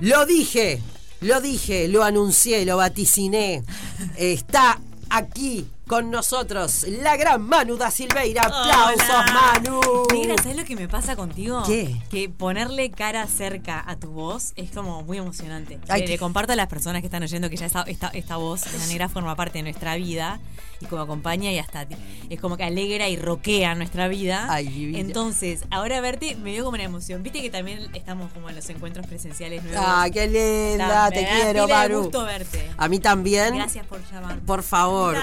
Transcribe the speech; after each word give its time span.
Lo 0.00 0.26
dije, 0.26 0.80
lo 1.22 1.40
dije, 1.40 1.88
lo 1.88 2.04
anuncié, 2.04 2.64
lo 2.64 2.76
vaticiné. 2.76 3.64
Está 4.16 4.80
aquí 5.10 5.66
con 5.88 6.12
nosotros 6.12 6.86
la 7.02 7.16
gran 7.16 7.42
Manu 7.42 7.76
da 7.76 7.90
Silveira. 7.90 8.42
¡Aplausos, 8.44 9.08
Hola. 9.08 9.32
Manu! 9.32 9.80
Mira, 10.12 10.36
¿sabes 10.40 10.56
lo 10.56 10.64
que 10.64 10.76
me 10.76 10.86
pasa 10.86 11.16
contigo? 11.16 11.64
¿Qué? 11.66 12.00
Que 12.12 12.28
ponerle 12.28 12.92
cara 12.92 13.26
cerca 13.26 13.82
a 13.84 13.96
tu 13.96 14.10
voz 14.10 14.52
es 14.54 14.70
como 14.70 15.02
muy 15.02 15.18
emocionante. 15.18 15.80
Ay, 15.88 16.02
le, 16.02 16.06
qué- 16.06 16.12
le 16.12 16.18
comparto 16.20 16.52
a 16.52 16.56
las 16.56 16.68
personas 16.68 17.02
que 17.02 17.06
están 17.08 17.24
oyendo 17.24 17.50
que 17.50 17.56
ya 17.56 17.66
esta, 17.66 17.82
esta, 17.82 18.06
esta 18.10 18.36
voz 18.36 18.70
de 18.70 18.78
manera 18.78 19.08
forma 19.08 19.34
parte 19.34 19.58
de 19.58 19.64
nuestra 19.64 19.96
vida 19.96 20.38
y 20.80 20.86
como 20.86 21.02
acompaña 21.02 21.50
y 21.52 21.58
hasta 21.58 21.86
ti- 21.86 21.96
es 22.30 22.40
como 22.40 22.56
que 22.56 22.64
alegra 22.64 23.08
y 23.08 23.16
roquea 23.16 23.74
nuestra 23.74 24.08
vida. 24.08 24.46
Ay. 24.48 24.92
Entonces, 24.96 25.60
ahora 25.70 26.00
verte 26.00 26.36
me 26.36 26.52
dio 26.52 26.64
como 26.64 26.74
una 26.74 26.84
emoción. 26.84 27.22
Viste 27.22 27.42
que 27.42 27.50
también 27.50 27.88
estamos 27.94 28.32
como 28.32 28.48
en 28.48 28.56
los 28.56 28.68
encuentros 28.70 29.06
presenciales 29.06 29.62
nuevos. 29.64 29.82
¡Ah, 29.84 30.06
qué 30.12 30.26
linda! 30.26 31.10
Te 31.10 31.26
quiero, 31.26 31.66
Manu. 31.68 32.02
gusto 32.02 32.24
verte. 32.24 32.70
A 32.76 32.88
mí 32.88 32.98
también. 32.98 33.54
Gracias 33.54 33.86
por 33.86 34.00
llamarme. 34.10 34.40
Por 34.42 34.62
favor, 34.62 35.16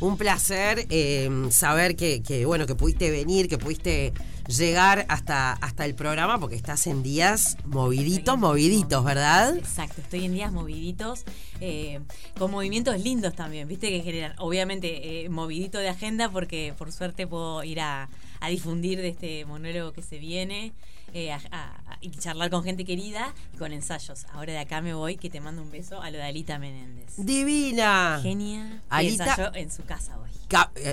un 0.00 0.16
placer 0.16 0.86
eh, 0.90 1.28
saber 1.50 1.96
que, 1.96 2.22
que, 2.22 2.44
bueno 2.46 2.66
que 2.66 2.74
pudiste 2.74 3.10
venir, 3.10 3.48
que 3.48 3.58
pudiste 3.58 4.12
llegar 4.48 5.06
hasta, 5.08 5.52
hasta 5.54 5.84
el 5.84 5.94
programa, 5.94 6.38
porque 6.38 6.56
estás 6.56 6.86
en 6.86 7.02
días 7.02 7.56
moviditos, 7.64 8.38
moviditos, 8.38 9.04
¿verdad? 9.04 9.56
Exacto, 9.56 10.00
estoy 10.00 10.24
en 10.24 10.34
días 10.34 10.52
moviditos, 10.52 11.24
eh, 11.60 12.00
con 12.38 12.50
movimientos 12.50 13.00
lindos 13.00 13.34
también, 13.34 13.68
viste 13.68 13.88
que 13.88 14.00
generan, 14.02 14.34
obviamente, 14.38 15.24
eh, 15.24 15.28
movidito 15.28 15.78
de 15.78 15.88
agenda 15.88 16.28
porque 16.30 16.74
por 16.76 16.92
suerte 16.92 17.26
puedo 17.26 17.62
ir 17.64 17.80
a, 17.80 18.08
a 18.40 18.48
difundir 18.48 18.98
de 19.00 19.08
este 19.08 19.44
monólogo 19.44 19.92
que 19.92 20.02
se 20.02 20.18
viene 20.18 20.72
eh, 21.14 21.30
a- 21.32 21.98
y 22.00 22.10
charlar 22.10 22.50
con 22.50 22.64
gente 22.64 22.84
querida 22.84 23.34
y 23.54 23.58
con 23.58 23.72
ensayos. 23.72 24.24
Ahora 24.32 24.52
de 24.54 24.58
acá 24.58 24.80
me 24.80 24.94
voy, 24.94 25.16
que 25.16 25.28
te 25.30 25.40
mando 25.40 25.62
un 25.62 25.70
beso 25.70 26.00
a 26.02 26.10
lo 26.10 26.16
de 26.16 26.24
Alita 26.24 26.58
Menéndez. 26.58 27.12
Divina. 27.16 28.18
Genia, 28.22 28.80
Alita- 28.88 29.52
en 29.54 29.70
su 29.70 29.84
casa 29.84 30.18
hoy. 30.18 30.30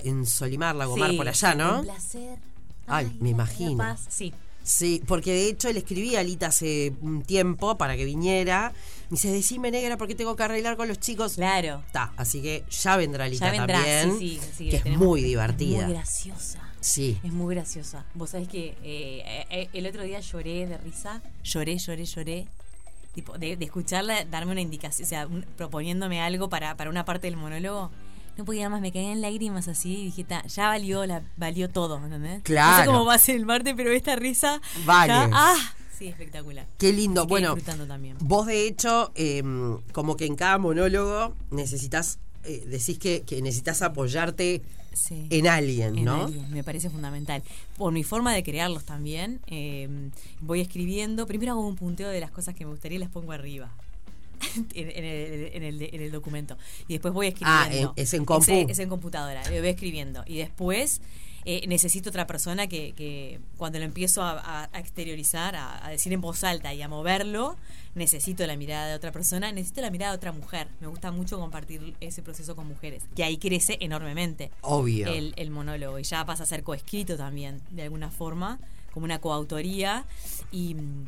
En 0.04 0.26
Solimar, 0.26 0.76
Lagomar, 0.76 1.10
Sí, 1.12 1.18
por 1.18 1.28
allá, 1.28 1.56
¿no? 1.56 1.80
Un 1.80 1.84
placer. 1.86 2.38
Ay, 2.90 3.16
me 3.20 3.30
imagino. 3.30 3.78
paz. 3.78 4.06
Sí. 4.10 4.34
Sí, 4.62 5.02
porque 5.08 5.34
de 5.34 5.48
hecho 5.50 5.72
le 5.72 5.80
escribí 5.80 6.16
a 6.16 6.20
Alita 6.20 6.48
hace 6.48 6.94
un 7.02 7.24
tiempo 7.24 7.78
para 7.78 7.96
que 7.98 8.06
viniera. 8.06 8.72
Me 9.10 9.16
dice, 9.16 9.32
decime 9.32 9.72
negra 9.72 9.98
porque 9.98 10.14
tengo 10.14 10.36
que 10.36 10.44
arreglar 10.44 10.78
con 10.78 10.88
los 10.88 11.00
chicos. 11.00 11.36
Claro. 11.36 11.82
Está, 11.88 12.14
así 12.18 12.42
que 12.42 12.64
ya 12.70 12.96
vendrá 12.98 13.26
Alita 13.26 13.46
Ya 13.48 13.52
vendrá, 13.52 13.76
también. 13.78 14.20
sí, 14.20 14.40
sí, 14.40 14.50
sí, 14.58 14.70
que 14.70 14.76
es 14.78 14.86
muy 14.98 15.24
divertida. 15.24 15.86
Muy 15.86 15.94
graciosa. 15.96 16.62
Sí. 16.82 17.18
Es 17.24 17.32
muy 17.34 17.56
graciosa. 17.56 18.06
Vos 18.14 18.30
sabés 18.32 18.48
que 18.48 18.76
eh, 18.84 19.46
eh, 19.50 19.70
el 19.74 19.88
otro 19.88 20.04
día 20.04 20.20
lloré 20.20 20.68
de 20.68 20.78
risa. 20.78 21.22
Lloré, 21.44 21.78
lloré, 21.80 22.06
lloré. 22.06 22.48
Tipo, 23.16 23.38
de, 23.40 23.58
de 23.58 23.66
escucharla 23.66 24.24
darme 24.26 24.52
una 24.52 24.62
indicación, 24.62 25.06
o 25.06 25.10
sea, 25.10 25.26
un- 25.26 25.46
proponiéndome 25.58 26.22
algo 26.22 26.48
para, 26.48 26.78
para 26.78 26.92
una 26.92 27.06
parte 27.06 27.26
del 27.26 27.38
monólogo. 27.38 27.90
No 28.40 28.46
podía 28.46 28.70
más, 28.70 28.80
me 28.80 28.94
caían 28.94 29.20
lágrimas 29.20 29.68
así 29.68 29.98
y 29.98 30.06
dije, 30.06 30.24
"Ta, 30.24 30.46
ya 30.48 30.70
valió, 30.70 31.06
la, 31.06 31.22
valió 31.36 31.70
todo, 31.70 31.98
¿entendés? 32.02 32.38
No 32.38 32.44
Claro. 32.46 32.84
sé 32.84 32.86
cómo 32.88 33.04
va 33.04 33.16
a 33.16 33.18
ser 33.20 33.36
el 33.36 33.46
martes, 33.46 33.74
pero 33.76 33.92
esta 33.92 34.16
risa. 34.16 34.62
Vale. 34.86 35.12
¡Ah! 35.34 35.58
Sí, 35.98 36.08
espectacular. 36.08 36.66
Qué 36.78 36.94
lindo. 36.94 37.28
Bueno, 37.28 37.58
también. 37.86 38.16
vos 38.22 38.46
de 38.48 38.66
hecho, 38.66 39.12
eh, 39.16 39.44
como 39.92 40.16
que 40.16 40.26
en 40.26 40.38
cada 40.38 40.58
monólogo 40.58 41.36
necesitas, 41.52 42.18
eh, 42.46 42.64
decís 42.66 42.98
que, 42.98 43.24
que 43.24 43.42
necesitas 43.42 43.82
apoyarte 43.82 44.62
Sí. 44.94 45.28
en 45.30 45.48
alguien, 45.50 45.98
En 45.98 46.06
¿no? 46.06 46.24
alguien, 46.24 46.50
me 46.50 46.64
parece 46.64 46.90
fundamental. 46.90 47.44
Por 47.78 47.92
mi 47.92 48.06
forma 48.06 48.34
de 48.34 48.42
crearlos 48.44 48.86
también, 48.86 49.42
eh, 49.48 49.90
voy 50.40 50.62
escribiendo. 50.62 51.28
Primero 51.28 51.52
hago 51.52 51.68
un 51.68 51.76
punteo 51.76 52.08
de 52.08 52.22
las 52.22 52.32
cosas 52.32 52.56
que 52.56 52.64
me 52.64 52.72
gustaría 52.72 52.96
y 52.96 53.00
las 53.00 53.10
pongo 53.10 53.34
arriba. 53.34 53.70
en, 54.74 54.90
en 54.90 55.04
el, 55.06 55.52
en 55.54 55.64
el- 55.64 55.82
en 55.96 56.02
el 56.02 56.12
documento. 56.12 56.58
Y 56.88 56.94
después 56.94 57.14
voy 57.14 57.28
escribiendo. 57.28 57.90
Ah, 57.90 57.94
es 57.96 58.14
en 58.14 58.26
compu. 58.26 58.52
Es, 58.52 58.70
es 58.72 58.80
en 58.80 58.90
computadora, 58.90 59.44
lo 59.50 59.58
voy 59.60 59.68
escribiendo. 59.70 60.24
Y 60.26 60.38
después 60.38 61.02
eh, 61.46 61.66
necesito 61.68 62.10
otra 62.10 62.28
persona 62.28 62.68
que, 62.68 62.92
que 62.94 63.40
cuando 63.58 63.80
lo 63.80 63.86
empiezo 63.86 64.22
a, 64.24 64.70
exteriorizar, 64.74 65.56
a, 65.56 65.86
a 65.86 65.90
decir 65.90 66.12
en 66.14 66.22
voz 66.22 66.44
alta 66.44 66.74
y 66.74 66.82
a 66.82 66.88
moverlo, 66.88 67.56
necesito 67.96 68.46
la 68.46 68.56
mirada 68.58 68.88
de 68.90 68.96
otra 68.96 69.12
persona, 69.12 69.52
necesito 69.52 69.82
la 69.82 69.90
mirada 69.90 70.12
de 70.12 70.18
otra 70.18 70.32
mujer. 70.32 70.68
Me 70.82 70.88
gusta 70.88 71.12
mucho 71.12 71.40
compartir 71.40 71.96
ese 72.02 72.22
proceso 72.22 72.56
con 72.56 72.68
mujeres, 72.68 73.04
que 73.16 73.24
ahí 73.24 73.38
crece 73.38 73.78
enormemente 73.80 74.52
Obvio. 74.62 75.08
el, 75.08 75.34
el 75.38 75.50
monólogo 75.50 75.98
y 75.98 76.04
ya 76.04 76.26
pasa 76.26 76.44
a 76.44 76.46
ser 76.46 76.64
coescrito 76.64 77.16
también, 77.18 77.62
de 77.72 77.84
alguna 77.84 78.12
forma, 78.12 78.60
como 78.94 79.06
una 79.06 79.20
coautoría. 79.20 80.06
Y 80.52 80.76
mm, 80.76 81.06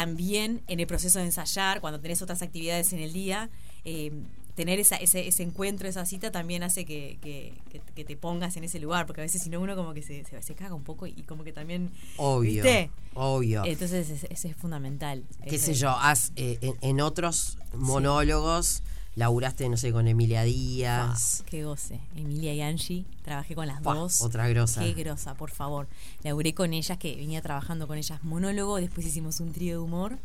también 0.00 0.60
en 0.66 0.78
el 0.78 0.86
proceso 0.86 1.18
de 1.20 1.24
ensayar, 1.24 1.80
cuando 1.80 1.98
tenés 2.00 2.20
otras 2.20 2.42
actividades 2.42 2.92
en 2.92 2.98
el 2.98 3.14
día, 3.14 3.48
eh, 3.86 4.12
tener 4.54 4.78
esa, 4.78 4.96
ese, 4.96 5.26
ese 5.26 5.42
encuentro, 5.42 5.88
esa 5.88 6.04
cita, 6.04 6.30
también 6.30 6.62
hace 6.62 6.84
que, 6.84 7.16
que- 7.22 7.54
que- 7.70 7.80
que 7.94 8.04
te 8.04 8.14
pongas 8.14 8.58
en 8.58 8.64
ese 8.64 8.78
lugar, 8.78 9.06
porque 9.06 9.22
a 9.22 9.24
veces 9.24 9.40
si 9.42 9.48
no 9.48 9.58
uno 9.58 9.74
como 9.74 9.94
que 9.94 10.02
se, 10.02 10.22
se, 10.26 10.42
se 10.42 10.54
caga 10.54 10.74
un 10.74 10.82
poco 10.84 11.06
y, 11.06 11.12
como 11.22 11.44
que 11.44 11.52
también... 11.54 11.90
Obvio. 12.18 12.62
¿Viste? 12.62 12.90
Obvio. 13.14 13.64
Entonces 13.64 14.10
ese, 14.10 14.48
es 14.50 14.56
fundamental. 14.56 15.24
qué 15.48 15.56
Ese- 15.56 15.72
sé 15.72 15.74
yo, 15.74 15.88
has, 15.90 16.30
eh, 16.36 16.58
en, 16.60 16.74
en 16.82 17.00
otros 17.00 17.56
monólogos 17.74 18.82
laburaste, 19.16 19.68
no 19.68 19.76
sé, 19.76 19.92
con 19.92 20.06
Emilia 20.06 20.42
Díaz. 20.44 21.42
Qué 21.46 21.64
goce. 21.64 22.00
Emilia 22.14 22.54
y 22.54 22.60
Angie, 22.60 23.04
trabajé 23.22 23.54
con 23.54 23.66
las 23.66 23.82
dos. 23.82 24.20
otra 24.20 24.46
grosa. 24.48 24.80
Qué 24.82 24.92
grosa, 24.92 25.34
por 25.34 25.50
favor. 25.50 25.88
Laburé 26.22 26.54
con 26.54 26.72
ellas, 26.72 26.98
que 26.98 27.16
venía 27.16 27.42
trabajando 27.42 27.88
con 27.88 27.98
ellas 27.98 28.22
monólogo, 28.22 28.76
después 28.76 29.06
hicimos 29.06 29.40
un 29.40 29.52
trío 29.52 29.72
de 29.72 29.78
humor 29.78 30.18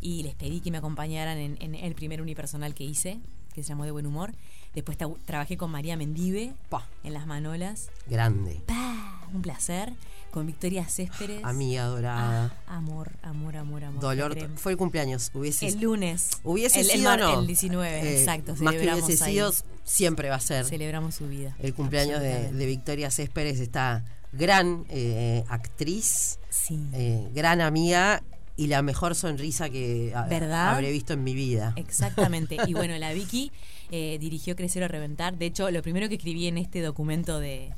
y 0.00 0.22
les 0.22 0.34
pedí 0.34 0.60
que 0.60 0.70
me 0.70 0.78
acompañaran 0.78 1.38
en, 1.38 1.56
en 1.60 1.74
el 1.74 1.94
primer 1.94 2.20
unipersonal 2.20 2.74
que 2.74 2.84
hice, 2.84 3.18
que 3.54 3.62
se 3.62 3.70
llamó 3.70 3.84
De 3.84 3.90
Buen 3.90 4.06
Humor. 4.06 4.32
Después 4.74 4.98
trabajé 5.24 5.56
con 5.56 5.70
María 5.70 5.96
Mendive 5.96 6.52
Pa, 6.68 6.86
en 7.02 7.14
Las 7.14 7.26
Manolas. 7.26 7.88
grande. 8.06 8.60
¡Pah! 8.66 9.26
Un 9.32 9.40
placer. 9.40 9.92
Con 10.34 10.46
Victoria 10.46 10.84
Céspedes. 10.88 11.44
Amiga 11.44 11.84
dorada. 11.84 12.52
Ah, 12.66 12.78
amor, 12.78 13.12
amor, 13.22 13.54
amor, 13.56 13.84
amor. 13.84 14.00
Dolor. 14.00 14.36
Fue 14.56 14.72
el 14.72 14.78
cumpleaños. 14.78 15.30
Hubiese 15.32 15.68
El 15.68 15.80
lunes. 15.80 16.28
Hubiese 16.42 16.80
el, 16.80 16.86
el 16.90 16.96
sido 16.98 17.04
mar- 17.10 17.20
no. 17.20 17.38
El 17.40 17.46
19, 17.46 17.88
Eh, 18.00 18.18
exacto. 18.18 18.56
Más 18.58 18.74
que 18.74 18.80
hubiese 18.92 19.24
ahí. 19.24 19.32
sido, 19.34 19.52
siempre 19.84 20.30
va 20.30 20.34
a 20.34 20.40
ser. 20.40 20.64
Celebramos 20.64 21.14
su 21.14 21.28
vida. 21.28 21.54
El 21.60 21.72
cumpleaños 21.72 22.20
de, 22.20 22.66
Victoria 22.66 23.12
Céspedes, 23.12 23.60
esta 23.60 24.04
gran 24.32 24.84
eh, 24.88 25.44
actriz, 25.46 26.40
Sí. 26.50 26.80
eh, 26.94 27.28
gran 27.32 27.60
amiga 27.60 28.20
y 28.56 28.66
la 28.66 28.82
mejor 28.82 29.14
sonrisa 29.14 29.70
que 29.70 30.12
¿Verdad? 30.28 30.70
habré 30.74 30.90
visto 30.90 31.12
en 31.12 31.22
mi 31.22 31.34
vida. 31.34 31.74
Exactamente. 31.76 32.56
Y 32.66 32.72
bueno, 32.74 32.98
la 32.98 33.12
Vicky 33.12 33.52
eh, 33.92 34.18
dirigió 34.20 34.56
Crecer 34.56 34.82
o 34.82 34.88
Reventar. 34.88 35.38
De 35.38 35.46
hecho, 35.46 35.70
lo 35.70 35.80
primero 35.82 36.08
que 36.08 36.16
escribí 36.16 36.48
en 36.48 36.58
este 36.58 36.80
documento 36.80 37.38
de, 37.38 37.72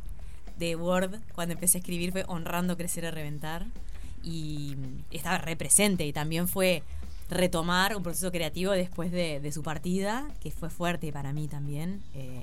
de 0.59 0.77
Word, 0.77 1.17
cuando 1.34 1.55
empecé 1.55 1.78
a 1.78 1.81
escribir, 1.81 2.12
fue 2.12 2.25
honrando 2.28 2.77
Crecer 2.77 3.05
o 3.06 3.11
Reventar. 3.11 3.67
Y 4.22 4.75
estaba 5.11 5.39
represente 5.39 6.05
y 6.06 6.12
también 6.12 6.49
fue 6.49 6.83
retomar 7.31 7.97
un 7.97 8.03
proceso 8.03 8.31
creativo 8.31 8.72
después 8.72 9.11
de, 9.12 9.41
de 9.41 9.53
su 9.53 9.62
partida, 9.62 10.28
que 10.41 10.50
fue 10.50 10.71
fuerte 10.71 11.12
para 11.12 11.33
mí 11.33 11.49
también. 11.49 12.03
eh, 12.15 12.43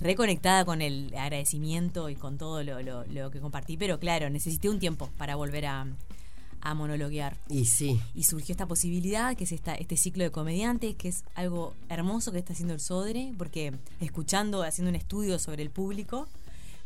reconectada 0.00 0.64
con 0.64 0.82
el 0.82 1.12
agradecimiento 1.16 2.08
y 2.10 2.16
con 2.16 2.36
todo 2.36 2.62
lo, 2.64 2.82
lo- 2.82 3.04
lo 3.06 3.30
que 3.30 3.40
compartí, 3.40 3.76
pero 3.76 3.98
claro, 4.00 4.28
necesité 4.30 4.68
un 4.68 4.80
tiempo 4.80 5.08
para 5.18 5.36
volver 5.36 5.66
a, 5.66 5.86
a 6.60 6.74
monologuear 6.74 7.36
Y 7.48 7.66
sí, 7.66 8.00
y 8.14 8.24
surgió 8.24 8.52
esta 8.52 8.66
posibilidad, 8.66 9.36
que 9.36 9.44
es 9.44 9.52
esta, 9.52 9.74
este 9.76 9.96
ciclo 9.96 10.24
de 10.24 10.30
comediantes, 10.32 10.96
que 10.96 11.08
es 11.08 11.22
algo 11.36 11.74
hermoso 11.88 12.32
que 12.32 12.38
está 12.38 12.54
haciendo 12.54 12.74
el 12.74 12.80
Sodre, 12.80 13.32
porque 13.38 13.72
escuchando, 14.00 14.62
haciendo 14.64 14.88
un 14.90 14.96
estudio 14.96 15.38
sobre 15.38 15.62
el 15.62 15.70
público, 15.70 16.26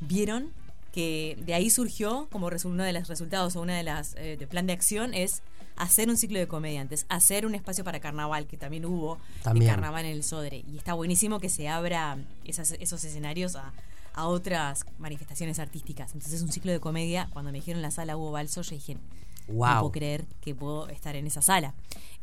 vieron 0.00 0.50
que 0.98 1.38
de 1.46 1.54
ahí 1.54 1.70
surgió, 1.70 2.26
como 2.32 2.48
uno 2.64 2.82
de 2.82 2.92
los 2.92 3.06
resultados 3.06 3.54
o 3.54 3.60
una 3.60 3.76
de 3.76 3.84
las 3.84 4.14
eh, 4.16 4.36
de 4.36 4.46
plan 4.48 4.66
de 4.66 4.72
acción, 4.72 5.14
es 5.14 5.42
hacer 5.76 6.08
un 6.08 6.16
ciclo 6.16 6.40
de 6.40 6.48
comediantes, 6.48 7.06
hacer 7.08 7.46
un 7.46 7.54
espacio 7.54 7.84
para 7.84 8.00
carnaval, 8.00 8.48
que 8.48 8.56
también 8.56 8.84
hubo 8.84 9.16
También. 9.44 9.70
carnaval 9.70 10.06
en 10.06 10.10
el 10.12 10.24
Sodre. 10.24 10.64
Y 10.72 10.76
está 10.76 10.94
buenísimo 10.94 11.38
que 11.38 11.50
se 11.50 11.68
abra 11.68 12.18
esas- 12.44 12.72
esos 12.80 13.04
escenarios 13.04 13.54
a, 13.54 13.72
a 14.14 14.26
otras 14.26 14.84
manifestaciones 14.98 15.60
artísticas. 15.60 16.14
Entonces 16.14 16.42
un 16.42 16.50
ciclo 16.50 16.72
de 16.72 16.80
comedia, 16.80 17.28
cuando 17.32 17.52
me 17.52 17.58
dijeron 17.58 17.80
la 17.80 17.92
sala 17.92 18.16
hubo 18.16 18.32
balso, 18.32 18.62
yo 18.62 18.70
dije, 18.72 18.94
no 18.94 19.54
wow. 19.54 19.78
puedo 19.78 19.92
creer 19.92 20.24
que 20.40 20.52
puedo 20.56 20.88
estar 20.88 21.14
en 21.14 21.28
esa 21.28 21.42
sala. 21.42 21.74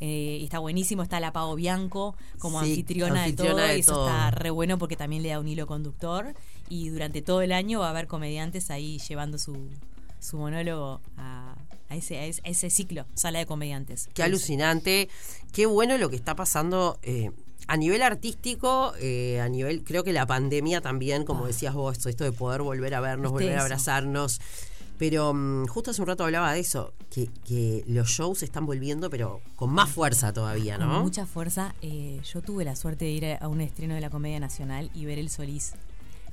Eh, 0.01 0.39
y 0.42 0.44
está 0.44 0.60
buenísimo, 0.60 1.01
está 1.01 1.21
la 1.21 1.31
Pau 1.31 1.56
Bianco 1.56 2.18
como 2.39 2.62
Sí, 2.62 2.71
anfitriona, 2.71 3.24
anfitriona 3.24 3.54
de 3.54 3.57
todo, 3.62 3.68
de 3.71 3.78
y 3.78 3.80
eso 3.80 3.92
todo. 3.94 4.07
está 4.10 4.31
re 4.31 4.50
bueno 4.50 4.78
porque 4.78 4.98
también 4.98 5.24
le 5.24 5.30
da 5.30 5.39
un 5.39 5.48
hilo 5.48 5.66
conductor. 5.66 6.36
Y 6.70 6.90
durante 6.90 7.22
todo 7.22 7.42
el 7.42 7.52
año 7.52 7.80
va 7.82 7.88
a 7.88 7.90
haber 7.92 8.08
comediantes 8.08 8.72
ahí 8.72 9.00
llevando 9.00 9.38
su, 9.38 9.70
su 10.20 10.38
monólogo 10.38 11.02
a, 11.18 11.56
a 11.90 11.96
ese, 11.96 12.18
a 12.18 12.26
ese, 12.26 12.70
ciclo, 12.70 13.06
sala 13.14 13.40
de 13.40 13.46
comediantes. 13.46 14.10
Qué 14.14 14.24
alucinante, 14.24 15.10
qué 15.52 15.66
bueno 15.68 15.98
lo 15.98 16.10
que 16.10 16.16
está 16.16 16.36
pasando 16.36 16.98
eh, 17.04 17.32
a 17.68 17.78
nivel 17.78 18.02
artístico, 18.02 18.94
eh, 19.00 19.40
a 19.42 19.50
nivel, 19.50 19.84
creo 19.84 20.04
que 20.04 20.14
la 20.14 20.26
pandemia 20.26 20.82
también, 20.82 21.24
como 21.24 21.46
decías 21.48 21.74
vos, 21.74 21.98
esto, 21.98 22.10
esto 22.10 22.24
de 22.24 22.32
poder 22.32 22.62
volver 22.62 22.96
a 22.96 23.00
vernos, 23.02 23.32
Ah. 23.32 23.36
¿Viste 23.36 23.46
volver 23.46 23.60
a 23.60 23.62
abrazarnos. 23.64 24.40
Pero 24.98 25.34
mm, 25.34 25.68
justo 25.68 25.92
hace 25.92 26.02
un 26.02 26.08
rato 26.08 26.24
hablaba 26.24 26.54
de 26.54 26.62
eso, 26.62 26.94
que, 27.12 27.28
que 27.46 27.84
los 27.88 28.08
shows 28.08 28.44
están 28.44 28.66
volviendo, 28.66 29.10
pero 29.10 29.42
con 29.58 29.70
más 29.72 29.90
fuerza 29.90 30.32
todavía, 30.32 30.78
Con 30.78 30.88
¿no? 30.88 31.04
mucha 31.04 31.26
fuerza. 31.26 31.76
Eh, 31.82 32.22
yo 32.34 32.42
tuve 32.42 32.64
la 32.64 32.76
suerte 32.78 33.04
de 33.06 33.12
ir 33.12 33.26
a 33.42 33.48
un 33.50 33.60
estreno 33.62 33.94
de 33.94 34.00
la 34.02 34.10
Comedia 34.10 34.40
Nacional 34.40 34.90
y 34.94 35.04
ver 35.06 35.20
el 35.20 35.30
Solís 35.30 35.74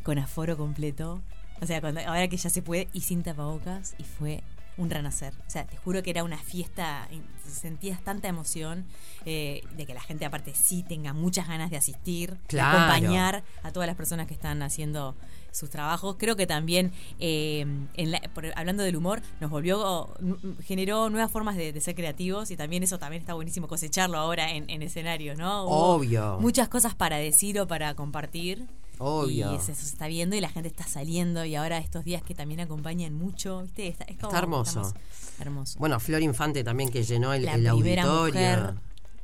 con 0.02 0.18
aforo 0.18 0.56
completo. 0.56 1.20
O 1.60 1.66
sea, 1.66 1.80
cuando, 1.80 2.00
ahora 2.00 2.26
que 2.28 2.36
ya 2.36 2.50
se 2.50 2.60
puede, 2.62 2.88
y 2.92 3.02
sin 3.02 3.22
tapabocas, 3.22 3.94
y 3.98 4.04
fue 4.04 4.42
un 4.78 4.88
renacer. 4.90 5.34
O 5.46 5.50
sea, 5.50 5.64
te 5.66 5.76
juro 5.76 6.02
que 6.02 6.10
era 6.10 6.24
una 6.24 6.38
fiesta, 6.38 7.06
sentías 7.46 8.02
tanta 8.02 8.26
emoción 8.28 8.86
eh, 9.26 9.60
de 9.76 9.84
que 9.86 9.92
la 9.94 10.00
gente 10.00 10.24
aparte 10.24 10.54
sí 10.54 10.82
tenga 10.82 11.12
muchas 11.12 11.46
ganas 11.46 11.70
de 11.70 11.76
asistir, 11.76 12.38
Claro. 12.46 12.78
de 12.78 12.84
acompañar 12.84 13.44
a 13.62 13.70
todas 13.70 13.86
las 13.86 13.96
personas 13.96 14.26
que 14.26 14.34
están 14.34 14.62
haciendo 14.62 15.14
sus 15.52 15.68
trabajos. 15.68 16.16
Creo 16.18 16.34
que 16.36 16.46
también, 16.46 16.90
eh, 17.20 17.66
en 17.94 18.10
la- 18.10 18.20
por- 18.34 18.50
hablando 18.56 18.82
del 18.82 18.96
humor, 18.96 19.20
nos 19.40 19.50
volvió, 19.50 20.08
generó 20.64 21.10
nuevas 21.10 21.30
formas 21.30 21.56
de, 21.56 21.72
de 21.74 21.80
ser 21.82 21.94
creativos 21.94 22.50
y 22.50 22.56
también 22.56 22.82
eso 22.82 22.98
también 22.98 23.20
está 23.20 23.34
buenísimo 23.34 23.68
cosecharlo 23.68 24.16
ahora 24.16 24.50
en, 24.52 24.68
en 24.70 24.82
escenarios, 24.82 25.36
¿no? 25.36 25.64
Hubo 25.64 25.94
Obvio. 25.96 26.38
Muchas 26.40 26.68
cosas 26.68 26.94
para 26.94 27.18
decir 27.18 27.60
o 27.60 27.68
para 27.68 27.94
compartir. 27.94 28.66
Obvio. 28.98 29.52
Y 29.52 29.56
es- 29.56 29.68
eso 29.68 29.80
se 29.82 29.86
está 29.88 30.06
viendo 30.06 30.36
y 30.36 30.40
la 30.40 30.48
gente 30.48 30.68
está 30.68 30.86
saliendo 30.86 31.44
y 31.44 31.54
ahora 31.56 31.78
estos 31.78 32.04
días 32.04 32.22
que 32.22 32.34
también 32.34 32.60
acompañan 32.60 33.14
mucho, 33.14 33.62
¿viste? 33.62 33.88
Está, 33.88 34.04
es 34.04 34.16
como- 34.16 34.28
Está 34.28 34.38
hermoso. 34.38 34.70
estamos- 34.82 34.94
hermoso. 35.40 35.78
Bueno, 35.78 35.98
Flor 36.00 36.22
Infante 36.22 36.62
también 36.62 36.90
que 36.90 37.02
llenó 37.02 37.32
el, 37.34 37.44
la 37.44 37.54
el 37.54 37.62
primera 37.68 38.04
auditorio. 38.04 38.22
mujer 38.60 38.74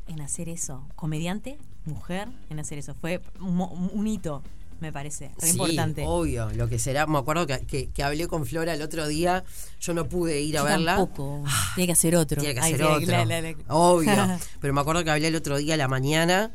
en 0.09 0.21
hacer 0.21 0.49
eso, 0.49 0.85
comediante, 0.97 1.59
mujer 1.85 2.29
en 2.51 2.59
hacer 2.59 2.79
eso, 2.79 2.95
fue 2.95 3.21
un, 3.41 3.61
un 3.61 4.07
hito, 4.07 4.43
me 4.81 4.93
parece, 4.93 5.29
re 5.41 5.47
Sí, 5.47 5.51
importante. 5.51 6.05
obvio, 6.07 6.51
lo 6.55 6.69
que 6.69 6.79
será. 6.79 7.07
Me 7.07 7.19
acuerdo 7.19 7.47
que, 7.47 7.59
que- 7.67 7.89
que 7.91 8.03
hablé 8.05 8.27
con 8.29 8.47
Flora 8.47 8.75
el 8.75 8.81
otro 8.83 9.07
día. 9.09 9.43
Yo 9.81 9.93
no 9.93 10.09
pude 10.09 10.41
ir 10.41 10.57
a 10.57 10.61
Yo 10.61 10.67
verla. 10.67 10.97
Tampoco, 10.97 11.45
tiene 11.75 11.87
que 11.87 11.93
hacer 11.93 12.15
otro. 12.17 12.41
Tiene 12.41 12.55
que 12.55 12.61
Ay, 12.61 12.75
hacer 12.75 12.87
otro. 12.87 13.07
la- 13.11 13.25
la- 13.25 13.41
la- 13.43 13.55
Obvio. 13.69 14.11
Pero 14.61 14.73
me 14.75 14.81
acuerdo 14.81 15.03
que 15.05 15.11
hablé 15.11 15.29
el 15.29 15.35
otro 15.37 15.57
día 15.59 15.75
a 15.75 15.77
la 15.77 15.89
mañana. 15.89 16.53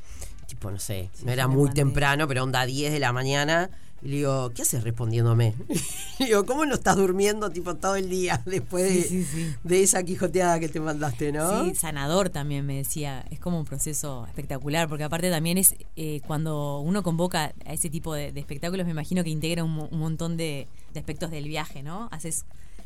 Tipo, 0.48 0.72
no 0.72 0.80
sé, 0.80 1.10
Sí, 1.13 1.25
no 1.25 1.31
era 1.31 1.48
muy 1.48 1.69
temprano, 1.72 2.28
pero 2.28 2.44
onda 2.44 2.66
10 2.66 2.92
de 2.94 3.00
la 3.00 3.12
mañana. 3.13 3.69
Y 4.01 4.07
le 4.10 4.16
digo, 4.18 4.51
¿qué 4.54 4.63
haces 4.63 4.84
respondiéndome? 4.84 5.54
Le 6.19 6.25
digo, 6.25 6.45
¿cómo 6.45 6.66
no 6.66 6.75
estás 6.75 6.98
durmiendo 6.98 7.50
tipo 7.51 7.75
todo 7.75 7.95
el 7.95 8.10
día 8.10 8.42
después 8.45 8.84
de, 8.84 9.01
Sí, 9.04 9.24
sí, 9.24 9.24
sí. 9.24 9.56
de 9.63 9.81
esa 9.81 10.04
quijoteada 10.04 10.60
que 10.60 10.68
te 10.68 10.81
mandaste, 10.81 11.31
no? 11.31 11.63
Sí, 11.63 11.74
sanador 11.75 12.30
también 12.30 12.66
me 12.66 12.75
decía. 12.75 13.24
Es 13.31 13.40
como 13.40 13.57
un 13.57 13.63
proceso 13.66 14.25
espectacular, 14.28 14.90
porque 14.90 15.06
aparte 15.06 15.30
también 15.31 15.57
es 15.57 15.75
eh, 15.95 16.19
cuando 16.28 16.80
uno 16.81 17.01
convoca 17.01 17.54
a 17.66 17.74
ese 17.74 17.90
tipo 17.90 18.13
de, 18.13 18.34
de 18.34 18.40
espectáculos, 18.42 18.86
me 18.86 18.92
imagino 18.92 19.24
que 19.24 19.30
integra 19.30 19.63
un, 19.63 19.72
mo- 19.72 19.88
un 19.90 20.00
montón 20.00 20.36
de, 20.36 20.68
de 20.94 21.00
aspectos 21.00 21.31
del 21.31 21.48
viaje, 21.48 21.81
¿no? 21.81 22.10
Haces 22.12 22.44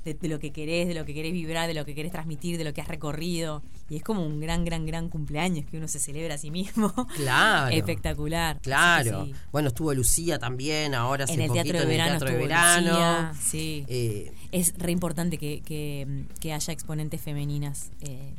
de, 0.08 0.14
de 0.14 0.28
lo 0.28 0.40
que 0.40 0.52
querés, 0.52 0.88
de 0.88 0.94
lo 0.94 1.06
que 1.06 1.14
querés 1.14 1.34
vibrar, 1.34 1.68
de 1.68 1.74
lo 1.74 1.86
que 1.86 1.94
querés 1.96 2.12
transmitir, 2.12 2.58
de 2.58 2.64
lo 2.64 2.74
que 2.74 2.82
has 2.82 2.88
recorrido. 2.88 3.62
Y 3.90 3.96
es 3.98 4.04
como 4.04 4.26
un 4.26 4.40
gran, 4.40 4.66
gran, 4.66 4.86
gran 4.86 5.10
cumpleaños 5.10 5.66
que 5.66 5.78
uno 5.78 5.88
se 5.88 6.00
celebra 6.00 6.36
a 6.36 6.38
sí 6.38 6.50
mismo. 6.52 6.94
Claro. 7.16 7.76
Espectacular. 7.76 8.60
Claro. 8.62 9.26
Sí. 9.26 9.34
Bueno, 9.52 9.68
estuvo 9.70 9.94
Lucía 9.94 10.40
también, 10.40 10.96
ahora 10.96 11.26
hace 11.26 11.34
En 11.34 11.42
el 11.42 11.52
teatro 11.52 11.74
de 11.74 11.80
en 11.80 11.82
el 11.84 11.88
verano 11.98 12.10
Teatro 12.20 12.30
de 12.30 12.38
Verano. 12.38 12.88
Lucía, 12.90 13.34
sí. 13.40 13.86
Eh, 13.88 14.32
Es 14.52 14.74
re 14.78 14.92
importante 14.92 15.38
que, 15.38 15.62
que- 15.62 16.26
que 16.40 16.54
haya 16.54 16.74
exponentes 16.74 17.22
femeninas 17.22 17.92
eh, 18.02 18.34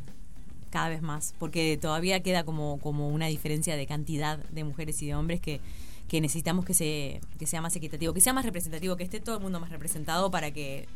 cada 0.70 0.88
vez 0.90 1.00
más, 1.02 1.34
porque 1.38 1.78
todavía 1.80 2.20
queda 2.22 2.44
como, 2.44 2.78
como 2.80 3.08
una 3.08 3.26
diferencia 3.26 3.76
de 3.76 3.86
cantidad 3.86 4.38
de 4.38 4.64
mujeres 4.64 5.00
y 5.02 5.06
de 5.06 5.14
hombres 5.14 5.40
que, 5.40 5.60
que 6.08 6.20
necesitamos 6.20 6.64
que, 6.64 6.74
se, 6.74 7.20
que 7.38 7.46
sea 7.46 7.60
más 7.62 7.74
equitativo, 7.76 8.12
que 8.12 8.20
sea 8.20 8.32
más 8.32 8.44
representativo, 8.44 8.96
que 8.96 9.04
esté 9.04 9.20
todo 9.20 9.36
el 9.36 9.42
mundo 9.42 9.60
más 9.60 9.70
representado 9.70 10.30
para 10.30 10.50
que 10.50 10.86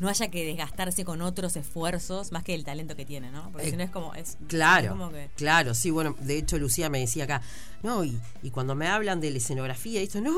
no 0.00 0.08
haya 0.08 0.28
que 0.28 0.44
desgastarse 0.44 1.04
con 1.04 1.22
otros 1.22 1.56
esfuerzos 1.56 2.32
más 2.32 2.42
que 2.44 2.54
el 2.54 2.64
talento 2.64 2.96
que 2.96 3.04
tiene, 3.04 3.30
¿no? 3.30 3.50
Porque 3.52 3.68
Eh, 3.68 3.70
si 3.70 3.76
no 3.76 3.82
es 3.84 3.90
como... 3.90 4.14
Es, 4.14 4.36
Claro, 4.48 4.84
es 4.86 4.90
como 4.92 5.10
que- 5.10 5.28
claro, 5.36 5.74
sí, 5.74 5.90
bueno, 5.90 6.16
de 6.20 6.38
hecho 6.38 6.58
Lucía 6.58 6.88
me 6.90 6.98
decía 7.00 7.24
acá, 7.24 7.42
no, 7.82 8.04
y, 8.04 8.18
y 8.42 8.50
cuando 8.50 8.74
me 8.74 8.88
hablan 8.88 9.20
de 9.20 9.30
la 9.30 9.38
escenografía, 9.38 10.00
y 10.00 10.04
esto, 10.04 10.20
no, 10.20 10.32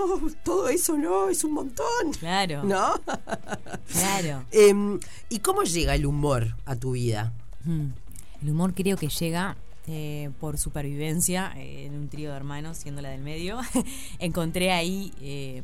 todo 0.44 0.68
eso 0.68 0.96
no, 0.98 1.28
es 1.28 1.44
un 1.44 1.52
montón. 1.54 2.12
Claro, 2.18 2.62
¿No? 2.64 2.94
claro. 3.92 4.44
Em, 4.52 4.98
¿Y 5.28 5.38
cómo 5.40 5.62
llega 5.62 5.94
el 5.94 6.06
humor 6.06 6.56
a 6.64 6.76
tu 6.76 6.92
vida? 6.92 7.32
Mm. 7.64 7.86
El 8.42 8.50
humor 8.50 8.74
creo 8.74 8.96
que 8.96 9.08
llega 9.08 9.56
eh, 9.86 10.30
por 10.40 10.56
supervivencia 10.58 11.52
eh, 11.56 11.86
en 11.86 11.94
un 11.94 12.08
trío 12.08 12.30
de 12.30 12.36
hermanos, 12.36 12.78
siendo 12.78 13.02
la 13.02 13.10
del 13.10 13.20
medio. 13.22 13.58
Encontré 14.18 14.72
ahí 14.72 15.12
eh, 15.20 15.62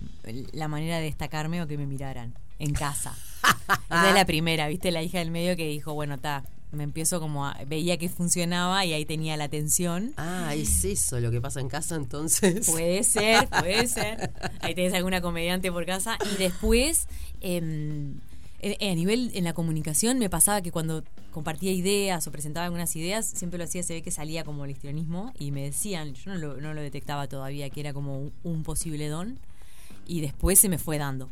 la 0.53 0.69
manera 0.69 0.97
de 0.99 1.05
destacarme 1.05 1.63
o 1.63 1.67
que 1.67 1.77
me 1.79 1.87
miraran 1.87 2.35
en 2.59 2.73
casa. 2.75 3.17
Esa 3.87 4.09
es 4.09 4.15
la 4.15 4.25
primera, 4.25 4.69
¿viste? 4.69 4.91
La 4.91 5.03
hija 5.03 5.19
del 5.19 5.31
medio 5.31 5.57
que 5.57 5.67
dijo, 5.67 5.95
bueno, 5.95 6.15
está, 6.15 6.45
me 6.73 6.85
empiezo 6.85 7.21
como 7.21 7.47
a... 7.47 7.57
Veía 7.67 7.97
que 7.99 8.09
funcionaba 8.09 8.85
y 8.85 8.93
ahí 8.93 9.05
tenía 9.05 9.37
la 9.37 9.45
atención. 9.45 10.13
Ah, 10.17 10.55
es 10.55 10.85
eso 10.85 11.21
lo 11.21 11.31
que 11.31 11.41
pasa 11.41 11.61
en 11.61 11.69
casa 11.69 11.97
entonces. 11.97 12.69
Puede 12.71 13.03
ser, 13.03 13.49
puede 13.49 13.87
ser. 13.89 14.33
Ahí 14.61 14.75
tenés 14.75 14.95
alguna 14.95 15.21
comediante 15.21 15.73
por 15.73 15.85
casa. 15.87 16.17
Y 16.33 16.37
después, 16.37 17.09
eh, 17.41 18.15
a 18.63 18.95
nivel 18.95 19.31
en 19.35 19.45
la 19.45 19.53
comunicación, 19.53 20.19
me 20.19 20.31
pasaba 20.31 20.63
que 20.63 20.71
cuando 20.71 21.03
compartía 21.33 21.73
ideas 21.73 22.27
o 22.27 22.31
presentaba 22.31 22.67
algunas 22.67 22.95
ideas, 22.97 23.27
siempre 23.27 23.59
lo 23.59 23.65
hacía, 23.65 23.83
se 23.83 23.95
ve 23.95 24.03
que 24.03 24.11
salía 24.11 24.45
como 24.45 24.65
el 24.65 24.73
histrionismo 24.73 25.33
y 25.39 25.51
me 25.51 25.63
decían, 25.63 26.15
yo 26.15 26.33
no 26.33 26.39
lo, 26.39 26.61
no 26.61 26.75
lo 26.75 26.81
detectaba 26.83 27.27
todavía, 27.29 27.71
que 27.71 27.81
era 27.81 27.93
como 27.93 28.19
un, 28.19 28.33
un 28.43 28.63
posible 28.63 29.09
don. 29.09 29.39
Y 30.07 30.21
después 30.21 30.59
se 30.59 30.69
me 30.69 30.79
fue 30.79 30.99
dando. 30.99 31.31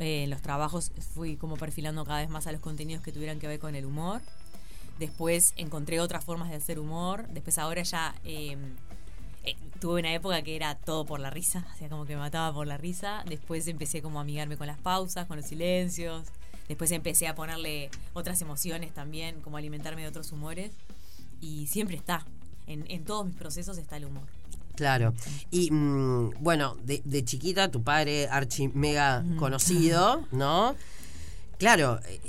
Eh, 0.00 0.24
en 0.24 0.30
los 0.30 0.40
trabajos 0.40 0.92
fui 1.14 1.36
como 1.36 1.56
perfilando 1.56 2.04
cada 2.06 2.20
vez 2.20 2.30
más 2.30 2.46
a 2.46 2.52
los 2.52 2.60
contenidos 2.62 3.02
que 3.02 3.12
tuvieran 3.12 3.38
que 3.38 3.46
ver 3.46 3.60
con 3.60 3.74
el 3.74 3.84
humor. 3.84 4.22
Después 4.98 5.52
encontré 5.56 6.00
otras 6.00 6.24
formas 6.24 6.48
de 6.48 6.56
hacer 6.56 6.78
humor. 6.78 7.28
Después 7.28 7.58
ahora 7.58 7.82
ya 7.82 8.14
eh, 8.24 8.56
eh, 9.44 9.56
tuve 9.78 10.00
una 10.00 10.14
época 10.14 10.40
que 10.42 10.56
era 10.56 10.74
todo 10.74 11.04
por 11.04 11.20
la 11.20 11.28
risa, 11.30 11.66
o 11.74 11.78
sea, 11.78 11.88
como 11.88 12.06
que 12.06 12.14
me 12.14 12.20
mataba 12.20 12.52
por 12.52 12.66
la 12.66 12.78
risa. 12.78 13.24
Después 13.26 13.68
empecé 13.68 14.00
como 14.00 14.18
a 14.18 14.22
amigarme 14.22 14.56
con 14.56 14.66
las 14.66 14.78
pausas, 14.78 15.26
con 15.26 15.36
los 15.36 15.46
silencios. 15.46 16.28
Después 16.66 16.90
empecé 16.92 17.28
a 17.28 17.34
ponerle 17.34 17.90
otras 18.14 18.40
emociones 18.40 18.94
también, 18.94 19.40
como 19.42 19.58
alimentarme 19.58 20.02
de 20.02 20.08
otros 20.08 20.32
humores. 20.32 20.72
Y 21.42 21.66
siempre 21.66 21.96
está. 21.96 22.24
En, 22.66 22.84
en 22.90 23.04
todos 23.04 23.26
mis 23.26 23.34
procesos 23.36 23.76
está 23.76 23.96
el 23.96 24.06
humor. 24.06 24.39
Claro. 24.80 25.12
Y 25.50 25.70
mm, 25.70 26.34
bueno, 26.40 26.76
de, 26.82 27.02
de 27.04 27.24
chiquita, 27.24 27.70
tu 27.70 27.82
padre, 27.82 28.28
archi 28.28 28.68
mega 28.68 29.22
conocido, 29.38 30.26
¿no? 30.32 30.74
Claro, 31.58 32.00
eh, 32.08 32.20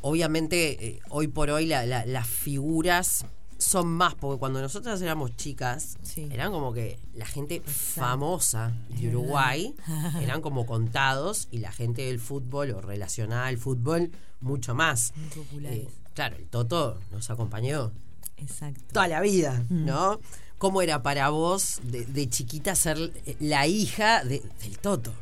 obviamente 0.00 0.86
eh, 0.88 1.00
hoy 1.10 1.28
por 1.28 1.50
hoy 1.50 1.66
la- 1.66 1.86
la- 1.86 2.04
las 2.06 2.26
figuras 2.26 3.24
son 3.58 3.86
más, 3.88 4.14
porque 4.14 4.38
cuando 4.38 4.60
nosotras 4.60 5.00
éramos 5.00 5.34
chicas, 5.36 5.96
Sí. 6.02 6.28
eran 6.30 6.50
como 6.52 6.72
que 6.74 6.98
la 7.14 7.24
gente 7.24 7.62
famosa 7.64 8.72
de. 8.90 9.08
Uruguay 9.08 9.74
eran 10.20 10.42
como 10.42 10.66
contados 10.66 11.48
y 11.50 11.58
la 11.58 11.72
gente 11.72 12.02
del 12.02 12.18
fútbol 12.20 12.72
o 12.72 12.80
relacionada 12.82 13.46
al 13.46 13.56
fútbol 13.58 14.10
mucho 14.40 14.74
más. 14.74 15.14
Muy. 15.52 15.66
Eh, 15.66 15.88
claro, 16.12 16.36
el 16.36 16.46
Toto 16.48 16.98
nos 17.12 17.30
acompañó 17.30 17.92
Exacto. 18.36 18.82
toda 18.92 19.08
la 19.08 19.20
vida, 19.22 19.64
Mm. 19.70 19.84
¿no? 19.86 20.20
¿Cómo 20.58 20.80
era 20.82 21.02
para 21.02 21.28
vos 21.30 21.80
de, 21.82 22.06
de 22.06 22.28
chiquita 22.30 22.74
ser 22.74 22.96
la 23.40 23.66
hija 23.66 24.24
de- 24.24 24.42
del 24.62 24.78
Toto? 24.78 25.12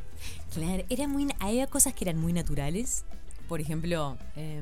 Claro, 0.53 0.83
era 0.89 1.07
muy, 1.07 1.27
había 1.39 1.67
cosas 1.67 1.93
que 1.93 2.05
eran 2.05 2.17
muy 2.19 2.31
naturales. 2.31 3.03
Por 3.49 3.59
ejemplo, 3.59 4.17
eh, 4.37 4.61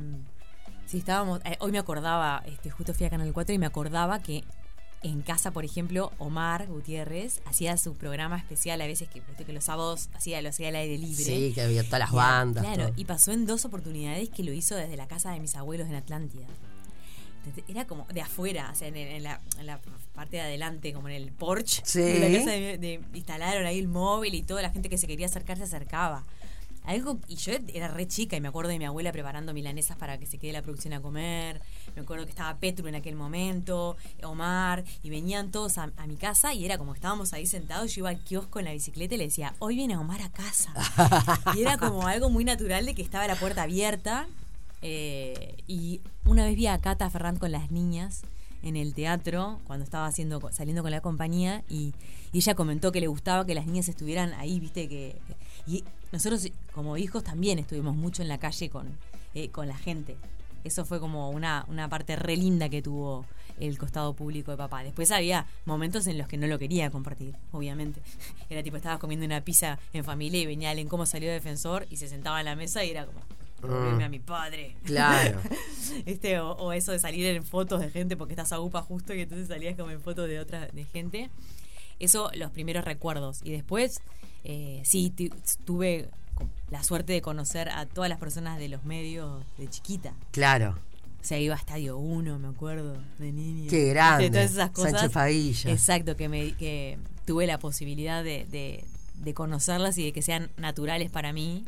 si 0.88 0.98
estábamos. 0.98 1.42
eh, 1.46 1.58
hoy 1.60 1.72
me 1.72 1.78
acordaba, 1.78 2.44
este, 2.48 2.72
justo 2.72 2.94
fui 2.94 3.06
a 3.06 3.10
Canal 3.12 3.32
4 3.32 3.54
y 3.54 3.60
me 3.60 3.68
acordaba 3.68 4.20
que 4.24 4.44
en 5.04 5.22
casa, 5.22 5.52
por 5.52 5.66
ejemplo, 5.66 6.12
Omar 6.18 6.66
Gutiérrez 6.68 7.42
hacía 7.46 7.78
su 7.78 7.94
programa 7.96 8.38
especial 8.38 8.82
a 8.82 8.88
veces 8.88 9.10
que, 9.10 9.22
los 9.54 9.66
sábados 9.66 10.10
hacía, 10.14 10.42
lo 10.42 10.50
hacía 10.50 10.70
al 10.70 10.76
aire 10.78 10.98
libre. 10.98 11.24
Sí, 11.24 11.52
que 11.54 11.62
había 11.62 11.84
todas 11.84 12.00
las 12.00 12.12
Y 12.12 12.16
bandas. 12.16 12.64
Claro, 12.64 12.86
todo. 12.88 12.94
y 12.98 13.06
pasó 13.06 13.32
en 13.34 13.46
dos 13.46 13.66
oportunidades 13.66 14.30
que 14.30 14.44
lo 14.44 14.54
hizo 14.54 14.76
desde 14.76 14.96
la 14.98 15.08
casa 15.08 15.32
de 15.32 15.40
mis 15.42 15.56
abuelos 15.56 15.88
en 15.90 15.96
Atlántida. 15.96 16.48
Era 17.68 17.86
como 17.86 18.06
de 18.14 18.22
afuera, 18.22 18.70
o 18.72 18.76
sea, 18.76 18.88
en, 18.88 18.96
en 18.96 19.24
la, 19.24 19.42
en 19.60 19.66
la 19.66 19.78
parte 20.14 20.38
de 20.38 20.42
adelante, 20.44 20.94
como 20.94 21.10
en 21.10 21.16
el 21.16 21.32
porche 21.32 21.82
Sí. 21.86 22.00
de 22.02 22.20
la 22.20 22.38
casa 22.40 22.52
de, 22.52 22.78
de- 22.78 23.02
instalaron 23.14 23.66
ahí 23.66 23.80
el 23.80 23.88
móvil 23.88 24.34
y 24.36 24.44
toda 24.44 24.62
la 24.62 24.70
gente 24.70 24.90
que 24.90 24.98
se 24.98 25.08
quería 25.08 25.26
acercar 25.26 25.58
se 25.58 25.64
acercaba. 25.64 26.24
Algo, 26.86 27.18
y 27.30 27.38
yo 27.38 27.54
era 27.74 27.88
re 27.88 28.06
chica 28.10 28.36
y 28.36 28.42
me 28.42 28.50
acuerdo 28.50 28.70
de 28.70 28.78
mi 28.78 28.84
abuela 28.84 29.14
preparando 29.14 29.54
milanesas 29.54 29.96
para 29.96 30.18
que 30.18 30.26
se 30.26 30.38
quede 30.38 30.52
la 30.52 30.62
producción 30.62 30.94
a 30.94 31.02
comer. 31.02 31.62
Me 31.96 32.02
acuerdo 32.02 32.26
que 32.26 32.32
estaba 32.32 32.58
Petru 32.58 32.88
en 32.90 32.96
aquel 32.96 33.16
momento, 33.16 33.96
Omar, 34.22 34.84
y 35.02 35.10
venían 35.10 35.50
todos 35.50 35.78
a, 35.78 35.92
a 35.96 36.08
mi 36.08 36.18
casa 36.18 36.54
y 36.54 36.66
era 36.66 36.78
como 36.78 36.94
estábamos 36.94 37.32
ahí 37.32 37.48
sentados. 37.48 37.96
Yo 37.96 38.00
iba 38.02 38.10
al 38.10 38.20
kiosco 38.20 38.60
en 38.60 38.66
la 38.66 38.74
bicicleta 38.74 39.16
y 39.16 39.18
le 39.18 39.24
decía, 39.28 39.54
hoy 39.60 39.78
viene 39.78 39.96
Omar 39.96 40.22
a 40.24 40.30
casa. 40.30 40.74
y 41.56 41.62
era 41.62 41.78
como 41.78 42.06
algo 42.08 42.30
muy 42.30 42.44
natural 42.44 42.86
de 42.86 42.94
que 42.96 43.02
estaba 43.02 43.26
la 43.28 43.36
puerta 43.38 43.64
abierta. 43.64 44.28
eh, 44.82 45.56
y 45.68 46.02
una 46.26 46.44
vez 46.46 46.56
vi 46.58 46.68
a 46.68 46.78
Cata 46.80 47.10
Ferrand 47.10 47.40
con 47.40 47.54
las 47.54 47.72
niñas 47.72 48.24
en 48.64 48.76
el 48.76 48.94
teatro 48.94 49.60
cuando 49.66 49.84
estaba 49.84 50.12
saliendo 50.12 50.40
con 50.40 50.92
la 50.92 51.02
compañía 51.02 51.64
y, 51.70 51.94
ella 52.34 52.56
comentó 52.56 52.92
que 52.92 53.00
le 53.00 53.06
gustaba 53.06 53.46
que 53.46 53.54
las 53.54 53.68
niñas 53.68 53.88
estuvieran 53.90 54.34
ahí, 54.34 54.60
viste 54.60 54.90
que 54.90 55.18
y 55.68 55.84
nosotros 56.12 56.48
como 56.74 56.98
hijos 56.98 57.24
también 57.24 57.60
estuvimos 57.60 57.96
mucho 57.96 58.24
en 58.24 58.28
la 58.28 58.40
calle 58.40 58.72
con 58.72 58.98
eh, 59.36 59.50
con 59.50 59.68
la 59.68 59.78
gente. 59.78 60.16
Eso 60.64 60.86
fue 60.86 61.00
como 61.00 61.32
una, 61.32 61.66
una 61.68 61.90
parte 61.90 62.16
re 62.16 62.38
linda 62.38 62.70
que 62.70 62.82
tuvo 62.82 63.26
el 63.60 63.78
costado 63.78 64.14
público 64.14 64.52
de 64.52 64.58
papá. 64.58 64.84
Después 64.84 65.12
había 65.12 65.48
momentos 65.66 66.06
en 66.08 66.18
los 66.18 66.28
que 66.28 66.38
no 66.38 66.46
lo 66.48 66.60
quería 66.60 66.92
compartir, 66.92 67.36
obviamente. 67.52 68.02
Era 68.50 68.62
tipo, 68.62 68.78
estabas 68.78 69.00
comiendo 69.00 69.26
una 69.26 69.42
pizza 69.42 69.80
en 69.92 70.04
familia 70.04 70.42
y 70.42 70.46
venía 70.46 70.70
alguien 70.70 70.88
cómo 70.88 71.06
salió 71.06 71.32
defensor 71.32 71.88
y 71.90 71.98
se 71.98 72.08
sentaba 72.08 72.40
en 72.40 72.46
la 72.46 72.56
mesa 72.56 72.84
y 72.84 72.92
era 72.92 73.06
como, 73.06 73.22
verme 73.72 74.04
a 74.04 74.10
mi 74.10 74.20
padre. 74.20 74.76
Claro. 74.84 75.40
este, 76.06 76.40
o, 76.40 76.52
o 76.54 76.74
eso 76.74 76.92
de 76.92 77.00
salir 77.00 77.26
en 77.28 77.44
fotos 77.44 77.80
de 77.82 77.90
gente 77.90 78.18
porque 78.18 78.34
estás 78.34 78.52
a 78.52 78.60
UPA 78.60 78.82
justo 78.82 79.14
y 79.14 79.22
entonces 79.22 79.48
salías 79.48 79.76
como 79.78 79.92
en 79.92 80.02
fotos 80.02 80.28
de 80.28 80.40
otra 80.40 80.68
de 80.68 80.84
gente. 80.86 81.30
Eso, 82.00 82.30
los 82.36 82.52
primeros 82.52 82.84
recuerdos. 82.86 83.40
Y 83.44 83.52
después, 83.52 84.02
eh, 84.44 84.82
sí, 84.84 85.10
tu- 85.12 85.30
tuve 85.66 86.10
la 86.72 86.84
suerte 86.84 87.14
de 87.14 87.22
conocer 87.22 87.70
a 87.70 87.86
todas 87.86 88.10
las 88.10 88.20
personas 88.20 88.58
de 88.60 88.68
los 88.68 88.84
medios 88.84 89.44
de 89.58 89.68
chiquita. 89.70 90.14
Claro. 90.32 90.76
O 91.22 91.26
sea, 91.26 91.40
iba 91.40 91.56
a 91.56 91.58
Estadio 91.58 91.98
1, 91.98 92.40
me 92.40 92.48
acuerdo, 92.50 92.98
de 93.20 93.32
niña. 93.32 93.70
Qué 93.70 93.90
grande. 93.90 94.26
De 94.26 94.30
todas 94.32 94.52
esas 94.52 94.72
cosas. 94.72 94.92
Sánchez 94.92 95.12
Padilla. 95.12 95.72
Exacto, 95.72 96.16
que, 96.18 96.28
me, 96.28 96.52
que 96.56 96.98
tuve 97.26 97.48
la 97.48 97.60
posibilidad 97.60 98.24
de, 98.24 98.46
de- 98.46 98.84
de 99.16 99.34
conocerlas 99.34 99.98
y 100.00 100.04
de 100.04 100.12
que 100.12 100.22
sean 100.22 100.50
naturales 100.58 101.10
para 101.12 101.32
mí 101.32 101.64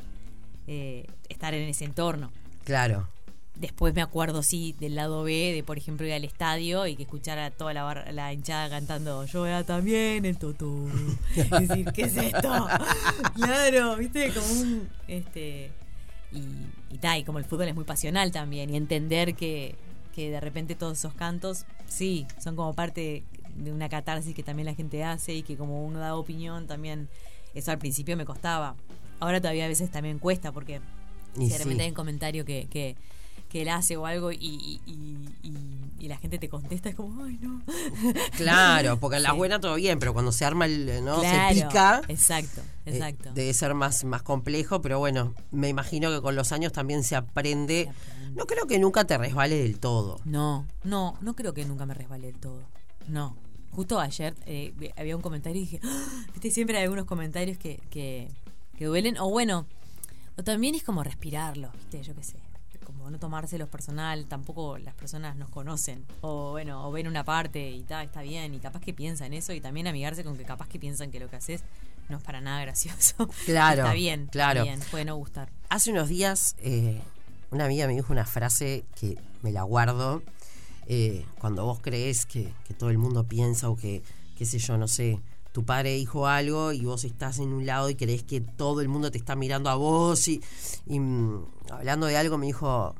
eh, 0.68 1.06
estar 1.30 1.54
en 1.54 1.68
ese 1.70 1.86
entorno. 1.86 2.32
Claro. 2.64 3.08
Después 3.56 3.94
me 3.94 4.02
acuerdo, 4.02 4.44
sí, 4.44 4.76
del 4.82 4.96
lado 4.96 5.24
B, 5.24 5.54
de 5.54 5.64
por 5.64 5.78
ejemplo 5.78 6.06
ir 6.06 6.12
al 6.12 6.26
estadio 6.26 6.88
y 6.88 6.98
que 6.98 7.04
escuchara 7.04 7.52
toda 7.52 7.74
la, 7.74 7.84
bar- 7.84 8.14
la 8.14 8.34
hinchada 8.34 8.70
cantando 8.70 9.24
Yo 9.26 9.46
era 9.48 9.64
también 9.64 10.26
el 10.26 10.38
Totó. 10.38 10.88
Es 11.36 11.50
decir, 11.50 11.86
¿qué 11.94 12.02
es 12.04 12.18
esto? 12.18 12.68
claro, 13.36 13.96
viste, 13.96 14.34
como 14.34 14.46
un. 14.62 14.90
Este, 15.08 15.72
y, 16.34 16.40
y, 16.94 16.98
ta, 16.98 17.18
y 17.18 17.24
como 17.24 17.40
el 17.40 17.46
fútbol 17.46 17.70
es 17.70 17.76
muy 17.76 17.86
pasional 17.86 18.32
también, 18.34 18.70
y 18.74 18.76
entender 18.76 19.36
que, 19.36 19.76
que 20.14 20.30
de 20.30 20.42
repente 20.42 20.76
todos 20.76 20.98
esos 20.98 21.14
cantos, 21.14 21.66
sí, 21.88 22.28
son 22.44 22.58
como 22.58 22.74
parte 22.74 23.24
de 23.56 23.72
una 23.72 23.88
catarsis 23.88 24.36
que 24.36 24.44
también 24.44 24.66
la 24.66 24.74
gente 24.76 25.02
hace 25.06 25.34
y 25.34 25.44
que 25.44 25.56
como 25.56 25.86
uno 25.86 26.00
da 26.00 26.16
opinión 26.18 26.68
también, 26.68 27.08
eso 27.54 27.72
al 27.72 27.78
principio 27.78 28.18
me 28.18 28.26
costaba. 28.26 28.76
Ahora 29.20 29.40
todavía 29.42 29.66
a 29.66 29.68
veces 29.70 29.90
también 29.92 30.20
cuesta 30.20 30.52
porque 30.52 30.82
Y 31.38 31.46
si 31.46 31.50
de 31.52 31.58
repente 31.58 31.76
sí. 31.76 31.82
hay 31.84 31.90
un 31.90 31.96
comentario 31.96 32.46
que, 32.46 32.68
que, 32.70 32.96
que 33.50 33.62
él 33.62 33.70
hace 33.70 33.98
o 33.98 34.06
algo 34.06 34.32
y, 34.32 34.38
y, 34.42 34.82
y- 34.86 35.30
y- 35.44 35.82
y 35.98 36.08
la 36.08 36.18
gente 36.18 36.38
te 36.38 36.50
contesta, 36.50 36.90
es 36.90 36.96
como, 36.96 37.24
ay, 37.24 37.38
no. 37.42 37.62
Claro, 38.38 38.98
porque 39.00 39.18
en 39.18 39.24
la 39.24 39.32
Sí. 39.32 39.38
buena 39.38 39.60
todo 39.60 39.76
bien, 39.76 39.98
pero 40.00 40.14
cuando 40.14 40.32
se 40.32 40.46
arma 40.46 40.66
el, 40.66 41.04
¿no? 41.04 41.20
Claro, 41.22 41.56
Se 41.56 41.62
pica. 41.66 42.02
Exacto, 42.08 42.62
eh, 42.86 42.92
exacto. 42.92 43.32
debe 43.34 43.54
ser 43.54 43.74
más, 43.74 44.04
más 44.04 44.22
complejo, 44.22 44.82
pero 44.82 45.00
bueno, 45.00 45.34
me 45.52 45.70
imagino 45.70 46.12
que 46.12 46.22
con 46.22 46.36
los 46.36 46.52
años 46.52 46.72
también 46.74 47.04
se 47.04 47.16
aprende. 47.16 47.86
Se 47.86 47.90
aprende. 47.90 48.36
No 48.36 48.46
creo 48.46 48.68
que 48.68 48.78
nunca 48.80 49.06
te 49.06 49.18
resbale 49.18 49.56
del 49.58 49.80
todo. 49.80 50.20
No, 50.26 50.68
no, 50.84 51.18
no 51.22 51.36
creo 51.36 51.54
que 51.54 51.64
nunca 51.66 51.86
me 51.86 51.94
resbalé 51.94 52.28
del 52.28 52.40
todo. 52.40 52.62
No. 53.08 53.36
Justo 53.72 54.00
ayer 54.00 54.36
eh, 54.46 54.74
había 54.98 55.16
un 55.16 55.22
comentario 55.22 55.62
y 55.62 55.66
dije, 55.66 55.80
"Ah", 55.84 56.06
viste, 56.34 56.52
siempre 56.52 56.78
hay 56.78 56.84
algunos 56.84 57.06
comentarios 57.06 57.58
que, 57.58 57.80
que, 57.90 58.28
que 58.78 58.86
duelen. 58.86 59.18
O 59.18 59.30
bueno, 59.30 59.66
o 60.38 60.44
también 60.44 60.76
es 60.76 60.84
como 60.84 61.04
respirarlo, 61.04 61.72
viste, 61.74 62.04
yo 62.04 62.16
qué 62.16 62.24
sé. 62.24 62.36
Como 62.84 63.10
no 63.10 63.18
tomárselos 63.20 63.68
personal, 63.70 64.26
tampoco 64.28 64.78
las 64.78 64.94
personas 64.94 65.36
nos 65.36 65.50
conocen. 65.50 66.06
O 66.22 66.52
bueno, 66.52 66.88
o 66.88 66.92
ven 66.92 67.08
una 67.08 67.24
parte 67.24 67.70
y 67.72 67.82
ta, 67.84 68.04
está 68.04 68.22
bien, 68.22 68.54
y 68.54 68.60
capaz 68.60 68.80
que 68.82 68.94
piensan 68.94 69.34
eso, 69.34 69.54
y 69.54 69.62
también 69.62 69.88
amigarse 69.88 70.24
con 70.24 70.38
que 70.38 70.44
capaz 70.44 70.68
que 70.68 70.80
piensan 70.80 71.12
que 71.12 71.20
lo 71.20 71.30
que 71.30 71.36
haces 71.36 71.64
no 72.10 72.18
es 72.18 72.24
para 72.24 72.42
nada 72.42 72.62
gracioso. 72.62 73.28
Claro, 73.46 73.82
está 73.84 73.94
bien, 73.94 74.28
claro. 74.32 74.62
está 74.62 74.76
bien, 74.76 74.88
puede 74.92 75.06
no 75.06 75.16
gustar. 75.16 75.50
Hace 75.70 75.92
unos 75.92 76.10
días 76.10 76.56
eh, 76.60 77.02
una 77.52 77.66
amiga 77.66 77.88
me 77.88 77.94
dijo 77.94 78.14
una 78.14 78.26
frase 78.26 78.86
que 79.00 79.18
me 79.42 79.52
la 79.52 79.64
guardo. 79.64 80.22
eh, 80.88 81.26
cuando 81.40 81.66
vos 81.66 81.80
crees 81.82 82.26
que, 82.28 82.54
que 82.68 82.74
todo 82.76 82.92
el 82.92 82.98
mundo 83.00 83.24
piensa 83.24 83.70
o 83.70 83.76
que, 83.76 84.04
qué 84.38 84.46
sé 84.46 84.60
yo, 84.60 84.78
no 84.78 84.88
sé, 84.88 85.20
tu 85.56 85.64
padre 85.64 85.96
dijo 85.96 86.28
algo 86.28 86.74
y 86.74 86.84
vos 86.84 87.06
estás 87.06 87.40
en 87.40 87.54
un 87.54 87.66
lado 87.66 87.90
y 87.90 87.96
crees 87.96 88.24
que 88.24 88.42
todo 88.42 88.82
el 88.82 88.90
mundo 88.90 89.10
te 89.10 89.18
está 89.18 89.38
mirando 89.38 89.70
a 89.70 89.76
vos 89.76 90.28
y, 90.28 90.42
y, 90.86 91.00
mm, 91.00 91.46
hablando 91.72 92.08
de 92.08 92.18
algo 92.18 92.38
me 92.38 92.48
dijo, 92.48 92.94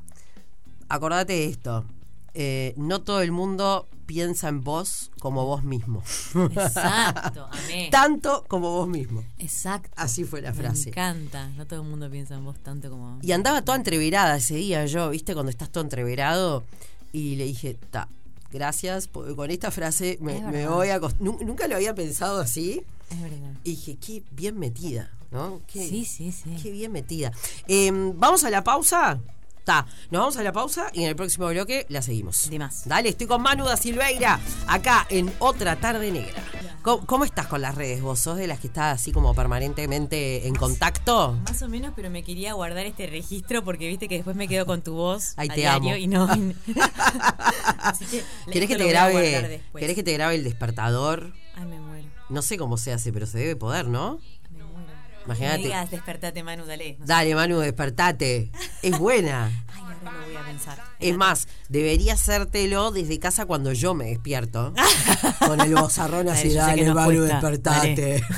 acordate 0.88 1.34
de 1.34 1.44
esto, 1.44 1.84
eh, 2.32 2.72
no 2.78 3.02
todo 3.02 3.20
el 3.20 3.30
mundo 3.30 3.86
piensa 4.06 4.48
en 4.48 4.62
vos 4.62 5.10
como 5.20 5.44
vos 5.44 5.64
mismo. 5.64 6.02
Exacto, 6.34 7.46
amé. 7.52 7.90
Tanto 7.90 8.46
como 8.48 8.70
vos 8.70 8.88
mismo. 8.88 9.22
Exacto. 9.36 9.90
Así 9.94 10.24
fue 10.24 10.40
la 10.40 10.52
Me 10.52 10.56
frase. 10.56 10.88
encanta. 10.88 11.50
No 11.58 11.66
todo 11.66 11.82
el 11.82 11.86
mundo 11.88 12.10
piensa 12.10 12.36
en 12.36 12.44
vos 12.46 12.58
tanto 12.60 12.88
como. 12.88 13.18
Y 13.20 13.32
andaba 13.32 13.60
toda 13.60 13.76
entreverada 13.76 14.36
ese 14.36 14.54
día 14.54 14.86
yo, 14.86 15.10
¿viste? 15.10 15.34
Cuando 15.34 15.50
estás 15.50 15.68
todo 15.68 15.84
entreverado. 15.84 16.64
Y 17.12 17.36
le 17.36 17.44
dije, 17.44 17.76
ta, 17.90 18.08
gracias, 18.56 19.08
con 19.08 19.50
esta 19.50 19.70
frase 19.70 20.18
me, 20.20 20.38
Es 20.38 20.42
me 20.44 20.50
verdad. 20.52 20.70
voy 20.74 20.88
a... 20.90 21.00
Nunca 21.20 21.68
lo 21.68 21.76
había 21.76 21.94
pensado 21.94 22.40
así. 22.40 22.82
Es 23.10 23.20
verdad. 23.22 23.52
Y 23.64 23.70
dije, 23.70 23.96
qué 24.04 24.22
bien 24.32 24.58
metida, 24.58 25.10
¿no? 25.30 25.60
Qué, 25.66 25.86
Sí, 25.88 26.04
sí, 26.04 26.32
sí. 26.32 26.56
Qué 26.62 26.70
bien 26.70 26.90
metida. 26.92 27.32
Eh, 27.68 27.90
¿Vamos 28.16 28.42
a 28.44 28.50
la 28.50 28.64
pausa? 28.64 29.20
Está, 29.66 29.84
nos 30.12 30.20
vamos 30.20 30.36
a 30.36 30.44
la 30.44 30.52
pausa 30.52 30.90
y 30.92 31.02
en 31.02 31.08
el 31.08 31.16
próximo 31.16 31.48
bloque 31.48 31.86
la 31.88 32.00
seguimos. 32.00 32.48
Dale, 32.84 33.08
estoy 33.08 33.26
con 33.26 33.42
Manu 33.42 33.64
da 33.64 33.76
Silveira, 33.76 34.38
acá 34.68 35.08
en 35.10 35.32
Otra 35.40 35.74
Tarde 35.74 36.12
Negra. 36.12 36.40
¿Cómo, 36.82 37.04
cómo 37.04 37.24
estás 37.24 37.48
con 37.48 37.60
las 37.62 37.74
redes? 37.74 38.00
¿Vos 38.00 38.20
sos 38.20 38.36
de 38.38 38.46
las 38.46 38.60
que 38.60 38.68
estás 38.68 38.94
así 38.94 39.10
como 39.10 39.34
permanentemente 39.34 40.46
en 40.46 40.54
contacto? 40.54 41.32
Más 41.42 41.60
o 41.62 41.68
menos, 41.68 41.94
pero 41.96 42.10
me 42.10 42.22
quería 42.22 42.52
guardar 42.52 42.86
este 42.86 43.08
registro 43.08 43.64
porque 43.64 43.88
viste 43.88 44.06
que 44.06 44.14
después 44.14 44.36
me 44.36 44.46
quedo 44.46 44.66
con 44.66 44.82
tu 44.82 44.94
voz 44.94 45.32
Ay, 45.36 45.48
a 45.50 45.54
te 45.54 45.60
diario 45.62 45.88
amo. 45.94 45.96
y 45.96 46.06
no. 46.06 46.28
Así 47.78 48.04
que 48.04 48.22
¿Querés 48.52 48.68
que 48.68 48.74
esto 48.74 48.76
te 48.76 48.78
lo 48.78 48.84
voy 48.84 48.94
a 48.94 49.10
guardar 49.10 49.30
grabe? 49.32 49.48
después. 49.48 49.82
¿Querés 49.82 49.96
que 49.96 50.02
te 50.04 50.12
grabe 50.12 50.36
el 50.36 50.44
despertador? 50.44 51.32
Ay, 51.56 51.64
me 51.64 51.80
muero. 51.80 52.06
No 52.28 52.42
sé 52.42 52.56
cómo 52.56 52.76
se 52.76 52.92
hace, 52.92 53.12
pero 53.12 53.26
se 53.26 53.38
debe 53.38 53.56
poder, 53.56 53.86
¿no? 53.88 54.20
Imagínate. 55.26 55.56
No 55.56 55.62
me 55.62 55.68
digas, 55.68 55.90
despertate, 55.90 56.42
Manu, 56.42 56.64
dale. 56.64 56.96
No. 56.98 57.06
Dale, 57.06 57.34
Manu, 57.34 57.58
despertate. 57.58 58.50
Es 58.82 58.98
buena. 58.98 59.46
Ay, 59.74 59.82
ahora 59.82 60.12
lo 60.20 60.26
voy 60.26 60.36
a 60.36 60.44
pensar. 60.44 60.78
Es 60.98 61.16
más, 61.16 61.48
debería 61.68 62.14
hacértelo 62.14 62.90
desde 62.90 63.18
casa 63.18 63.44
cuando 63.46 63.72
yo 63.72 63.94
me 63.94 64.06
despierto. 64.06 64.72
Con 65.46 65.60
el 65.60 65.74
bozarrón 65.74 66.28
así, 66.28 66.52
Dale, 66.54 66.92
Manu, 66.94 67.18
cuesta. 67.18 67.34
despertate. 67.34 68.24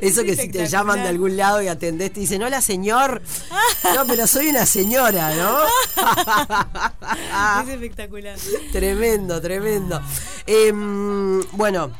Eso 0.00 0.24
que 0.24 0.34
si 0.34 0.48
te 0.48 0.66
llaman 0.66 1.02
de 1.02 1.08
algún 1.08 1.36
lado 1.36 1.60
y 1.62 1.68
atendés, 1.68 2.12
te 2.12 2.20
dicen, 2.20 2.42
hola 2.42 2.60
señor. 2.60 3.22
No, 3.94 4.06
pero 4.06 4.26
soy 4.26 4.48
una 4.48 4.64
señora, 4.64 5.34
¿no? 5.34 5.58
es 7.62 7.68
espectacular. 7.68 8.38
Tremendo, 8.72 9.40
tremendo. 9.40 10.00
Em, 10.46 11.42
bueno, 11.52 11.90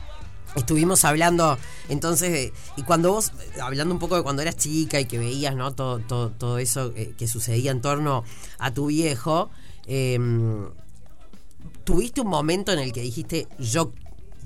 estuvimos 0.57 1.05
hablando 1.05 1.59
entonces, 1.89 2.31
de- 2.33 2.53
y 2.77 2.83
cuando 2.83 3.13
vos, 3.13 3.33
hablando 3.61 3.93
un 3.95 4.01
poco 4.01 4.17
de 4.17 4.23
cuando 4.23 4.43
eras 4.43 4.57
chica 4.57 5.01
y 5.01 5.05
que 5.07 5.19
veías, 5.19 5.55
¿no? 5.57 5.73
Todo, 5.75 5.99
todo, 6.01 6.31
todo 6.31 6.59
eso 6.59 6.93
eh, 6.97 7.15
que 7.17 7.27
sucedía 7.29 7.71
en 7.71 7.81
torno 7.81 8.25
a 8.59 8.73
tu 8.73 8.87
viejo, 8.87 9.51
em, 9.87 10.69
¿tuviste 11.85 12.21
un 12.21 12.29
momento 12.29 12.73
en 12.73 12.79
el 12.79 12.93
que 12.93 13.01
dijiste, 13.03 13.49
yo 13.59 13.93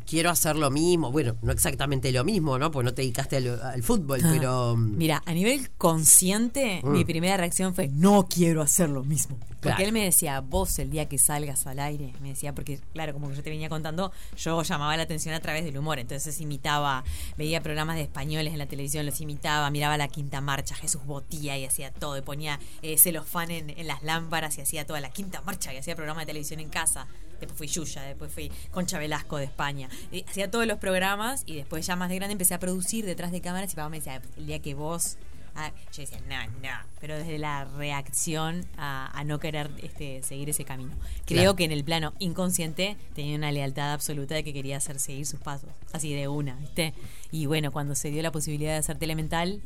quiero 0.06 0.30
hacer 0.30 0.56
lo 0.56 0.70
mismo? 0.70 1.10
Bueno, 1.12 1.36
no 1.42 1.52
exactamente 1.52 2.10
lo 2.12 2.24
mismo, 2.24 2.58
¿no? 2.58 2.70
Pues 2.70 2.84
no 2.84 2.94
te 2.94 3.02
dedicaste 3.02 3.36
al, 3.38 3.60
al 3.60 3.82
fútbol, 3.82 4.20
Ah, 4.24 4.30
pero... 4.32 4.76
mm, 4.76 4.96
Mira, 4.96 5.22
a 5.26 5.32
nivel 5.34 5.70
consciente, 5.76 6.80
Mm. 6.82 6.92
mi 6.92 7.04
primera 7.04 7.36
reacción 7.36 7.74
fue, 7.74 7.88
no 7.88 8.26
quiero 8.28 8.62
hacer 8.62 8.88
lo 8.88 9.02
mismo. 9.02 9.36
Porque 9.38 9.60
Claro. 9.78 9.84
él 9.84 9.92
me 9.92 10.04
decía, 10.04 10.40
vos 10.40 10.78
el 10.78 10.90
día 10.90 11.08
que 11.08 11.18
salgas 11.18 11.66
al 11.66 11.80
aire, 11.80 12.12
me 12.22 12.28
decía, 12.28 12.54
porque 12.54 12.78
claro, 12.92 13.12
como 13.14 13.32
yo 13.32 13.42
te 13.42 13.50
venía 13.50 13.68
contando, 13.68 14.12
yo 14.36 14.62
llamaba 14.62 14.96
la 14.96 15.02
atención 15.02 15.34
a 15.34 15.40
través 15.40 15.64
del 15.64 15.76
humor, 15.76 15.98
entonces 15.98 16.40
imitaba, 16.40 17.02
veía 17.36 17.60
programas 17.62 17.96
de 17.96 18.02
españoles 18.02 18.52
en 18.52 18.58
la 18.60 18.66
televisión, 18.66 19.04
los 19.06 19.20
imitaba, 19.20 19.68
miraba 19.70 19.96
la 19.96 20.06
quinta 20.08 20.40
marcha, 20.40 20.76
Jesús 20.76 21.04
Botía 21.04 21.58
y 21.58 21.64
hacía 21.64 21.90
todo, 21.90 22.16
y 22.16 22.22
ponía 22.22 22.60
eh, 22.82 22.96
celofán 22.98 23.50
en, 23.50 23.70
en 23.70 23.86
las 23.88 24.02
lámparas 24.04 24.56
y 24.58 24.60
hacía 24.60 24.86
toda 24.86 25.00
la 25.00 25.10
quinta 25.10 25.40
marcha, 25.42 25.74
y 25.74 25.78
hacía 25.78 25.96
programa 25.96 26.20
de 26.20 26.26
televisión 26.26 26.60
en 26.60 26.68
casa. 26.68 27.06
Después 27.40 27.52
fui 27.58 27.66
Yuya, 27.66 28.02
después 28.02 28.32
fui 28.32 28.50
Concha 28.70 28.98
Velasco 28.98 29.36
de 29.36 29.44
España. 29.44 29.88
Y 30.12 30.24
hacía 30.28 30.50
todos 30.50 30.66
los 30.66 30.78
programas 30.78 31.42
y 31.46 31.56
después 31.56 31.86
ya 31.86 31.96
más 31.96 32.08
de 32.08 32.16
grande 32.16 32.32
empecé 32.32 32.54
a 32.54 32.58
producir 32.58 33.04
detrás 33.06 33.32
de 33.32 33.40
cámaras 33.40 33.72
y 33.72 33.76
papá 33.76 33.88
me 33.88 33.98
decía, 33.98 34.20
el 34.36 34.46
día 34.46 34.60
que 34.60 34.74
vos... 34.74 35.16
ah", 35.54 35.70
yo 35.92 36.02
decía, 36.02 36.18
no, 36.28 36.46
no. 36.62 36.76
Pero 37.00 37.16
desde 37.16 37.38
la 37.38 37.64
reacción 37.64 38.64
a, 38.76 39.10
a 39.18 39.24
no 39.24 39.38
querer 39.40 39.70
este, 39.82 40.22
seguir 40.22 40.48
ese 40.50 40.64
camino. 40.64 40.92
Creo 41.24 41.40
Claro. 41.42 41.56
que 41.56 41.64
en 41.64 41.72
el 41.72 41.84
plano 41.84 42.12
inconsciente 42.18 42.96
tenía 43.14 43.36
una 43.36 43.52
lealtad 43.52 43.92
absoluta 43.92 44.34
de 44.34 44.44
que 44.44 44.52
quería 44.52 44.76
hacer 44.78 44.98
seguir 44.98 45.26
sus 45.26 45.40
pasos. 45.40 45.70
Así 45.92 46.12
de 46.14 46.28
una, 46.28 46.54
¿viste? 46.56 46.94
Y 47.30 47.46
bueno, 47.46 47.70
cuando 47.72 47.94
se 47.94 48.10
dio 48.10 48.22
la 48.22 48.32
posibilidad 48.32 48.72
de 48.72 48.78
hacer 48.78 48.98
Telemental, 48.98 49.60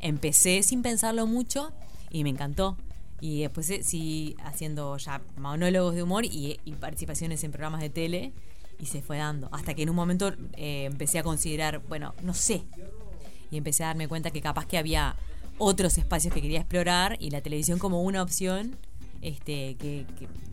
empecé 0.00 0.62
sin 0.62 0.82
pensarlo 0.82 1.26
mucho 1.26 1.72
y 2.10 2.24
me 2.24 2.30
encantó. 2.30 2.76
Y 3.22 3.42
después 3.42 3.70
eh, 3.70 3.84
sí 3.84 4.34
haciendo 4.42 4.96
ya 4.96 5.22
monólogos 5.36 5.94
de 5.94 6.02
humor 6.02 6.24
y, 6.24 6.58
y 6.64 6.72
participaciones 6.72 7.44
en 7.44 7.52
programas 7.52 7.80
de 7.80 7.88
tele 7.88 8.32
y 8.80 8.86
se 8.86 9.00
fue 9.00 9.16
dando. 9.16 9.48
Hasta 9.52 9.74
que 9.74 9.84
en 9.84 9.90
un 9.90 9.96
momento 9.96 10.34
eh, 10.56 10.86
empecé 10.86 11.20
a 11.20 11.22
considerar, 11.22 11.80
bueno, 11.88 12.14
no 12.22 12.34
sé. 12.34 12.64
Y 13.52 13.56
empecé 13.56 13.84
a 13.84 13.86
darme 13.86 14.08
cuenta 14.08 14.32
que 14.32 14.40
capaz 14.40 14.66
que 14.66 14.76
había 14.76 15.14
otros 15.56 15.98
espacios 15.98 16.34
que 16.34 16.42
quería 16.42 16.58
explorar 16.58 17.16
y 17.20 17.30
la 17.30 17.40
televisión 17.42 17.78
como 17.78 18.02
una 18.02 18.22
opción 18.22 18.76
este 19.20 19.76
que, 19.76 20.04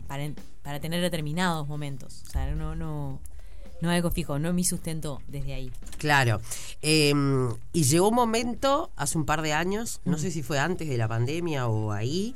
para, 0.06 0.30
para 0.62 0.78
tener 0.78 1.02
determinados 1.02 1.66
momentos. 1.66 2.22
O 2.28 2.30
sea, 2.30 2.54
no, 2.54 2.76
no, 2.76 3.18
no 3.80 3.90
algo 3.90 4.10
fijo, 4.10 4.38
no 4.38 4.52
mi 4.52 4.64
sustento 4.64 5.20
desde 5.28 5.54
ahí. 5.54 5.72
Claro. 5.98 6.40
Em, 6.82 7.54
y 7.72 7.84
llegó 7.84 8.08
un 8.08 8.14
momento, 8.14 8.90
hace 8.96 9.18
un 9.18 9.24
par 9.24 9.42
de 9.42 9.52
años, 9.52 10.00
no 10.04 10.18
sé 10.18 10.30
si 10.30 10.42
fue 10.42 10.58
antes 10.58 10.88
de 10.88 10.96
la 10.96 11.08
pandemia 11.08 11.68
o 11.68 11.92
ahí, 11.92 12.34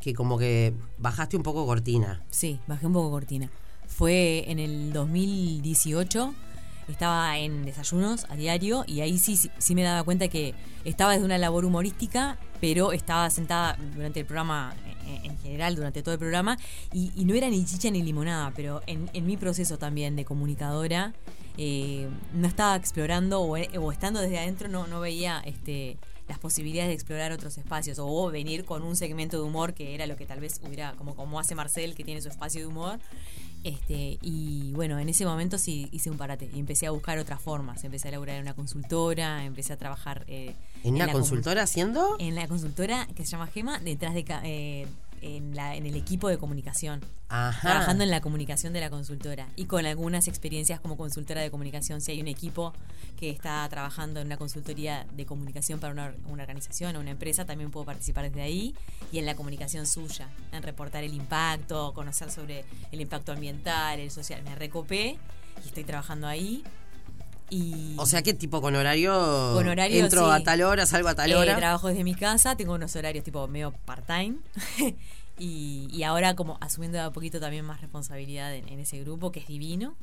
que 0.00 0.14
como 0.14 0.38
que 0.38 0.74
bajaste 0.98 1.36
un 1.36 1.42
poco 1.42 1.66
cortina. 1.66 2.22
Sí, 2.30 2.60
bajé 2.66 2.86
un 2.86 2.92
poco 2.92 3.10
cortina. 3.10 3.50
Fue 3.86 4.44
en 4.50 4.58
el 4.58 4.92
2018 4.92 6.34
estaba 6.92 7.38
en 7.38 7.64
desayunos 7.64 8.26
a 8.30 8.36
diario 8.36 8.84
y 8.86 9.00
ahí 9.00 9.18
sí, 9.18 9.36
sí, 9.36 9.74
me 9.74 9.82
daba 9.82 10.02
cuenta 10.04 10.28
que 10.28 10.54
estaba 10.84 11.12
desde 11.12 11.24
una 11.24 11.38
labor 11.38 11.64
humorística, 11.64 12.38
pero 12.60 12.92
estaba 12.92 13.30
sentada 13.30 13.76
durante 13.94 14.20
el 14.20 14.26
programa 14.26 14.74
en 15.24 15.38
general 15.38 15.74
durante 15.74 16.02
todo 16.02 16.12
el 16.12 16.18
programa 16.18 16.58
y, 16.92 17.24
no 17.24 17.34
era 17.34 17.48
ni 17.48 17.64
chicha 17.64 17.90
ni 17.90 18.02
limonada, 18.02 18.52
pero 18.54 18.82
en, 18.86 19.08
mi 19.26 19.36
proceso 19.36 19.78
también 19.78 20.16
de 20.16 20.24
comunicadora 20.24 21.14
eh, 21.56 22.08
no 22.34 22.46
estaba 22.46 22.76
explorando 22.76 23.40
o, 23.40 23.56
o, 23.56 23.92
estando 23.92 24.20
desde 24.20 24.38
adentro 24.38 24.68
no, 24.68 24.86
no 24.86 25.00
veía 25.00 25.42
este 25.44 25.96
las 26.28 26.38
posibilidades 26.38 26.88
de 26.88 26.94
explorar 26.94 27.32
otros 27.32 27.56
espacios 27.56 27.98
o 27.98 28.30
venir 28.30 28.64
con 28.64 28.82
un 28.82 28.96
segmento 28.96 29.38
de 29.38 29.44
humor 29.44 29.72
que 29.72 29.94
era 29.94 30.06
lo 30.06 30.16
que 30.16 30.26
tal 30.26 30.40
vez 30.40 30.60
hubiera, 30.62 30.92
como, 30.92 31.16
como 31.16 31.40
hace 31.40 31.54
Marcel, 31.54 31.94
que 31.94 32.04
tiene 32.04 32.20
su 32.20 32.28
espacio 32.28 32.60
de 32.60 32.66
humor. 32.66 32.98
Este, 33.64 34.18
y 34.22 34.72
bueno, 34.74 34.98
en 34.98 35.08
ese 35.08 35.24
momento 35.24 35.58
sí 35.58 35.88
hice 35.92 36.10
un 36.10 36.16
parate 36.16 36.48
y 36.54 36.58
empecé 36.60 36.86
a 36.86 36.90
buscar 36.90 37.18
otras 37.18 37.40
formas. 37.40 37.82
Empecé 37.84 38.08
a 38.08 38.10
laburar 38.12 38.36
en 38.36 38.42
una 38.42 38.54
consultora, 38.54 39.44
empecé 39.44 39.72
a 39.72 39.76
trabajar. 39.76 40.24
Eh, 40.28 40.54
¿En, 40.84 40.94
una 40.94 41.10
consultora 41.10 41.62
haciendo? 41.62 42.16
En 42.18 42.34
la 42.34 42.46
consultora 42.48 43.06
que 43.14 43.24
se 43.24 43.32
llama 43.32 43.46
Gema, 43.48 43.78
detrás 43.78 44.14
de. 44.14 44.24
Eh, 44.44 44.86
en, 45.22 45.54
la, 45.54 45.76
en 45.76 45.86
el 45.86 45.96
equipo 45.96 46.28
de 46.28 46.38
comunicación, 46.38 47.00
trabajando 47.28 48.04
en 48.04 48.10
la 48.10 48.20
comunicación 48.20 48.72
de 48.72 48.80
la 48.80 48.90
consultora 48.90 49.48
y 49.56 49.66
con 49.66 49.84
algunas 49.86 50.28
experiencias 50.28 50.80
como 50.80 50.96
consultora 50.96 51.40
de 51.40 51.50
comunicación. 51.50 52.00
Si 52.00 52.12
hay 52.12 52.20
un 52.20 52.28
equipo 52.28 52.72
que 53.16 53.30
está 53.30 53.68
trabajando 53.68 54.20
en 54.20 54.26
una 54.26 54.36
consultoría 54.36 55.06
de 55.12 55.26
comunicación 55.26 55.80
para 55.80 55.92
una, 55.92 56.14
una 56.26 56.42
organización 56.42 56.96
o 56.96 57.00
una 57.00 57.10
empresa, 57.10 57.44
también 57.44 57.70
puedo 57.70 57.86
participar 57.86 58.24
desde 58.24 58.42
ahí 58.42 58.74
y 59.12 59.18
en 59.18 59.26
la 59.26 59.34
comunicación 59.34 59.86
suya, 59.86 60.28
en 60.52 60.62
reportar 60.62 61.04
el 61.04 61.14
impacto, 61.14 61.92
conocer 61.94 62.30
sobre 62.30 62.64
el 62.92 63.00
impacto 63.00 63.32
ambiental, 63.32 63.98
el 64.00 64.10
social. 64.10 64.42
Me 64.42 64.54
recopé 64.54 65.18
y 65.64 65.68
estoy 65.68 65.84
trabajando 65.84 66.26
ahí. 66.26 66.64
Y 67.50 67.94
o 67.96 68.06
sea, 68.06 68.22
¿qué 68.22 68.34
tipo 68.34 68.60
con 68.60 68.76
horario? 68.76 69.52
Con 69.54 69.68
horario 69.68 70.04
entro 70.04 70.30
a 70.30 70.40
tal 70.40 70.62
hora, 70.62 70.84
salgo 70.86 71.08
a 71.08 71.14
tal 71.14 71.32
hora. 71.32 71.52
Eh, 71.52 71.56
trabajo 71.56 71.88
desde 71.88 72.04
mi 72.04 72.14
casa, 72.14 72.56
tengo 72.56 72.74
unos 72.74 72.94
horarios 72.94 73.24
tipo 73.24 73.46
medio 73.48 73.72
part-time. 73.86 74.36
y, 75.38 75.88
y, 75.90 76.02
ahora 76.02 76.36
como 76.36 76.58
asumiendo 76.60 77.00
a 77.00 77.12
poquito 77.12 77.40
también 77.40 77.64
más 77.64 77.80
responsabilidad 77.80 78.54
en, 78.54 78.68
ese 78.78 79.00
grupo, 79.00 79.32
que 79.32 79.40
es 79.40 79.46
divino. 79.46 79.96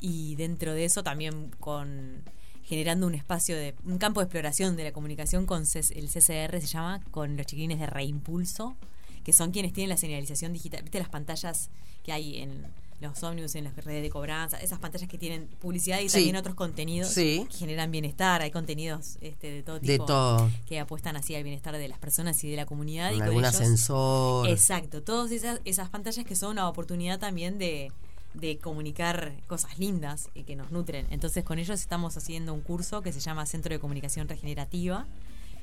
Y 0.00 0.34
dentro 0.34 0.74
de 0.74 0.84
eso 0.84 1.02
también 1.02 1.50
con 1.60 2.22
generando 2.64 3.06
un 3.06 3.14
espacio 3.14 3.56
de 3.56 3.74
un 3.84 3.98
campo 3.98 4.20
de 4.20 4.24
exploración 4.24 4.74
de 4.76 4.84
la 4.84 4.92
comunicación 4.92 5.46
con 5.46 5.62
el 5.62 6.08
CCR 6.08 6.60
se 6.60 6.66
llama 6.66 7.02
con 7.10 7.36
los 7.36 7.44
chiquilines 7.46 7.78
de 7.78 7.86
Reimpulso 7.86 8.74
que 9.22 9.34
son 9.34 9.50
quienes 9.50 9.74
tienen 9.74 9.90
la 9.90 9.98
señalización 9.98 10.54
digital 10.54 10.82
viste 10.82 10.98
las 10.98 11.10
pantallas 11.10 11.68
que 12.02 12.12
hay 12.12 12.38
en 12.38 12.66
los 13.00 13.22
ómnibus 13.22 13.54
en 13.54 13.64
las 13.64 13.76
redes 13.76 14.02
de 14.02 14.10
cobranza, 14.10 14.58
esas 14.58 14.78
pantallas 14.78 15.08
que 15.08 15.18
tienen 15.18 15.48
publicidad 15.60 16.00
y 16.00 16.08
también 16.08 16.36
otros 16.36 16.54
contenidos 16.54 17.14
que 17.14 17.46
generan 17.50 17.90
bienestar. 17.90 18.42
Hay 18.42 18.50
contenidos 18.50 19.18
este, 19.20 19.50
de 19.50 19.62
todo 19.62 19.80
tipo 19.80 20.50
que 20.66 20.80
apuestan 20.80 21.16
así 21.16 21.34
al 21.34 21.42
bienestar 21.42 21.76
de 21.76 21.88
las 21.88 21.98
personas 21.98 22.42
y 22.44 22.50
de 22.50 22.56
la 22.56 22.66
comunidad. 22.66 23.12
y 23.12 23.20
algún 23.20 23.44
ascensor. 23.44 24.48
Exacto, 24.48 25.02
todas 25.02 25.30
esas, 25.32 25.60
esas 25.64 25.88
pantallas 25.88 26.24
que 26.24 26.36
son 26.36 26.52
una 26.52 26.68
oportunidad 26.68 27.18
también 27.18 27.58
de, 27.58 27.90
de 28.34 28.58
comunicar 28.58 29.34
cosas 29.46 29.78
lindas 29.78 30.28
y 30.34 30.44
que 30.44 30.56
nos 30.56 30.70
nutren. 30.70 31.06
Entonces 31.10 31.44
con 31.44 31.58
ellos 31.58 31.80
estamos 31.80 32.16
haciendo 32.16 32.52
un 32.54 32.60
curso 32.60 33.02
que 33.02 33.12
se 33.12 33.20
llama 33.20 33.46
Centro 33.46 33.72
de 33.72 33.80
Comunicación 33.80 34.28
Regenerativa, 34.28 35.06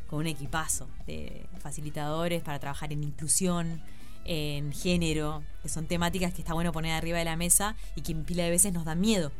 con 0.09 0.19
un 0.19 0.27
equipazo 0.27 0.89
de 1.07 1.45
facilitadores 1.59 2.41
para 2.43 2.59
trabajar 2.59 2.91
en 2.91 3.03
inclusión, 3.03 3.81
en 4.25 4.71
género, 4.71 5.43
que 5.61 5.69
son 5.69 5.87
temáticas 5.87 6.33
que 6.33 6.41
está 6.41 6.53
bueno 6.53 6.71
poner 6.71 6.93
arriba 6.93 7.17
de 7.17 7.25
la 7.25 7.35
mesa 7.35 7.75
y 7.95 8.01
que 8.01 8.11
en 8.11 8.23
pila 8.23 8.43
de 8.43 8.49
veces 8.49 8.73
nos 8.73 8.85
dan 8.85 8.99
miedo 8.99 9.31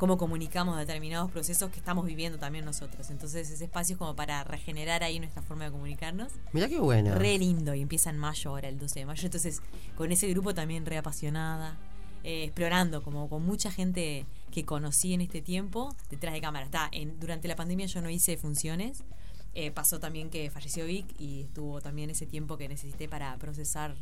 cómo 0.00 0.16
comunicamos 0.16 0.78
determinados 0.78 1.30
procesos 1.30 1.70
que 1.70 1.78
estamos 1.78 2.06
viviendo 2.06 2.38
también 2.38 2.64
nosotros. 2.64 3.10
Entonces 3.10 3.50
ese 3.50 3.64
espacio 3.64 3.92
es 3.92 3.98
como 3.98 4.16
para 4.16 4.42
regenerar 4.44 5.04
ahí 5.04 5.18
nuestra 5.18 5.42
forma 5.42 5.64
de 5.64 5.72
comunicarnos. 5.72 6.32
Mira 6.54 6.68
qué 6.70 6.80
bueno. 6.80 7.14
Re 7.16 7.36
lindo 7.36 7.74
y 7.74 7.82
empieza 7.82 8.08
en 8.08 8.16
mayo 8.16 8.50
ahora, 8.50 8.70
el 8.70 8.78
12 8.78 9.00
de 9.00 9.04
mayo. 9.04 9.26
Entonces 9.26 9.60
con 9.96 10.10
ese 10.10 10.26
grupo 10.28 10.54
también 10.54 10.86
reapasionada, 10.86 11.76
eh, 12.24 12.44
explorando 12.44 13.02
como 13.02 13.28
con 13.28 13.44
mucha 13.44 13.70
gente 13.70 14.24
que 14.50 14.64
conocí 14.64 15.12
en 15.12 15.20
este 15.20 15.42
tiempo 15.42 15.94
detrás 16.08 16.32
de 16.32 16.40
cámara. 16.40 16.64
Está, 16.64 16.88
en, 16.92 17.20
durante 17.20 17.46
la 17.46 17.56
pandemia 17.56 17.84
yo 17.84 18.00
no 18.00 18.08
hice 18.08 18.38
funciones. 18.38 19.04
Eh, 19.52 19.70
pasó 19.70 20.00
también 20.00 20.30
que 20.30 20.48
falleció 20.48 20.86
Vic 20.86 21.14
y 21.18 21.42
estuvo 21.42 21.82
también 21.82 22.08
ese 22.08 22.24
tiempo 22.24 22.56
que 22.56 22.70
necesité 22.70 23.06
para 23.06 23.36
procesar 23.36 23.96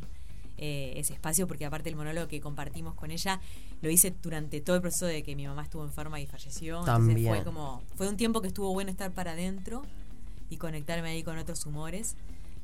eh, 0.61 0.93
ese 0.97 1.13
espacio, 1.13 1.47
porque 1.47 1.65
aparte 1.65 1.89
el 1.89 1.95
monólogo 1.95 2.27
que 2.27 2.41
compartimos 2.41 2.93
con 2.93 3.11
ella 3.11 3.39
lo 3.81 3.89
hice 3.89 4.13
durante 4.21 4.59
todo 4.59 4.75
el 4.75 4.81
proceso 4.81 5.05
de 5.05 5.23
que 5.23 5.33
mi 5.33 5.47
mamá 5.47 5.63
estuvo 5.63 5.85
enferma 5.85 6.19
y 6.19 6.25
falleció. 6.27 6.79
Entonces 6.79 7.25
fue 7.25 7.43
como, 7.45 7.81
fue 7.95 8.09
un 8.09 8.17
tiempo 8.17 8.41
que 8.41 8.49
estuvo 8.49 8.73
bueno 8.73 8.91
estar 8.91 9.13
para 9.13 9.31
adentro 9.31 9.83
y 10.49 10.57
conectarme 10.57 11.09
ahí 11.09 11.23
con 11.23 11.37
otros 11.37 11.65
humores. 11.65 12.17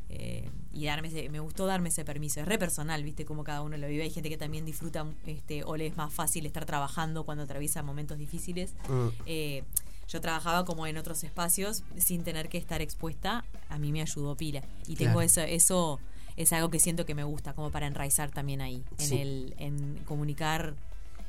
Eh, 0.10 0.48
y 0.74 0.86
darme 0.86 1.10
me 1.30 1.40
gustó 1.40 1.66
darme 1.66 1.88
ese 1.88 2.04
permiso. 2.04 2.42
Es 2.42 2.48
re 2.48 2.60
personal, 2.60 3.02
viste 3.02 3.24
cómo 3.24 3.46
cada 3.46 3.62
uno 3.62 3.78
lo 3.78 3.88
vive. 3.88 4.04
Hay 4.04 4.12
gente 4.12 4.28
que 4.28 4.38
también 4.38 4.66
disfruta 4.66 5.06
este, 5.26 5.64
o 5.64 5.78
le 5.78 5.88
es 5.88 5.96
más 5.96 6.14
fácil 6.14 6.46
estar 6.46 6.66
trabajando 6.66 7.24
cuando 7.24 7.46
atraviesa 7.46 7.82
momentos 7.82 8.18
difíciles. 8.18 8.74
Mm. 8.90 9.08
Eh, 9.26 9.64
yo 10.10 10.20
trabajaba 10.20 10.66
como 10.66 10.86
en 10.86 10.98
otros 10.98 11.24
espacios 11.24 11.84
sin 11.98 12.26
tener 12.26 12.50
que 12.50 12.58
estar 12.58 12.82
expuesta. 12.82 13.46
A 13.70 13.80
mí 13.80 13.94
me 13.94 14.02
ayudó 14.02 14.36
pila. 14.36 14.62
Y 14.86 14.96
tengo 14.96 15.22
eso, 15.22 15.42
eso 15.42 16.00
es 16.38 16.52
algo 16.54 16.70
que 16.70 16.80
siento 16.80 17.06
que 17.06 17.16
me 17.16 17.24
gusta, 17.24 17.54
como 17.54 17.72
para 17.72 17.88
enraizar 17.88 18.32
también 18.32 18.62
ahí, 18.62 18.84
en, 19.00 19.18
el, 19.18 19.56
en 19.58 20.00
comunicar 20.06 20.74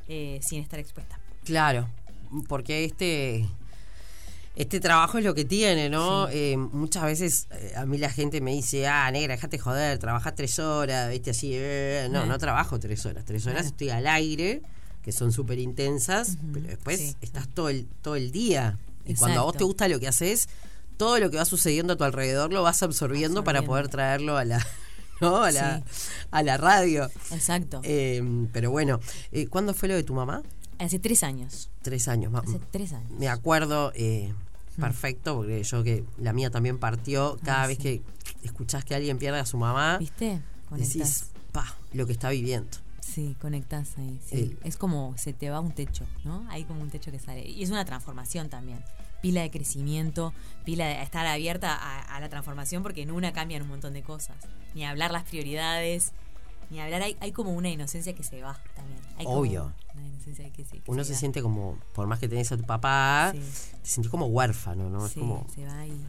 eh, 0.07 0.39
sin 0.43 0.61
estar 0.61 0.79
expuesta. 0.79 1.19
Claro, 1.45 1.87
porque 2.47 2.85
este 2.85 3.47
este 4.55 4.79
trabajo 4.79 5.19
es 5.19 5.23
lo 5.23 5.35
que 5.35 5.45
tiene, 5.45 5.87
¿no? 5.87 6.27
Eh, 6.29 6.57
muchas 6.57 7.03
veces 7.03 7.47
eh, 7.51 7.73
a 7.77 7.85
mí 7.85 7.99
la 7.99 8.09
gente 8.09 8.41
me 8.41 8.53
dice, 8.53 8.87
ah, 8.87 9.09
negra, 9.11 9.35
déjate 9.35 9.59
joder, 9.59 9.99
trabajás 9.99 10.33
tres 10.33 10.57
horas, 10.57 11.11
viste 11.11 11.29
así. 11.29 11.55
no, 12.09 12.25
no 12.25 12.37
trabajo 12.39 12.79
tres 12.79 13.05
horas. 13.05 13.23
Tres 13.23 13.45
horas 13.45 13.67
estoy 13.67 13.89
al 13.89 14.07
aire, 14.07 14.61
que 15.03 15.11
son 15.11 15.31
súper 15.31 15.59
intensas, 15.59 16.37
pero 16.53 16.67
después 16.67 17.17
estás 17.21 17.47
todo 17.49 17.69
el, 17.69 17.85
todo 18.01 18.15
el 18.15 18.31
día. 18.31 18.79
Y 19.05 19.13
cuando 19.13 19.41
a 19.41 19.43
vos 19.43 19.55
te 19.55 19.63
gusta 19.63 19.87
lo 19.87 19.99
que 19.99 20.07
haces, 20.07 20.49
todo 20.97 21.19
lo 21.19 21.29
que 21.29 21.37
va 21.37 21.45
sucediendo 21.45 21.93
a 21.93 21.95
tu 21.95 22.03
alrededor 22.03 22.51
lo 22.51 22.63
vas 22.63 22.81
absorbiendo. 22.81 23.43
para 23.43 23.61
poder 23.61 23.89
traerlo 23.89 24.37
a 24.37 24.43
la, 24.43 24.65
¿no? 25.21 25.43
A 25.43 25.51
la, 25.51 25.83
a 26.31 26.43
la 26.43 26.57
radio. 26.57 27.09
Exacto. 27.31 27.81
Eh, 27.83 28.47
pero 28.51 28.71
bueno, 28.71 28.99
eh, 29.31 29.47
¿cuándo 29.47 29.73
fue 29.73 29.89
lo 29.89 29.95
de 29.95 30.03
tu 30.03 30.13
mamá? 30.13 30.43
Hace 30.79 30.99
tres 30.99 31.23
años. 31.23 31.69
Tres 31.81 32.07
años, 32.07 32.33
Hace 32.35 32.59
tres 32.71 32.93
años. 32.93 33.11
Me 33.17 33.29
acuerdo, 33.29 33.91
eh, 33.95 34.33
mm. 34.77 34.81
perfecto, 34.81 35.37
porque 35.37 35.63
yo 35.63 35.83
que 35.83 36.03
la 36.17 36.33
mía 36.33 36.51
también 36.51 36.77
partió. 36.77 37.37
Cada 37.43 37.67
vez 37.67 37.77
que 37.79 38.01
escuchás 38.43 38.85
que 38.85 38.93
alguien 38.93 39.17
pierde 39.17 39.39
a 39.39 39.45
su 39.45 39.57
mamá, 39.57 39.97
¿viste? 39.97 40.41
Decís, 40.71 41.27
pa, 41.51 41.75
lo 41.93 42.05
que 42.05 42.13
está 42.13 42.29
viviendo. 42.29 42.69
Sí, 43.01 43.35
conectás 43.41 43.97
ahí. 43.97 44.19
Sí. 44.29 44.57
Es 44.63 44.77
como 44.77 45.15
se 45.17 45.33
te 45.33 45.49
va 45.49 45.59
un 45.59 45.71
techo, 45.71 46.05
¿no? 46.23 46.45
Hay 46.49 46.65
como 46.65 46.81
un 46.81 46.89
techo 46.89 47.09
que 47.11 47.19
sale. 47.19 47.47
Y 47.47 47.63
es 47.63 47.71
una 47.71 47.85
transformación 47.85 48.49
también 48.49 48.83
pila 49.21 49.41
de 49.41 49.51
crecimiento, 49.51 50.33
pila 50.63 50.85
de 50.87 51.01
estar 51.01 51.25
abierta 51.25 51.75
a, 51.75 52.19
la 52.19 52.29
transformación 52.29 52.83
porque 52.83 53.01
en 53.01 53.11
una 53.11 53.33
cambian 53.33 53.63
un 53.63 53.69
montón 53.69 53.93
de 53.93 54.03
cosas. 54.03 54.37
Ni 54.73 54.85
hablar 54.85 55.11
las 55.11 55.23
prioridades, 55.23 56.13
ni 56.69 56.79
hablar, 56.79 57.01
hay, 57.01 57.17
hay 57.19 57.31
como 57.31 57.51
una 57.51 57.69
inocencia 57.69 58.13
que 58.13 58.23
se 58.23 58.41
va 58.41 58.59
también. 58.75 58.99
Obvio. 59.25 59.73
Uno 60.87 61.03
se, 61.03 61.15
siente 61.15 61.41
como, 61.41 61.79
por 61.93 62.07
más 62.07 62.19
que 62.19 62.27
tenés 62.27 62.51
a 62.51 62.57
tu 62.57 62.63
papá, 62.63 63.33
te 63.33 63.87
sentís 63.89 64.11
como 64.11 64.25
huérfano, 64.27 64.89
¿no? 64.89 65.07
Sí, 65.07 65.19
como, 65.19 65.47
se 65.53 65.65
va 65.65 65.87
y... 65.87 66.05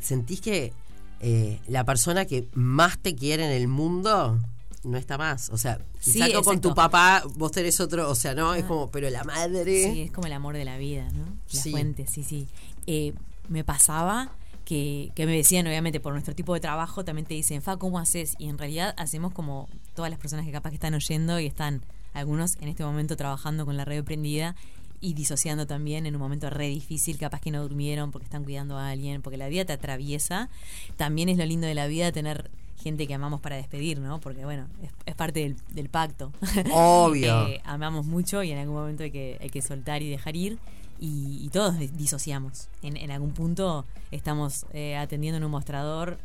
sentís 0.00 0.40
que 0.40 0.72
eh, 1.20 1.60
la 1.68 1.84
persona 1.84 2.24
que 2.24 2.48
más 2.54 2.98
te 2.98 3.14
quiere 3.14 3.44
en 3.44 3.52
el 3.52 3.68
mundo 3.68 4.40
no 4.84 4.98
está 4.98 5.18
más. 5.18 5.50
O 5.50 5.56
sea, 5.56 5.80
si 6.00 6.18
salgo 6.18 6.42
con 6.42 6.60
tu 6.60 6.74
papá, 6.74 7.22
vos 7.36 7.52
tenés 7.52 7.80
otro, 7.80 8.08
o 8.10 8.14
sea, 8.14 8.34
no, 8.34 8.54
es 8.54 8.64
ah. 8.64 8.68
como, 8.68 8.90
pero 8.90 9.08
la 9.10 9.24
madre. 9.24 9.92
Sí, 9.92 10.00
es 10.02 10.10
como 10.10 10.26
el 10.26 10.32
amor 10.32 10.56
de 10.56 10.64
la 10.64 10.76
vida, 10.78 11.08
¿no? 11.12 11.26
La 11.52 11.62
fuente, 11.62 12.06
sí, 12.06 12.22
sí. 12.22 12.48
Eh, 12.86 13.14
me 13.48 13.64
pasaba 13.64 14.32
que, 14.64 15.12
que, 15.14 15.26
me 15.26 15.36
decían, 15.36 15.66
obviamente, 15.66 16.00
por 16.00 16.12
nuestro 16.12 16.34
tipo 16.34 16.54
de 16.54 16.60
trabajo, 16.60 17.04
también 17.04 17.26
te 17.26 17.34
dicen, 17.34 17.62
Fa, 17.62 17.76
¿cómo 17.76 17.98
haces? 17.98 18.34
Y 18.38 18.48
en 18.48 18.58
realidad 18.58 18.94
hacemos 18.96 19.32
como 19.32 19.68
todas 19.94 20.10
las 20.10 20.18
personas 20.18 20.46
que 20.46 20.52
capaz 20.52 20.70
que 20.70 20.76
están 20.76 20.94
oyendo 20.94 21.38
y 21.38 21.46
están 21.46 21.82
algunos 22.14 22.56
en 22.60 22.68
este 22.68 22.84
momento 22.84 23.16
trabajando 23.16 23.64
con 23.64 23.76
la 23.76 23.84
red 23.84 24.04
prendida 24.04 24.54
y 25.00 25.14
disociando 25.14 25.66
también 25.66 26.06
en 26.06 26.14
un 26.14 26.20
momento 26.20 26.48
re 26.48 26.68
difícil, 26.68 27.18
capaz 27.18 27.40
que 27.40 27.50
no 27.50 27.60
durmieron 27.60 28.12
porque 28.12 28.24
están 28.24 28.44
cuidando 28.44 28.78
a 28.78 28.90
alguien, 28.90 29.20
porque 29.20 29.36
la 29.36 29.48
vida 29.48 29.64
te 29.64 29.72
atraviesa. 29.72 30.48
También 30.96 31.28
es 31.28 31.38
lo 31.38 31.44
lindo 31.44 31.66
de 31.66 31.74
la 31.74 31.88
vida 31.88 32.12
tener 32.12 32.50
gente 32.82 33.06
que 33.06 33.14
amamos 33.14 33.40
para 33.40 33.56
despedir, 33.56 33.98
¿no? 33.98 34.20
Porque 34.20 34.44
bueno, 34.44 34.66
es, 35.06 35.14
parte 35.14 35.54
del, 35.72 35.88
pacto. 35.88 36.32
Obvio. 36.72 37.32
Eh, 37.52 37.60
amamos 37.64 38.06
mucho 38.06 38.42
y 38.42 38.52
en 38.52 38.58
algún 38.58 38.76
momento 38.76 39.02
hay 39.02 39.10
que, 39.10 39.38
hay 39.40 39.48
que 39.48 39.62
soltar 39.62 40.02
y 40.02 40.10
dejar 40.10 40.36
ir. 40.36 40.58
Y, 41.00 41.48
todos 41.52 41.74
disociamos. 41.96 42.68
En, 42.82 42.96
en, 42.96 43.10
algún 43.10 43.32
punto 43.32 43.84
estamos 44.10 44.66
eh, 44.72 44.96
atendiendo 44.96 45.38
en 45.38 45.44
un 45.44 45.50
mostrador 45.50 46.18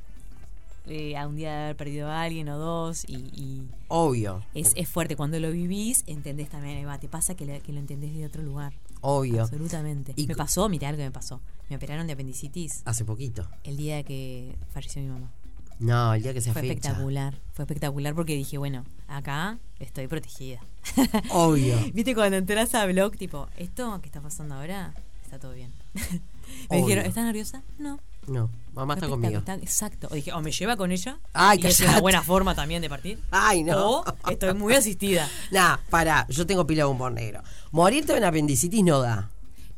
eh, 0.89 1.17
a 1.17 1.27
un 1.27 1.35
día 1.35 1.51
de 1.51 1.63
haber 1.63 1.75
perdido 1.75 2.07
a 2.07 2.21
alguien 2.21 2.47
o 2.47 2.57
dos 2.57 3.03
y, 3.09 3.63
obvio 3.89 4.41
es, 4.53 4.71
es, 4.77 4.87
fuerte 4.87 5.17
cuando 5.17 5.37
lo 5.37 5.51
vivís 5.51 6.05
entendés 6.07 6.47
también 6.47 6.77
Eva, 6.77 6.97
te 6.97 7.09
pasa 7.09 7.35
que, 7.35 7.59
que, 7.59 7.73
lo 7.73 7.79
entendés 7.79 8.13
de 8.13 8.25
otro 8.25 8.41
lugar 8.41 8.71
obvio 9.01 9.41
absolutamente 9.41 10.13
y 10.15 10.27
me 10.27 10.35
pasó 10.35 10.69
mira 10.69 10.87
algo 10.87 10.99
que 10.99 11.03
me 11.03 11.11
pasó 11.11 11.41
me 11.69 11.75
operaron 11.75 12.07
de 12.07 12.13
apendicitis 12.13 12.83
hace 12.85 13.03
poquito 13.03 13.49
el 13.65 13.75
día 13.75 14.01
que 14.03 14.55
falleció 14.71 15.01
mi 15.01 15.09
mamá 15.09 15.29
no 15.79 16.13
el 16.13 16.23
día 16.23 16.33
que 16.33 16.41
se 16.41 16.51
fue 16.51 16.61
espectacular 16.61 17.35
fue 17.53 17.63
espectacular 17.63 18.15
porque 18.15 18.35
dije 18.35 18.57
bueno 18.57 18.83
acá 19.07 19.57
estoy 19.79 20.07
protegida 20.07 20.59
obvio 21.31 21.77
viste 21.93 22.15
cuando 22.15 22.37
entras 22.37 22.73
a 22.75 22.85
blog 22.85 23.15
tipo 23.17 23.47
esto 23.57 23.99
que 24.01 24.07
está 24.07 24.21
pasando 24.21 24.55
ahora 24.55 24.93
está 25.23 25.39
todo 25.39 25.53
bien 25.53 25.71
me 26.69 26.77
dijeron 26.77 27.05
¿estás 27.05 27.23
nerviosa? 27.25 27.63
no 27.77 27.99
no, 28.27 28.49
mamá 28.73 28.95
está 28.95 29.07
conmigo. 29.07 29.41
exacto. 29.61 30.09
O 30.11 30.15
dije, 30.15 30.33
o 30.33 30.41
me 30.41 30.51
lleva 30.51 30.75
con 30.75 30.91
ella. 30.91 31.17
Ay, 31.31 31.59
y 31.63 31.67
es 31.67 31.79
una 31.79 32.01
buena 32.01 32.21
forma 32.21 32.53
también 32.55 32.81
de 32.81 32.89
partir. 32.89 33.19
Ay, 33.31 33.63
no. 33.63 34.01
O 34.01 34.29
estoy 34.29 34.53
muy 34.53 34.73
asistida. 34.73 35.29
nah, 35.51 35.77
para, 35.89 36.27
yo 36.27 36.45
tengo 36.45 36.67
pila 36.67 36.83
de 36.83 36.89
humor 36.89 37.13
negro. 37.13 37.41
Morirte 37.71 38.11
de 38.11 38.19
una 38.19 38.27
apendicitis 38.27 38.83
no 38.83 38.99
da. 38.99 39.29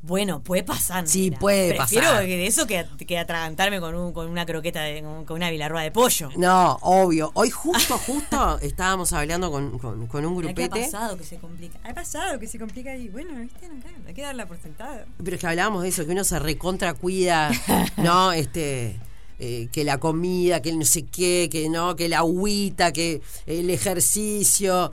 Bueno, 0.02 0.42
puede 0.42 0.64
pasar. 0.64 1.08
Sí, 1.08 1.30
puede 1.30 1.76
Prefiero 1.76 2.08
pasar. 2.08 2.26
de 2.26 2.48
eso 2.48 2.66
que, 2.66 2.86
que 3.06 3.18
atragantarme 3.18 3.82
con, 3.82 3.96
un, 3.96 4.14
con 4.14 4.30
una 4.30 4.46
croqueta, 4.46 4.82
de, 4.82 5.02
con 5.02 5.36
una 5.36 5.50
bilarroa 5.50 5.82
de 5.82 5.92
pollo. 5.92 6.30
No, 6.38 6.78
obvio. 6.82 7.32
Hoy 7.34 7.50
justo, 7.50 7.98
justo 7.98 8.60
estábamos 8.62 9.12
hablando 9.12 9.52
con, 9.52 9.78
con, 9.78 10.26
un 10.26 10.38
grupete. 10.38 10.70
¿Qué 10.70 10.84
ha 10.84 10.86
pasado 10.86 11.18
que 11.18 11.26
se 11.26 11.38
complica? 11.38 11.80
Ha 11.84 11.94
pasado 11.94 12.40
que 12.40 12.48
se 12.48 12.58
complica 12.58 12.96
y 12.96 13.10
bueno, 13.10 13.40
¿viste? 13.42 13.70
hay 14.08 14.14
que 14.14 14.22
darla 14.22 14.48
por 14.48 14.58
sentada. 14.62 15.06
Pero 15.22 15.36
es 15.36 15.42
que 15.42 15.48
hablábamos 15.48 15.84
de 15.84 15.90
eso, 15.90 16.06
que 16.06 16.12
uno 16.12 16.24
se 16.24 16.40
recontra 16.40 16.94
cuida, 16.94 17.52
¿no? 17.98 18.32
Este... 18.32 19.00
Eh, 19.42 19.70
que 19.72 19.86
la 19.86 20.00
comida, 20.00 20.62
que 20.62 20.70
el 20.70 20.78
no 20.78 20.84
sé 20.84 21.06
qué, 21.06 21.48
que 21.50 21.70
no, 21.70 21.96
que 21.96 22.10
la 22.10 22.18
agüita, 22.18 22.92
que 22.92 23.22
el 23.46 23.70
ejercicio. 23.70 24.92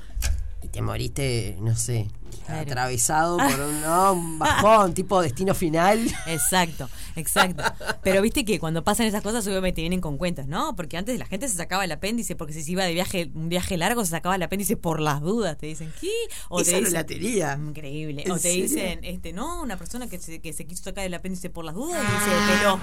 Y 0.62 0.68
te 0.68 0.82
moriste, 0.82 1.56
no 1.60 1.74
sé, 1.74 2.06
atravesado 2.48 3.36
por 3.38 3.60
un, 3.60 4.38
bajón, 4.38 4.94
tipo 4.94 5.20
destino 5.20 5.54
final. 5.54 6.00
Exacto, 6.26 6.88
exacto. 7.16 7.62
Pero 8.02 8.22
viste 8.22 8.44
que 8.44 8.58
cuando 8.58 8.84
pasan 8.84 9.06
esas 9.06 9.22
cosas, 9.22 9.46
obviamente 9.46 9.80
vienen 9.80 10.00
con 10.00 10.18
cuentas, 10.18 10.46
¿no? 10.46 10.76
Porque 10.76 10.96
antes 10.96 11.18
la 11.18 11.26
gente 11.26 11.48
se 11.48 11.56
sacaba 11.56 11.84
el 11.84 11.92
apéndice 11.92 12.36
porque 12.36 12.52
si 12.52 12.62
se 12.62 12.72
iba 12.72 12.84
de 12.84 12.92
viaje, 12.92 13.30
un 13.34 13.48
viaje 13.48 13.76
largo, 13.76 14.04
se 14.04 14.10
sacaba 14.10 14.36
el 14.36 14.42
apéndice 14.42 14.76
por 14.76 15.00
las 15.00 15.20
dudas. 15.20 15.56
Te 15.58 15.66
dicen, 15.66 15.92
¿qué? 16.00 16.10
O 16.48 16.62
te 16.62 16.80
dicen, 16.80 16.92
la 16.92 17.56
Increíble. 17.56 18.24
O 18.30 18.38
te 18.38 18.48
dicen, 18.48 19.00
este, 19.02 19.32
no, 19.32 19.62
una 19.62 19.76
persona 19.76 20.08
que 20.08 20.18
se, 20.18 20.40
que 20.40 20.52
se 20.52 20.66
quiso 20.66 20.84
sacar 20.84 21.04
el 21.04 21.14
apéndice 21.14 21.50
por 21.50 21.64
las 21.64 21.74
dudas 21.74 22.02
y 22.02 22.24
se 22.24 22.56
peló. 22.56 22.78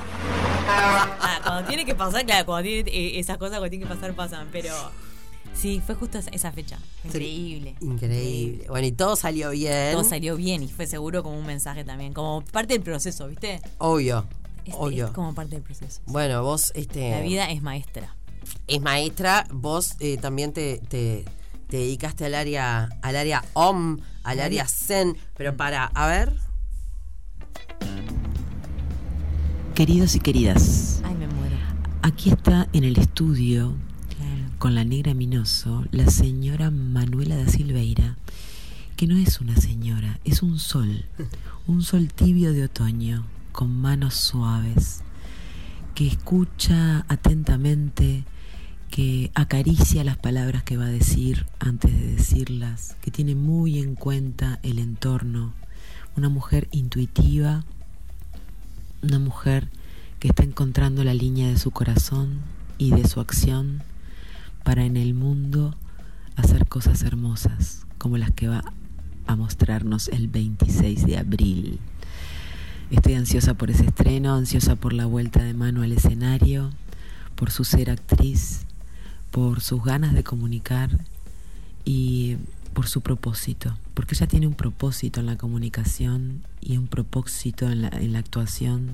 Ah, 0.67 1.39
cuando 1.43 1.67
tiene 1.67 1.85
que 1.85 1.95
pasar, 1.95 2.25
claro, 2.25 2.45
cuando 2.45 2.63
tiene 2.63 2.89
eh, 2.89 3.19
esas 3.19 3.37
cosas, 3.37 3.59
cuando 3.59 3.69
tiene 3.69 3.85
que 3.85 3.93
pasar, 3.93 4.13
pasan. 4.13 4.47
Pero 4.51 4.73
Sí, 5.53 5.81
fue 5.85 5.95
justo 5.95 6.17
esa 6.17 6.51
fecha. 6.51 6.77
Increíble. 7.03 7.75
Increíble. 7.79 8.65
Bueno, 8.69 8.87
y 8.87 8.91
todo 8.91 9.15
salió 9.15 9.51
bien. 9.51 9.93
Todo 9.93 10.03
salió 10.03 10.35
bien 10.35 10.63
y 10.63 10.67
fue 10.67 10.87
seguro 10.87 11.23
como 11.23 11.37
un 11.37 11.45
mensaje 11.45 11.83
también, 11.83 12.13
como 12.13 12.43
parte 12.51 12.73
del 12.73 12.81
proceso, 12.81 13.27
¿viste? 13.27 13.61
Obvio. 13.77 14.25
obvio. 14.73 15.07
Es 15.07 15.11
como 15.11 15.33
parte 15.33 15.55
del 15.55 15.63
proceso. 15.63 16.01
Bueno, 16.05 16.43
vos, 16.43 16.71
este. 16.75 17.11
La 17.11 17.21
vida 17.21 17.49
es 17.51 17.61
maestra. 17.61 18.15
Es 18.67 18.81
maestra. 18.81 19.45
Vos 19.51 19.95
eh, 19.99 20.17
también 20.17 20.53
te, 20.53 20.79
te, 20.89 21.23
dedicaste 21.69 22.25
al 22.25 22.35
área, 22.35 22.89
al 23.01 23.15
área 23.15 23.43
OM, 23.53 23.99
al 24.23 24.39
área 24.39 24.67
Zen. 24.67 25.15
Pero 25.37 25.55
para, 25.55 25.85
a 25.85 26.07
ver. 26.07 26.33
Queridos 29.75 30.15
y 30.15 30.19
queridas. 30.19 31.01
Ay, 31.03 31.15
me 31.15 31.27
muero. 31.27 31.55
Aquí 32.01 32.29
está 32.31 32.67
en 32.73 32.83
el 32.83 32.97
estudio 32.97 33.75
con 34.63 34.75
la 34.75 34.85
negra 34.85 35.13
Minoso, 35.13 35.83
la 35.91 36.09
señora 36.09 36.71
Manuela 36.71 37.35
da 37.35 37.49
Silveira, 37.49 38.15
que 38.95 39.07
no 39.07 39.17
es 39.17 39.41
una 39.41 39.57
señora, 39.57 40.21
es 40.23 40.41
un 40.41 40.57
sol, 40.57 41.03
un 41.67 41.81
sol 41.81 42.07
tibio 42.07 42.53
de 42.53 42.63
otoño, 42.63 43.25
con 43.51 43.75
manos 43.75 44.13
suaves, 44.13 45.01
que 45.95 46.07
escucha 46.07 47.03
atentamente, 47.09 48.23
que 48.89 49.31
acaricia 49.35 50.05
las 50.05 50.15
palabras 50.15 50.63
que 50.63 50.77
va 50.77 50.85
a 50.85 50.97
decir 50.97 51.45
antes 51.59 51.91
de 51.91 52.15
decirlas, 52.15 52.95
que 53.01 53.11
tiene 53.11 53.35
muy 53.35 53.79
en 53.79 53.95
cuenta 53.95 54.61
el 54.63 54.79
entorno, 54.79 55.53
una 56.15 56.29
mujer 56.29 56.69
intuitiva, 56.71 57.65
una 59.01 59.19
mujer 59.19 59.67
que 60.19 60.29
está 60.29 60.43
encontrando 60.43 61.03
la 61.03 61.13
línea 61.13 61.49
de 61.49 61.59
su 61.59 61.71
corazón 61.71 62.39
y 62.77 62.91
de 62.91 63.05
su 63.09 63.19
acción 63.19 63.83
para 64.63 64.85
en 64.85 64.97
el 64.97 65.13
mundo 65.13 65.75
hacer 66.35 66.67
cosas 66.67 67.03
hermosas 67.03 67.85
como 67.97 68.17
las 68.17 68.31
que 68.31 68.47
va 68.47 68.63
a 69.27 69.35
mostrarnos 69.35 70.07
el 70.09 70.27
26 70.27 71.05
de 71.05 71.17
abril. 71.17 71.79
Estoy 72.91 73.13
ansiosa 73.13 73.53
por 73.53 73.71
ese 73.71 73.85
estreno, 73.85 74.35
ansiosa 74.35 74.75
por 74.75 74.93
la 74.93 75.05
vuelta 75.05 75.43
de 75.43 75.53
mano 75.53 75.83
al 75.83 75.91
escenario, 75.91 76.71
por 77.35 77.51
su 77.51 77.63
ser 77.63 77.89
actriz, 77.89 78.65
por 79.31 79.61
sus 79.61 79.83
ganas 79.83 80.13
de 80.13 80.23
comunicar 80.23 80.89
y 81.85 82.37
por 82.73 82.87
su 82.87 83.01
propósito, 83.01 83.77
porque 83.93 84.15
ella 84.15 84.27
tiene 84.27 84.47
un 84.47 84.55
propósito 84.55 85.19
en 85.19 85.27
la 85.27 85.37
comunicación 85.37 86.41
y 86.61 86.77
un 86.77 86.87
propósito 86.87 87.69
en 87.69 87.83
la, 87.83 87.89
en 87.89 88.13
la 88.13 88.19
actuación 88.19 88.91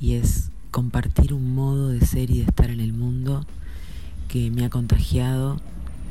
y 0.00 0.14
es 0.14 0.50
compartir 0.70 1.32
un 1.32 1.54
modo 1.54 1.88
de 1.88 2.04
ser 2.04 2.30
y 2.30 2.38
de 2.38 2.44
estar 2.44 2.70
en 2.70 2.80
el 2.80 2.92
mundo 2.92 3.46
que 4.28 4.50
me 4.50 4.64
ha 4.64 4.70
contagiado 4.70 5.60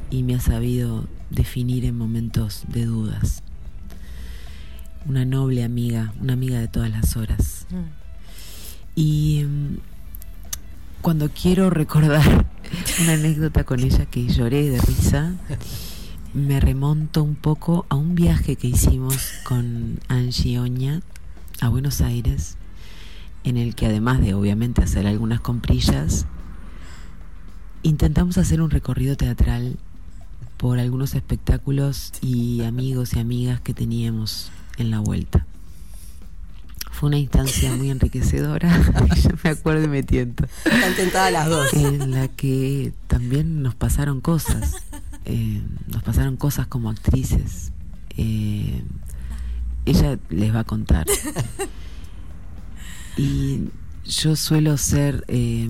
y 0.09 0.23
me 0.23 0.35
ha 0.35 0.39
sabido 0.39 1.07
definir 1.29 1.85
en 1.85 1.97
momentos 1.97 2.63
de 2.67 2.85
dudas. 2.85 3.43
Una 5.05 5.25
noble 5.25 5.63
amiga, 5.63 6.13
una 6.21 6.33
amiga 6.33 6.59
de 6.59 6.67
todas 6.67 6.89
las 6.89 7.15
horas. 7.15 7.67
Mm. 7.69 8.05
Y 8.95 9.43
mm, 9.43 9.77
cuando 11.01 11.29
quiero 11.29 11.69
recordar 11.69 12.47
una 13.01 13.13
anécdota 13.13 13.63
con 13.63 13.81
ella 13.81 14.05
que 14.05 14.27
lloré 14.27 14.69
de 14.69 14.79
risa, 14.81 15.33
me 16.33 16.59
remonto 16.59 17.23
un 17.23 17.35
poco 17.35 17.85
a 17.89 17.95
un 17.95 18.15
viaje 18.15 18.55
que 18.55 18.67
hicimos 18.67 19.33
con 19.43 19.99
Angie 20.07 20.59
Oña 20.59 21.01
a 21.61 21.69
Buenos 21.69 22.01
Aires, 22.01 22.57
en 23.43 23.57
el 23.57 23.75
que 23.75 23.85
además 23.85 24.19
de 24.21 24.33
obviamente 24.33 24.81
hacer 24.81 25.07
algunas 25.07 25.39
comprillas, 25.39 26.25
intentamos 27.85 28.39
hacer 28.39 28.61
un 28.61 28.71
recorrido 28.71 29.15
teatral 29.15 29.77
por 30.57 30.79
algunos 30.79 31.13
espectáculos 31.13 32.13
y 32.19 32.63
amigos 32.63 33.13
y 33.13 33.19
amigas 33.19 33.61
que 33.61 33.75
teníamos 33.75 34.49
en 34.77 34.89
la 34.89 34.99
vuelta. 34.99 35.45
Fue 36.91 37.07
una 37.07 37.19
instancia 37.19 37.75
muy 37.75 37.91
enriquecedora, 37.91 38.81
yo 39.23 39.29
me 39.43 39.51
acuerdo 39.51 39.83
y 39.83 39.87
me 39.87 40.01
tiento. 40.01 40.45
Están 40.63 40.95
tentadas 40.95 41.31
las 41.31 41.47
dos. 41.47 41.73
En 41.73 42.11
la 42.11 42.27
que 42.27 42.91
también 43.07 43.61
nos 43.61 43.75
pasaron 43.75 44.19
cosas, 44.19 44.77
eh, 45.25 45.61
nos 45.87 46.01
pasaron 46.01 46.37
cosas 46.37 46.65
como 46.65 46.89
actrices. 46.89 47.71
Eh, 48.17 48.83
ella 49.85 50.17
les 50.29 50.55
va 50.55 50.61
a 50.61 50.63
contar. 50.63 51.05
Y 53.17 53.69
yo 54.03 54.35
suelo 54.35 54.75
ser 54.75 55.23
eh, 55.29 55.69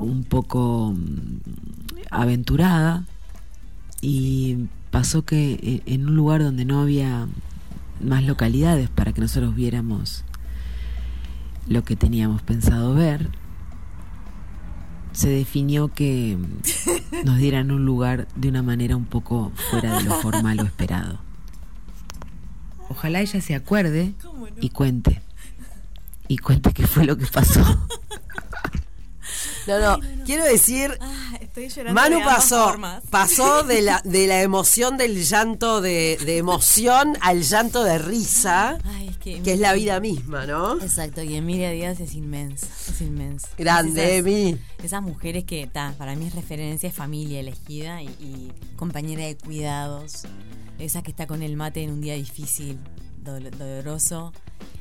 un 0.00 0.24
poco 0.24 0.94
mm, 0.96 1.40
aventurada 2.10 3.04
y 4.00 4.66
pasó 4.90 5.24
que 5.24 5.52
eh, 5.52 5.82
en 5.86 6.08
un 6.08 6.16
lugar 6.16 6.42
donde 6.42 6.64
no 6.64 6.80
había 6.80 7.28
más 8.00 8.24
localidades 8.24 8.88
para 8.88 9.12
que 9.12 9.20
nosotros 9.20 9.54
viéramos 9.54 10.24
lo 11.68 11.84
que 11.84 11.96
teníamos 11.96 12.42
pensado 12.42 12.94
ver, 12.94 13.28
se 15.12 15.28
definió 15.28 15.88
que 15.88 16.38
nos 17.24 17.38
dieran 17.38 17.70
un 17.70 17.84
lugar 17.84 18.26
de 18.36 18.48
una 18.48 18.62
manera 18.62 18.96
un 18.96 19.04
poco 19.04 19.52
fuera 19.70 19.98
de 19.98 20.04
lo 20.04 20.14
formal 20.14 20.60
o 20.60 20.64
esperado. 20.64 21.18
Ojalá 22.88 23.20
ella 23.20 23.40
se 23.40 23.54
acuerde 23.54 24.14
y 24.60 24.70
cuente. 24.70 25.22
Y 26.26 26.38
cuente 26.38 26.72
qué 26.72 26.86
fue 26.86 27.04
lo 27.04 27.16
que 27.16 27.26
pasó. 27.26 27.60
No, 29.78 29.96
no, 29.98 30.24
quiero 30.24 30.44
decir, 30.44 30.98
estoy 31.40 31.68
llorando. 31.68 32.00
Manu 32.00 32.18
de 32.18 32.24
pasó, 32.24 32.74
pasó 33.10 33.62
de 33.62 33.82
la, 33.82 34.00
de 34.04 34.26
la 34.26 34.42
emoción 34.42 34.96
del 34.96 35.24
llanto 35.24 35.80
de, 35.80 36.18
de 36.24 36.38
emoción 36.38 37.16
al 37.20 37.42
llanto 37.42 37.84
de 37.84 37.98
risa, 37.98 38.78
Ay, 38.84 39.08
es 39.08 39.16
que, 39.18 39.42
que 39.42 39.52
es 39.54 39.60
la 39.60 39.72
vida 39.72 40.00
misma, 40.00 40.46
¿no? 40.46 40.80
Exacto, 40.80 41.22
y 41.22 41.34
Emilia 41.36 41.70
Díaz 41.70 42.00
es 42.00 42.14
inmensa, 42.14 42.66
es 42.88 43.00
inmensa. 43.00 43.48
Grande, 43.58 44.18
Es 44.18 44.20
Emi. 44.24 44.58
Esas 44.82 45.02
mujeres 45.02 45.44
que, 45.44 45.66
ta, 45.66 45.94
para 45.98 46.14
mí 46.16 46.26
es 46.26 46.34
referencia, 46.34 46.88
es 46.88 46.94
familia 46.94 47.40
elegida 47.40 48.02
y, 48.02 48.06
y 48.20 48.52
compañera 48.76 49.24
de 49.24 49.36
cuidados. 49.36 50.22
Esa 50.78 51.02
que 51.02 51.10
está 51.10 51.26
con 51.26 51.42
el 51.42 51.56
mate 51.56 51.82
en 51.82 51.90
un 51.90 52.00
día 52.00 52.14
difícil, 52.14 52.78
dolo- 53.22 53.50
doloroso. 53.50 54.32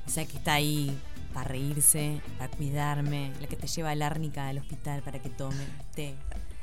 Esa 0.08 0.26
que 0.26 0.38
está 0.38 0.54
ahí 0.54 0.98
para 1.40 1.52
reírse, 1.52 2.22
para 2.38 2.52
cuidarme. 2.52 3.32
La 3.40 3.48
que 3.48 3.56
te 3.56 3.68
lleva 3.68 3.92
al 3.92 4.02
árnica 4.02 4.50
al 4.50 4.58
hospital 4.58 5.02
para 5.02 5.20
que 5.20 5.30
tome 5.30 5.64
té. 5.96 6.16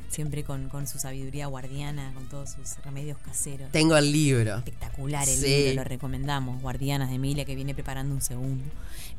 Siempre 0.09 0.45
con, 0.45 0.69
con 0.69 0.87
su 0.87 0.99
sabiduría 0.99 1.47
guardiana, 1.47 2.13
con 2.15 2.25
todos 2.27 2.51
sus 2.51 2.77
remedios 2.85 3.19
caseros. 3.19 3.71
Tengo 3.73 3.97
el 3.97 4.11
libro. 4.13 4.57
Espectacular 4.59 5.29
el 5.29 5.37
Sí. 5.37 5.47
libro, 5.47 5.75
lo 5.75 5.85
recomendamos. 5.85 6.63
Guardianas 6.63 7.09
de 7.11 7.17
Emilia, 7.17 7.45
que 7.45 7.55
viene 7.55 7.75
preparando 7.75 8.15
un 8.15 8.21
segundo. 8.23 8.65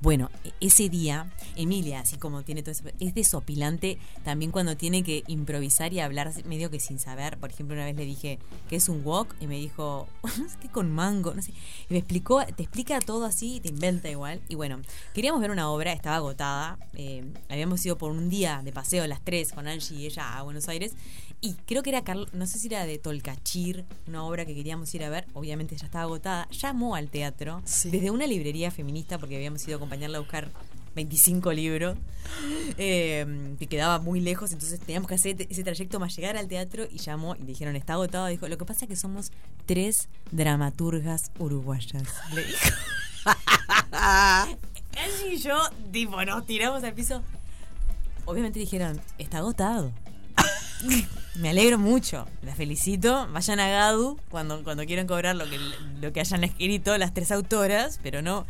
Bueno, 0.01 0.29
e- 0.43 0.51
ese 0.61 0.89
día, 0.89 1.31
Emilia, 1.55 1.99
así 2.01 2.17
como 2.17 2.43
tiene 2.43 2.61
todo 2.61 2.71
eso, 2.71 2.83
es 2.99 3.13
desopilante 3.15 3.97
también 4.23 4.51
cuando 4.51 4.77
tiene 4.77 5.03
que 5.03 5.23
improvisar 5.27 5.91
y 5.93 5.99
hablar 5.99 6.31
medio 6.45 6.69
que 6.69 6.79
sin 6.79 6.99
saber. 6.99 7.37
Por 7.37 7.49
ejemplo, 7.51 7.75
una 7.75 7.85
vez 7.85 7.95
le 7.95 8.05
dije, 8.05 8.39
¿qué 8.69 8.75
es 8.77 8.89
un 8.89 9.03
wok? 9.03 9.35
Y 9.39 9.47
me 9.47 9.55
dijo, 9.57 10.07
no 10.23 10.29
sé 10.49 10.55
qué 10.61 10.69
con 10.69 10.91
mango, 10.91 11.33
no 11.33 11.41
sé. 11.41 11.51
Y 11.89 11.93
me 11.93 11.97
explicó, 11.99 12.43
te 12.45 12.63
explica 12.63 12.99
todo 13.01 13.25
así 13.25 13.55
y 13.55 13.59
te 13.59 13.69
inventa 13.69 14.09
igual. 14.09 14.41
Y 14.49 14.55
bueno, 14.55 14.79
queríamos 15.13 15.41
ver 15.41 15.51
una 15.51 15.69
obra, 15.69 15.93
estaba 15.93 16.17
agotada. 16.17 16.77
eh, 16.93 17.23
habíamos 17.49 17.85
ido 17.85 17.97
por 17.97 18.11
un 18.11 18.29
día 18.29 18.61
de 18.63 18.71
paseo 18.71 19.03
a 19.03 19.07
las 19.07 19.21
tres 19.23 19.51
con 19.51 19.67
Angie 19.67 19.97
y 19.97 20.05
ella 20.05 20.37
a 20.37 20.43
Buenos 20.43 20.67
Aires. 20.69 20.76
Y 21.41 21.53
creo 21.65 21.83
que 21.83 21.89
era, 21.91 22.03
Carl- 22.03 22.29
no 22.33 22.47
sé 22.47 22.57
si 22.59 22.67
era 22.67 22.85
de 22.85 22.97
Tolcachir, 22.97 23.85
una 24.07 24.23
obra 24.23 24.45
que 24.45 24.55
queríamos 24.55 24.93
ir 24.95 25.03
a 25.03 25.09
ver. 25.09 25.25
Obviamente 25.33 25.75
ya 25.77 25.85
estaba 25.85 26.03
agotada. 26.05 26.47
Llamó 26.49 26.95
al 26.95 27.09
teatro 27.09 27.61
Sí. 27.65 27.89
desde 27.91 28.09
una 28.11 28.25
librería 28.27 28.71
feminista, 28.71 29.17
porque 29.19 29.35
habíamos 29.35 29.63
ido 29.67 29.75
a 29.75 29.77
acompañarla 29.77 30.17
a 30.17 30.21
buscar 30.21 30.49
25 30.95 31.53
libros, 31.53 31.95
eh, 32.79 33.55
que 33.59 33.67
quedaba 33.67 33.99
muy 33.99 34.19
lejos. 34.19 34.51
Entonces 34.51 34.79
teníamos 34.79 35.07
que 35.07 35.15
hacer 35.15 35.45
ese 35.47 35.63
trayecto 35.63 35.99
más 35.99 36.15
llegar 36.15 36.37
al 36.37 36.47
teatro. 36.47 36.87
Y 36.91 36.97
llamó 36.97 37.35
y 37.35 37.43
dijeron, 37.43 37.75
está 37.75 37.93
agotado. 37.93 38.25
Dijo, 38.27 38.47
lo 38.47 38.57
que 38.57 38.65
pasa 38.65 38.85
es 38.85 38.89
que 38.89 38.95
somos 38.95 39.31
tres 39.67 40.09
dramaturgas 40.31 41.31
uruguayas. 41.37 42.03
Le 42.33 42.43
dijo. 42.45 42.69
Angie 43.91 45.33
y 45.33 45.37
yo, 45.37 45.55
tipo, 45.91 46.23
nos 46.25 46.45
tiramos 46.45 46.83
al 46.83 46.93
piso. 46.93 47.21
Obviamente 48.25 48.59
dijeron, 48.59 48.99
está 49.19 49.37
agotado. 49.39 49.91
Me 51.35 51.49
alegro 51.49 51.77
mucho, 51.77 52.27
la 52.41 52.55
felicito. 52.55 53.27
Vayan 53.31 53.59
a 53.59 53.69
Gadu 53.69 54.19
cuando, 54.29 54.63
cuando 54.63 54.85
quieran 54.85 55.05
cobrar 55.05 55.35
lo 55.35 55.45
que, 55.49 55.59
lo 56.01 56.11
que 56.11 56.19
hayan 56.19 56.43
escrito 56.43 56.97
las 56.97 57.13
tres 57.13 57.31
autoras, 57.31 57.99
pero 58.01 58.21
no. 58.21 58.45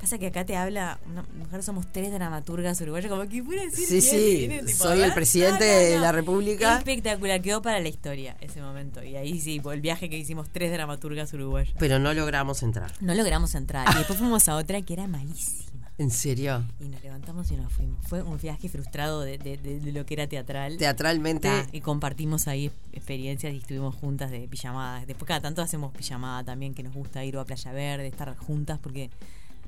Pasa 0.00 0.18
que 0.18 0.26
acá 0.26 0.44
te 0.44 0.54
habla, 0.56 0.98
una 1.10 1.24
mujer 1.38 1.62
somos 1.62 1.90
tres 1.90 2.12
dramaturgas 2.12 2.78
uruguayas, 2.80 3.10
como 3.10 3.26
que 3.26 3.42
puede 3.42 3.70
decir 3.70 3.86
Sí, 3.86 4.00
sí, 4.02 4.48
tipo, 4.50 4.68
soy 4.84 5.00
el 5.00 5.12
¿ah? 5.12 5.14
presidente 5.14 5.64
de 5.64 5.98
la 5.98 6.12
República. 6.12 6.76
Espectacular, 6.76 7.40
quedó 7.40 7.62
para 7.62 7.80
la 7.80 7.88
historia 7.88 8.36
ese 8.40 8.60
momento. 8.60 9.02
Y 9.02 9.16
ahí 9.16 9.40
sí, 9.40 9.60
por 9.60 9.72
el 9.72 9.80
viaje 9.80 10.10
que 10.10 10.18
hicimos 10.18 10.48
tres 10.52 10.72
dramaturgas 10.72 11.32
uruguayas. 11.32 11.74
Pero 11.78 11.98
no 12.00 12.12
logramos 12.12 12.62
entrar. 12.62 12.92
No 13.00 13.14
logramos 13.14 13.54
entrar. 13.54 13.86
Y 13.94 13.98
después 13.98 14.18
fuimos 14.18 14.46
a 14.48 14.56
otra 14.56 14.82
que 14.82 14.92
era 14.92 15.06
malísima. 15.06 15.63
¿En 15.96 16.10
serio? 16.10 16.64
Y 16.80 16.88
nos 16.88 17.02
levantamos 17.04 17.50
y 17.52 17.56
nos 17.56 17.72
fuimos. 17.72 17.98
Fue 18.08 18.20
un 18.22 18.36
viaje 18.38 18.68
frustrado 18.68 19.20
de, 19.20 19.38
de- 19.38 19.56
de- 19.56 19.78
de 19.78 19.92
lo 19.92 20.04
que 20.04 20.14
era 20.14 20.26
teatral. 20.26 20.76
Teatralmente. 20.76 21.48
Y 21.70 21.80
compartimos 21.82 22.48
ahí 22.48 22.72
experiencias 22.92 23.54
y 23.54 23.58
estuvimos 23.58 23.94
juntas 23.94 24.32
de 24.32 24.48
pijamadas. 24.48 25.06
Después 25.06 25.28
cada 25.28 25.40
tanto 25.40 25.62
hacemos 25.62 25.92
pijamada 25.92 26.42
también, 26.42 26.74
que 26.74 26.82
nos 26.82 26.94
gusta 26.94 27.24
ir 27.24 27.36
a 27.36 27.44
Playa 27.44 27.72
Verde, 27.72 28.08
estar 28.08 28.36
juntas 28.36 28.80
porque 28.82 29.08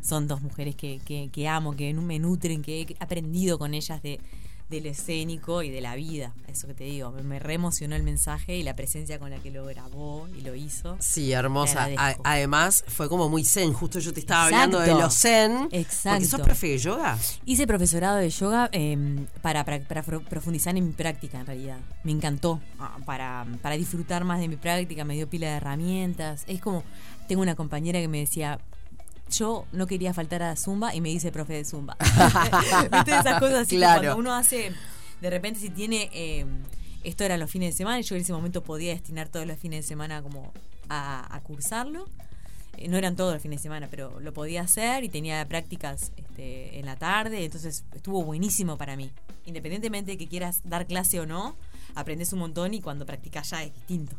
son 0.02 0.26
dos 0.26 0.42
mujeres 0.42 0.74
que, 0.74 1.00
que, 1.04 1.28
que 1.32 1.46
amo, 1.48 1.76
que 1.76 1.94
me 1.94 2.18
nutren, 2.18 2.60
que 2.62 2.80
he 2.82 2.96
aprendido 2.98 3.56
con 3.58 3.72
ellas 3.74 4.02
de 4.02 4.18
del 4.68 4.86
escénico 4.86 5.62
y 5.62 5.70
de 5.70 5.80
la 5.80 5.94
vida. 5.94 6.32
Eso 6.48 6.66
que 6.66 6.74
te 6.74 6.84
digo, 6.84 7.12
me, 7.12 7.22
me 7.22 7.38
reemocionó 7.38 7.94
el 7.94 8.02
mensaje 8.02 8.56
y 8.56 8.62
la 8.62 8.74
presencia 8.74 9.18
con 9.18 9.30
la 9.30 9.38
que 9.38 9.50
lo 9.50 9.64
grabó 9.66 10.26
y 10.36 10.40
lo 10.40 10.54
hizo. 10.54 10.96
Sí, 11.00 11.32
hermosa. 11.32 11.88
A- 11.96 12.16
además, 12.24 12.82
fue 12.88 13.08
como 13.08 13.28
muy 13.28 13.44
zen. 13.44 13.72
Justo 13.72 13.98
yo 14.00 14.12
te 14.12 14.20
estaba 14.20 14.48
Exacto. 14.48 14.78
hablando 14.78 14.94
de 14.96 15.00
los 15.02 15.14
zen. 15.14 15.68
Exacto. 15.70 16.10
Porque 16.18 16.24
sos 16.26 16.40
profe 16.40 16.66
de 16.68 16.78
yoga. 16.78 17.18
Hice 17.44 17.66
profesorado 17.66 18.16
de 18.16 18.30
yoga 18.30 18.68
eh, 18.72 19.26
para, 19.42 19.64
para, 19.64 19.80
para 19.84 20.02
pro- 20.02 20.22
profundizar 20.22 20.76
en 20.76 20.86
mi 20.86 20.92
práctica, 20.92 21.38
en 21.40 21.46
realidad. 21.46 21.78
Me 22.02 22.12
encantó. 22.12 22.60
ah, 22.80 22.96
Para, 23.04 23.46
para 23.62 23.76
disfrutar 23.76 24.24
más 24.24 24.40
de 24.40 24.48
mi 24.48 24.56
práctica, 24.56 25.04
me 25.04 25.14
dio 25.14 25.28
pila 25.30 25.48
de 25.48 25.56
herramientas. 25.56 26.42
Es 26.48 26.60
como, 26.60 26.82
tengo 27.28 27.42
una 27.42 27.54
compañera 27.54 28.00
que 28.00 28.08
me 28.08 28.18
decía, 28.18 28.58
yo 29.30 29.66
no 29.72 29.86
quería 29.86 30.14
faltar 30.14 30.42
a 30.42 30.56
Zumba 30.56 30.94
y 30.94 31.00
me 31.00 31.08
dice 31.08 31.32
profe 31.32 31.54
de 31.54 31.64
Zumba. 31.64 31.96
¿Viste 32.92 33.10
esas 33.10 33.40
cosas 33.40 33.60
así? 33.60 33.70
que 33.70 33.76
Claro. 33.76 34.02
Cuando 34.02 34.18
uno 34.18 34.34
hace, 34.34 34.72
de 35.20 35.30
repente 35.30 35.60
si 35.60 35.70
tiene, 35.70 36.10
eh, 36.12 36.46
esto 37.04 37.24
era 37.24 37.36
los 37.36 37.50
fines 37.50 37.74
de 37.74 37.76
semana, 37.76 38.00
y 38.00 38.02
yo 38.02 38.14
en 38.14 38.22
ese 38.22 38.32
momento 38.32 38.62
podía 38.62 38.92
destinar 38.92 39.28
todos 39.28 39.46
los 39.46 39.58
fines 39.58 39.84
de 39.84 39.88
semana 39.88 40.22
como 40.22 40.52
a, 40.88 41.34
a 41.34 41.40
cursarlo. 41.40 42.08
Eh, 42.76 42.88
no 42.88 42.96
eran 42.96 43.16
todos 43.16 43.32
los 43.32 43.42
fines 43.42 43.60
de 43.60 43.62
semana, 43.62 43.88
pero 43.90 44.20
lo 44.20 44.32
podía 44.32 44.62
hacer 44.62 45.04
y 45.04 45.08
tenía 45.08 45.46
prácticas 45.48 46.12
este, 46.16 46.78
en 46.78 46.86
la 46.86 46.96
tarde, 46.96 47.44
entonces 47.44 47.84
estuvo 47.94 48.22
buenísimo 48.22 48.76
para 48.76 48.96
mí. 48.96 49.10
Independientemente 49.46 50.12
de 50.12 50.18
que 50.18 50.28
quieras 50.28 50.60
dar 50.64 50.86
clase 50.86 51.20
o 51.20 51.26
no, 51.26 51.56
aprendes 51.94 52.32
un 52.32 52.40
montón 52.40 52.74
y 52.74 52.80
cuando 52.80 53.06
practicas 53.06 53.50
ya 53.50 53.62
es 53.62 53.74
distinto. 53.74 54.16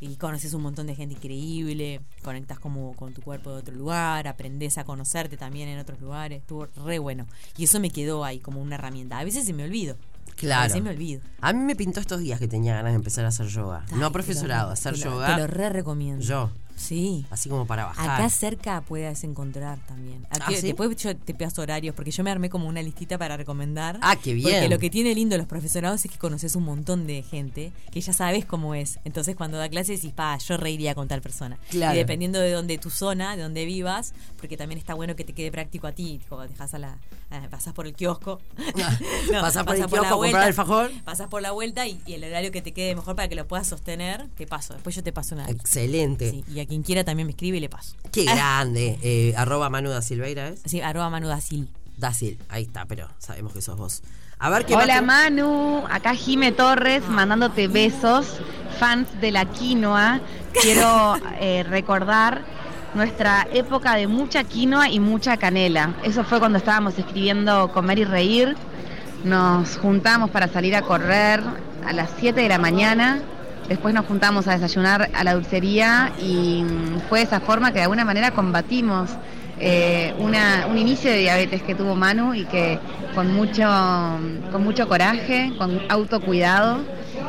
Y 0.00 0.14
conoces 0.16 0.54
un 0.54 0.62
montón 0.62 0.86
de 0.86 0.94
gente 0.94 1.14
increíble, 1.16 2.00
conectas 2.22 2.58
como 2.60 2.94
con 2.94 3.12
tu 3.14 3.20
cuerpo 3.22 3.50
de 3.50 3.56
otro 3.58 3.74
lugar, 3.74 4.28
aprendes 4.28 4.78
a 4.78 4.84
conocerte 4.84 5.36
también 5.36 5.68
en 5.68 5.78
otros 5.80 6.00
lugares, 6.00 6.40
estuvo 6.40 6.66
re 6.84 6.98
bueno. 7.00 7.26
Y 7.56 7.64
eso 7.64 7.80
me 7.80 7.90
quedó 7.90 8.24
ahí 8.24 8.38
como 8.38 8.62
una 8.62 8.76
herramienta. 8.76 9.18
A 9.18 9.24
veces 9.24 9.44
se 9.44 9.52
me 9.52 9.64
olvido. 9.64 9.96
A 10.30 10.34
Claro. 10.36 10.64
veces 10.68 10.82
me 10.82 10.90
olvido. 10.90 11.20
A 11.40 11.52
mí 11.52 11.64
me 11.64 11.74
pintó 11.74 11.98
estos 11.98 12.20
días 12.20 12.38
que 12.38 12.46
tenía 12.46 12.74
ganas 12.74 12.92
de 12.92 12.96
empezar 12.96 13.24
a 13.24 13.28
hacer 13.28 13.48
yoga. 13.48 13.84
Ay, 13.90 13.98
no 13.98 14.12
profesorado, 14.12 14.66
lo- 14.68 14.72
hacer 14.74 14.94
te 14.94 15.00
yoga. 15.00 15.34
Te 15.34 15.40
lo 15.40 15.46
re 15.48 15.68
recomiendo. 15.70 16.24
Yo. 16.24 16.50
Sí. 16.78 17.26
Así 17.30 17.48
como 17.48 17.66
para 17.66 17.84
bajar. 17.86 18.08
Acá 18.10 18.30
cerca 18.30 18.80
puedes 18.82 19.24
encontrar 19.24 19.78
también. 19.86 20.24
Aquí, 20.30 20.54
¿Ah, 20.54 20.60
sí? 20.60 20.66
Después 20.68 20.94
yo 20.96 21.16
te 21.16 21.34
paso 21.34 21.62
horarios, 21.62 21.94
porque 21.94 22.10
yo 22.10 22.22
me 22.24 22.30
armé 22.30 22.48
como 22.48 22.68
una 22.68 22.80
listita 22.82 23.18
para 23.18 23.36
recomendar. 23.36 23.98
Ah, 24.02 24.16
qué 24.16 24.32
bien. 24.34 24.48
Porque 24.50 24.68
lo 24.68 24.78
que 24.78 24.88
tiene 24.90 25.14
lindo 25.14 25.36
los 25.36 25.46
profesorados 25.46 26.04
es 26.04 26.10
que 26.10 26.18
conoces 26.18 26.54
un 26.56 26.64
montón 26.64 27.06
de 27.06 27.22
gente 27.22 27.72
que 27.90 28.00
ya 28.00 28.12
sabes 28.12 28.44
cómo 28.44 28.74
es. 28.74 28.98
Entonces 29.04 29.36
cuando 29.36 29.58
da 29.58 29.68
clases 29.68 30.00
decís, 30.00 30.14
pa, 30.14 30.38
yo 30.38 30.56
reiría 30.56 30.94
con 30.94 31.08
tal 31.08 31.20
persona. 31.20 31.58
Claro. 31.70 31.94
Y 31.94 31.98
dependiendo 31.98 32.38
de 32.38 32.52
donde 32.52 32.78
tu 32.78 32.90
zona, 32.90 33.36
de 33.36 33.42
donde 33.42 33.64
vivas, 33.64 34.14
porque 34.38 34.56
también 34.56 34.78
está 34.78 34.94
bueno 34.94 35.16
que 35.16 35.24
te 35.24 35.32
quede 35.32 35.50
práctico 35.50 35.86
a 35.86 35.92
ti. 35.92 36.20
Como 36.28 36.42
dejas 36.46 36.74
a 36.74 36.78
la. 36.78 36.98
a- 37.30 37.48
pasás 37.50 37.74
por 37.74 37.86
el 37.86 37.94
kiosco. 37.94 38.40
No, 39.32 39.40
Pasás 39.42 39.64
por 39.64 39.74
el 39.74 39.80
kiosco 39.86 39.96
a 39.98 40.02
la 40.02 40.10
comprar 40.16 40.42
alfajor. 40.44 40.90
Pasás 41.04 41.28
por 41.28 41.42
la 41.42 41.50
vuelta 41.50 41.86
y, 41.86 42.00
y 42.06 42.14
el 42.14 42.24
horario 42.24 42.50
que 42.52 42.62
te 42.62 42.72
quede 42.72 42.94
mejor 42.94 43.16
para 43.16 43.28
que 43.28 43.34
lo 43.34 43.46
puedas 43.46 43.66
sostener, 43.66 44.26
te 44.36 44.46
paso. 44.46 44.74
Después 44.74 44.94
yo 44.96 45.02
te 45.02 45.12
paso 45.12 45.34
una. 45.34 45.48
Excelente. 45.50 46.30
Sí, 46.30 46.44
y 46.52 46.60
quien 46.68 46.82
quiera 46.82 47.02
también 47.04 47.26
me 47.26 47.32
escribe 47.32 47.56
y 47.56 47.60
le 47.60 47.68
paso. 47.68 47.96
Qué 48.12 48.24
grande. 48.26 48.98
Eh, 49.02 49.34
arroba 49.36 49.68
Manu 49.70 49.90
da 49.90 50.02
Silveira 50.02 50.48
es. 50.48 50.60
Sí, 50.64 50.80
arroba 50.80 51.10
Manu 51.10 51.26
Dasil. 51.28 51.68
Dasil, 51.96 52.38
ahí 52.48 52.62
está, 52.62 52.84
pero 52.84 53.08
sabemos 53.18 53.52
que 53.52 53.60
sos 53.60 53.76
vos. 53.76 54.02
A 54.38 54.50
ver 54.50 54.64
qué 54.66 54.74
Hola 54.74 55.02
más 55.02 55.24
te- 55.24 55.30
Manu, 55.32 55.84
acá 55.90 56.14
Jime 56.14 56.52
Torres 56.52 57.02
mandándote 57.08 57.66
besos, 57.66 58.38
fans 58.78 59.08
de 59.20 59.32
la 59.32 59.46
quinoa. 59.46 60.20
Quiero 60.62 61.16
eh, 61.40 61.64
recordar 61.68 62.42
nuestra 62.94 63.48
época 63.52 63.96
de 63.96 64.06
mucha 64.06 64.44
quinoa 64.44 64.88
y 64.88 65.00
mucha 65.00 65.36
canela. 65.38 65.94
Eso 66.04 66.22
fue 66.22 66.38
cuando 66.38 66.58
estábamos 66.58 66.96
escribiendo 66.96 67.72
Comer 67.72 67.98
y 67.98 68.04
Reír. 68.04 68.56
Nos 69.24 69.76
juntamos 69.78 70.30
para 70.30 70.46
salir 70.46 70.76
a 70.76 70.82
correr 70.82 71.42
a 71.84 71.92
las 71.92 72.08
7 72.20 72.40
de 72.40 72.48
la 72.48 72.58
mañana. 72.58 73.20
Después 73.68 73.94
nos 73.94 74.06
juntamos 74.06 74.48
a 74.48 74.52
desayunar 74.52 75.10
a 75.12 75.24
la 75.24 75.34
dulcería 75.34 76.12
y 76.20 76.64
fue 77.08 77.18
de 77.18 77.26
esa 77.26 77.40
forma 77.40 77.68
que 77.70 77.78
de 77.78 77.82
alguna 77.82 78.04
manera 78.04 78.30
combatimos 78.30 79.10
eh, 79.60 80.14
un 80.18 80.78
inicio 80.78 81.10
de 81.10 81.18
diabetes 81.18 81.62
que 81.62 81.74
tuvo 81.74 81.94
Manu 81.94 82.32
y 82.34 82.44
que 82.44 82.78
con 83.14 83.32
mucho, 83.34 83.68
con 84.52 84.62
mucho 84.62 84.88
coraje, 84.88 85.52
con 85.58 85.80
autocuidado 85.88 86.78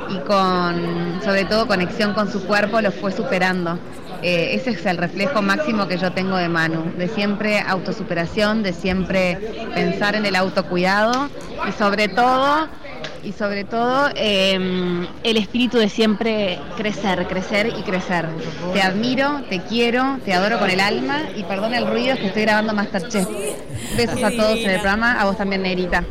y 0.09 0.17
con 0.19 1.19
sobre 1.23 1.45
todo 1.45 1.67
conexión 1.67 2.13
con 2.13 2.31
su 2.31 2.45
cuerpo 2.45 2.81
lo 2.81 2.91
fue 2.91 3.11
superando. 3.11 3.79
Eh, 4.21 4.55
ese 4.55 4.71
es 4.71 4.85
el 4.85 4.97
reflejo 4.97 5.41
máximo 5.41 5.87
que 5.87 5.97
yo 5.97 6.11
tengo 6.11 6.35
de 6.35 6.49
Manu, 6.49 6.91
de 6.97 7.07
siempre 7.07 7.61
autosuperación, 7.61 8.63
de 8.63 8.73
siempre 8.73 9.37
pensar 9.73 10.15
en 10.15 10.25
el 10.25 10.35
autocuidado 10.35 11.29
y 11.67 11.71
sobre 11.71 12.09
todo 12.09 12.67
y 13.23 13.31
sobre 13.33 13.63
todo 13.63 14.09
eh, 14.15 15.07
el 15.23 15.37
espíritu 15.37 15.77
de 15.77 15.89
siempre 15.89 16.59
crecer, 16.77 17.27
crecer 17.27 17.73
y 17.77 17.81
crecer. 17.83 18.27
Te 18.73 18.81
admiro, 18.81 19.41
te 19.49 19.61
quiero, 19.61 20.19
te 20.25 20.33
adoro 20.33 20.59
con 20.59 20.69
el 20.69 20.79
alma 20.79 21.21
y 21.35 21.43
perdona 21.43 21.77
el 21.77 21.87
ruido 21.87 22.13
es 22.13 22.19
que 22.19 22.27
estoy 22.27 22.43
grabando 22.43 22.73
Masterchef. 22.73 23.27
Besos 23.95 24.23
a 24.23 24.31
todos 24.31 24.59
en 24.59 24.69
el 24.69 24.81
programa, 24.81 25.19
a 25.19 25.25
vos 25.25 25.37
también, 25.37 25.61
Negrita. 25.61 26.03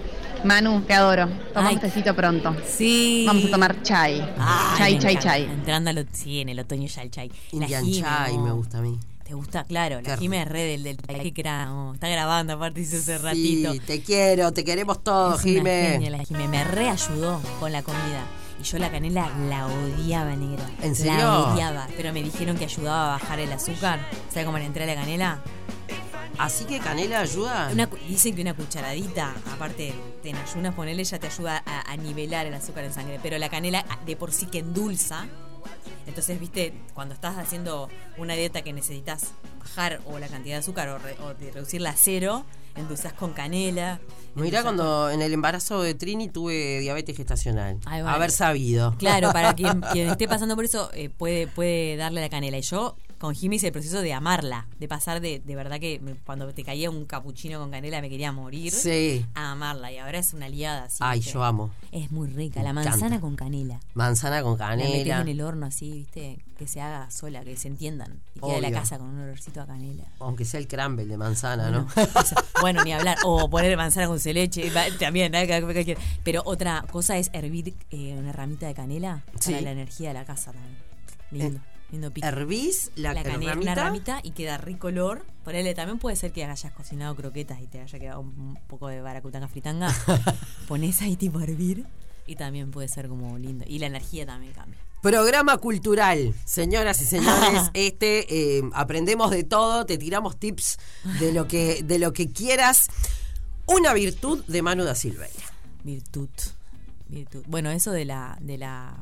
Manu, 0.45 0.83
te 0.83 0.95
adoro. 0.95 1.29
Toma 1.53 1.69
Ay. 1.69 1.75
un 1.75 1.81
tecito 1.81 2.15
pronto. 2.15 2.55
Sí. 2.65 3.25
Vamos 3.27 3.47
a 3.47 3.51
tomar 3.51 3.83
chai. 3.83 4.23
Ay, 4.39 4.99
chai, 4.99 4.99
chai, 4.99 5.13
encanta. 5.13 5.21
chai. 5.21 5.45
Entrando 5.45 5.91
al, 5.91 6.09
sí, 6.13 6.41
en 6.41 6.49
el 6.51 6.61
otoño 6.61 6.87
ya 6.87 7.03
el 7.03 7.11
chai. 7.11 7.31
Indian 7.53 7.85
Chai 7.91 8.39
me 8.39 8.53
gusta 8.53 8.79
a 8.79 8.83
mí. 8.83 8.99
¿Te 9.29 9.35
gusta? 9.35 9.65
Claro, 9.65 10.01
la 10.01 10.17
Jime 10.17 10.41
es 10.41 10.49
re 10.49 10.63
del, 10.63 10.83
del 10.83 10.97
que 10.97 11.43
oh, 11.69 11.93
está 11.93 12.09
grabando 12.09 12.55
aparte 12.55 12.81
hizo 12.81 12.97
hace 12.97 13.19
ratito. 13.19 13.75
Sí, 13.75 13.81
te 13.81 14.01
quiero, 14.01 14.55
te 14.55 14.65
queremos 14.65 15.05
todos, 15.05 15.43
genia 15.43 16.09
la 16.09 16.25
Jime. 16.25 16.49
Me 16.49 16.65
reayudó 16.65 17.39
con 17.61 17.71
la 17.71 17.83
comida. 17.83 18.25
Y 18.59 18.63
yo 18.63 18.79
la 18.79 18.91
canela 18.91 19.31
la 19.51 19.67
odiaba, 19.67 20.35
negra. 20.35 20.65
¿En 20.83 20.97
serio? 20.97 21.19
La 21.19 21.41
odiaba. 21.41 21.89
Pero 21.95 22.11
me 22.15 22.23
dijeron 22.23 22.57
que 22.57 22.65
ayudaba 22.65 23.17
a 23.17 23.19
bajar 23.19 23.39
el 23.39 23.53
azúcar. 23.53 24.01
¿Sabes 24.31 24.47
cómo 24.47 24.57
le 24.57 24.65
entré 24.65 24.85
a 24.85 24.87
la 24.87 24.95
canela? 24.95 25.43
Así 26.39 26.65
que 26.65 26.79
canela 26.79 27.21
ayuda. 27.21 27.69
Una 27.71 27.87
dicen 28.09 28.35
que 28.35 28.41
una 28.41 28.55
cucharadita, 28.55 29.35
aparte 29.53 29.93
en 30.25 30.37
ayunas 30.37 30.75
ponerle 30.75 31.05
ya 31.05 31.19
te 31.19 31.27
ayuda 31.27 31.63
a, 31.67 31.93
a 31.93 31.97
nivelar 31.99 32.47
el 32.47 32.55
azúcar 32.55 32.85
en 32.85 32.95
sangre. 32.95 33.21
Pero 33.23 33.37
la 33.37 33.51
canela 33.51 33.85
de 34.07 34.17
por 34.17 34.33
sí 34.33 34.47
que 34.47 34.61
endulza. 34.61 35.27
Entonces, 36.07 36.39
viste, 36.41 36.73
cuando 36.95 37.15
estás 37.15 37.37
haciendo 37.37 37.89
una 38.17 38.35
dieta 38.35 38.63
que 38.63 38.73
necesitas 38.73 39.33
bajar 39.59 40.01
o 40.07 40.19
la 40.19 40.29
cantidad 40.29 40.55
de 40.57 40.61
azúcar 40.61 40.89
o, 40.89 40.99
re- 40.99 41.17
o 41.23 41.35
de 41.35 41.51
reducirla 41.51 41.91
a 41.91 41.97
cero, 41.97 42.45
endulzas 42.77 43.13
con 43.13 43.33
canela. 43.33 44.01
Mira 44.35 44.61
endulzás 44.61 44.63
cuando 44.63 45.11
en 45.11 45.21
el 45.23 45.33
embarazo 45.33 45.83
de 45.83 45.95
Trini 45.95 46.29
tuve 46.29 46.81
diabetes 46.81 47.17
gestacional. 47.17 47.79
Haber 47.85 48.31
sabido. 48.31 48.95
Claro, 48.99 49.33
para 49.33 49.55
quien, 49.55 49.81
quien 49.93 50.09
esté 50.09 50.27
pasando 50.29 50.55
por 50.57 50.65
eso, 50.65 50.91
eh, 50.95 51.11
puede, 51.11 51.47
puede 51.47 51.97
darle 51.97 52.21
la 52.23 52.29
canela. 52.31 52.57
Y 52.59 52.63
yo 52.63 52.97
con 53.19 53.35
Jimmy 53.35 53.57
hice 53.57 53.67
el 53.67 53.73
proceso 53.73 54.01
de 54.01 54.13
amarla, 54.13 54.67
de 54.79 54.87
pasar 54.89 55.21
de, 55.21 55.41
de 55.45 55.57
verdad 55.57 55.81
que 55.81 55.99
me- 56.01 56.15
cuando 56.15 56.53
te 56.55 56.63
caía 56.65 56.89
un 56.91 57.05
capuchino 57.05 57.59
con 57.59 57.71
canela 57.71 58.01
me 58.01 58.09
quería 58.09 58.31
morir, 58.33 58.73
Sí. 58.73 59.27
a 59.35 59.53
amarla. 59.53 59.91
Y 59.93 59.99
ahora 59.99 60.19
es 60.19 60.33
una 60.35 60.47
aliada 60.47 60.85
así. 60.85 60.99
Ay, 61.01 61.21
yo 61.21 61.43
amo. 61.45 61.71
Es 61.93 62.11
muy 62.13 62.29
rica, 62.29 62.63
la 62.63 62.73
manzana 62.73 63.21
con 63.21 63.35
canela. 63.37 63.81
Manzana 63.95 64.43
con 64.43 64.59
La 64.59 64.69
metes 64.77 64.91
canela. 64.91 65.21
en 65.21 65.29
el 65.29 65.41
horno 65.41 65.67
así, 65.67 65.91
viste, 65.93 66.39
que 66.57 66.67
se 66.69 66.81
haga 66.81 67.11
sola, 67.11 67.43
que 67.45 67.57
se 67.57 67.69
entiendan. 67.69 68.21
Y 68.37 68.41
queda 68.41 68.61
la 68.61 68.71
casa 68.71 68.99
con 68.99 69.09
un 69.09 69.21
olorcito 69.21 69.61
a 69.63 69.67
canela. 69.67 70.05
Aunque 70.21 70.45
sea 70.45 70.61
el 70.61 70.69
crumble 70.69 71.07
de 71.07 71.17
manzana, 71.17 71.71
¿no? 71.71 71.87
Bueno, 72.61 72.83
ni 72.85 72.93
hablar. 72.93 73.17
O 73.25 73.49
poner 73.51 73.77
manzana 73.77 74.07
con 74.07 74.19
leche, 74.25 74.71
también. 74.99 75.35
¿eh? 75.35 75.97
Pero 76.25 76.43
otra 76.45 76.85
cosa 76.91 77.17
es 77.19 77.31
hervir 77.33 77.75
eh, 77.91 78.15
una 78.19 78.33
ramita 78.33 78.67
de 78.67 78.75
canela 78.75 79.23
Sí. 79.41 79.51
para 79.53 79.63
la 79.63 79.71
energía 79.73 80.09
de 80.09 80.15
la 80.15 80.25
casa 80.25 80.53
también. 80.53 80.77
Lindo, 81.31 81.59
pico. 81.61 81.78
Hervís 82.23 82.91
la, 82.97 83.15
la 83.15 83.23
canela, 83.23 83.53
ramita. 83.53 83.73
una 83.73 83.75
ramita 83.75 84.21
y 84.23 84.33
queda 84.33 84.59
rico 84.59 84.89
olor. 84.89 85.25
Ponele, 85.45 85.75
también 85.75 85.99
puede 85.99 86.17
ser 86.17 86.33
que 86.33 86.45
hayas 86.45 86.73
cocinado 86.73 87.17
croquetas 87.17 87.61
y 87.63 87.67
te 87.67 87.81
haya 87.81 87.99
quedado 87.99 88.21
un, 88.21 88.29
un 88.39 88.59
poco 88.67 88.89
de 88.89 89.01
baracutanga 89.01 89.49
fritanga. 89.49 89.95
Pones 90.69 91.01
ahí 91.01 91.17
tipo 91.17 91.39
a 91.39 91.45
hervir 91.45 91.87
y 92.27 92.37
también 92.37 92.71
puede 92.71 92.89
ser 92.89 93.09
como 93.09 93.39
lindo. 93.39 93.65
Y 93.67 93.79
la 93.79 93.87
energía 93.87 94.27
también 94.27 94.53
cambia. 94.53 94.79
Programa 95.01 95.57
cultural, 95.59 96.35
señoras 96.45 97.01
y 97.01 97.05
señores, 97.05 97.71
este 97.75 98.59
eh, 98.59 98.63
aprendemos 98.73 99.31
de 99.31 99.45
todo, 99.45 99.87
te 99.87 99.97
tiramos 99.97 100.39
tips 100.39 100.79
de 101.21 101.33
lo 101.33 101.47
que 101.47 101.83
de 101.85 101.99
lo 101.99 102.13
que 102.13 102.31
quieras. 102.31 102.89
Una 103.67 103.93
virtud 103.93 104.45
de 104.47 104.61
Manu 104.63 104.85
da 104.85 104.95
Silveira. 104.95 105.45
Virtud. 105.85 106.29
Virtud. 107.09 107.45
Bueno, 107.47 107.71
eso 107.71 107.93
de 107.93 108.05
la, 108.05 108.39
de 108.41 108.59
la 108.59 108.97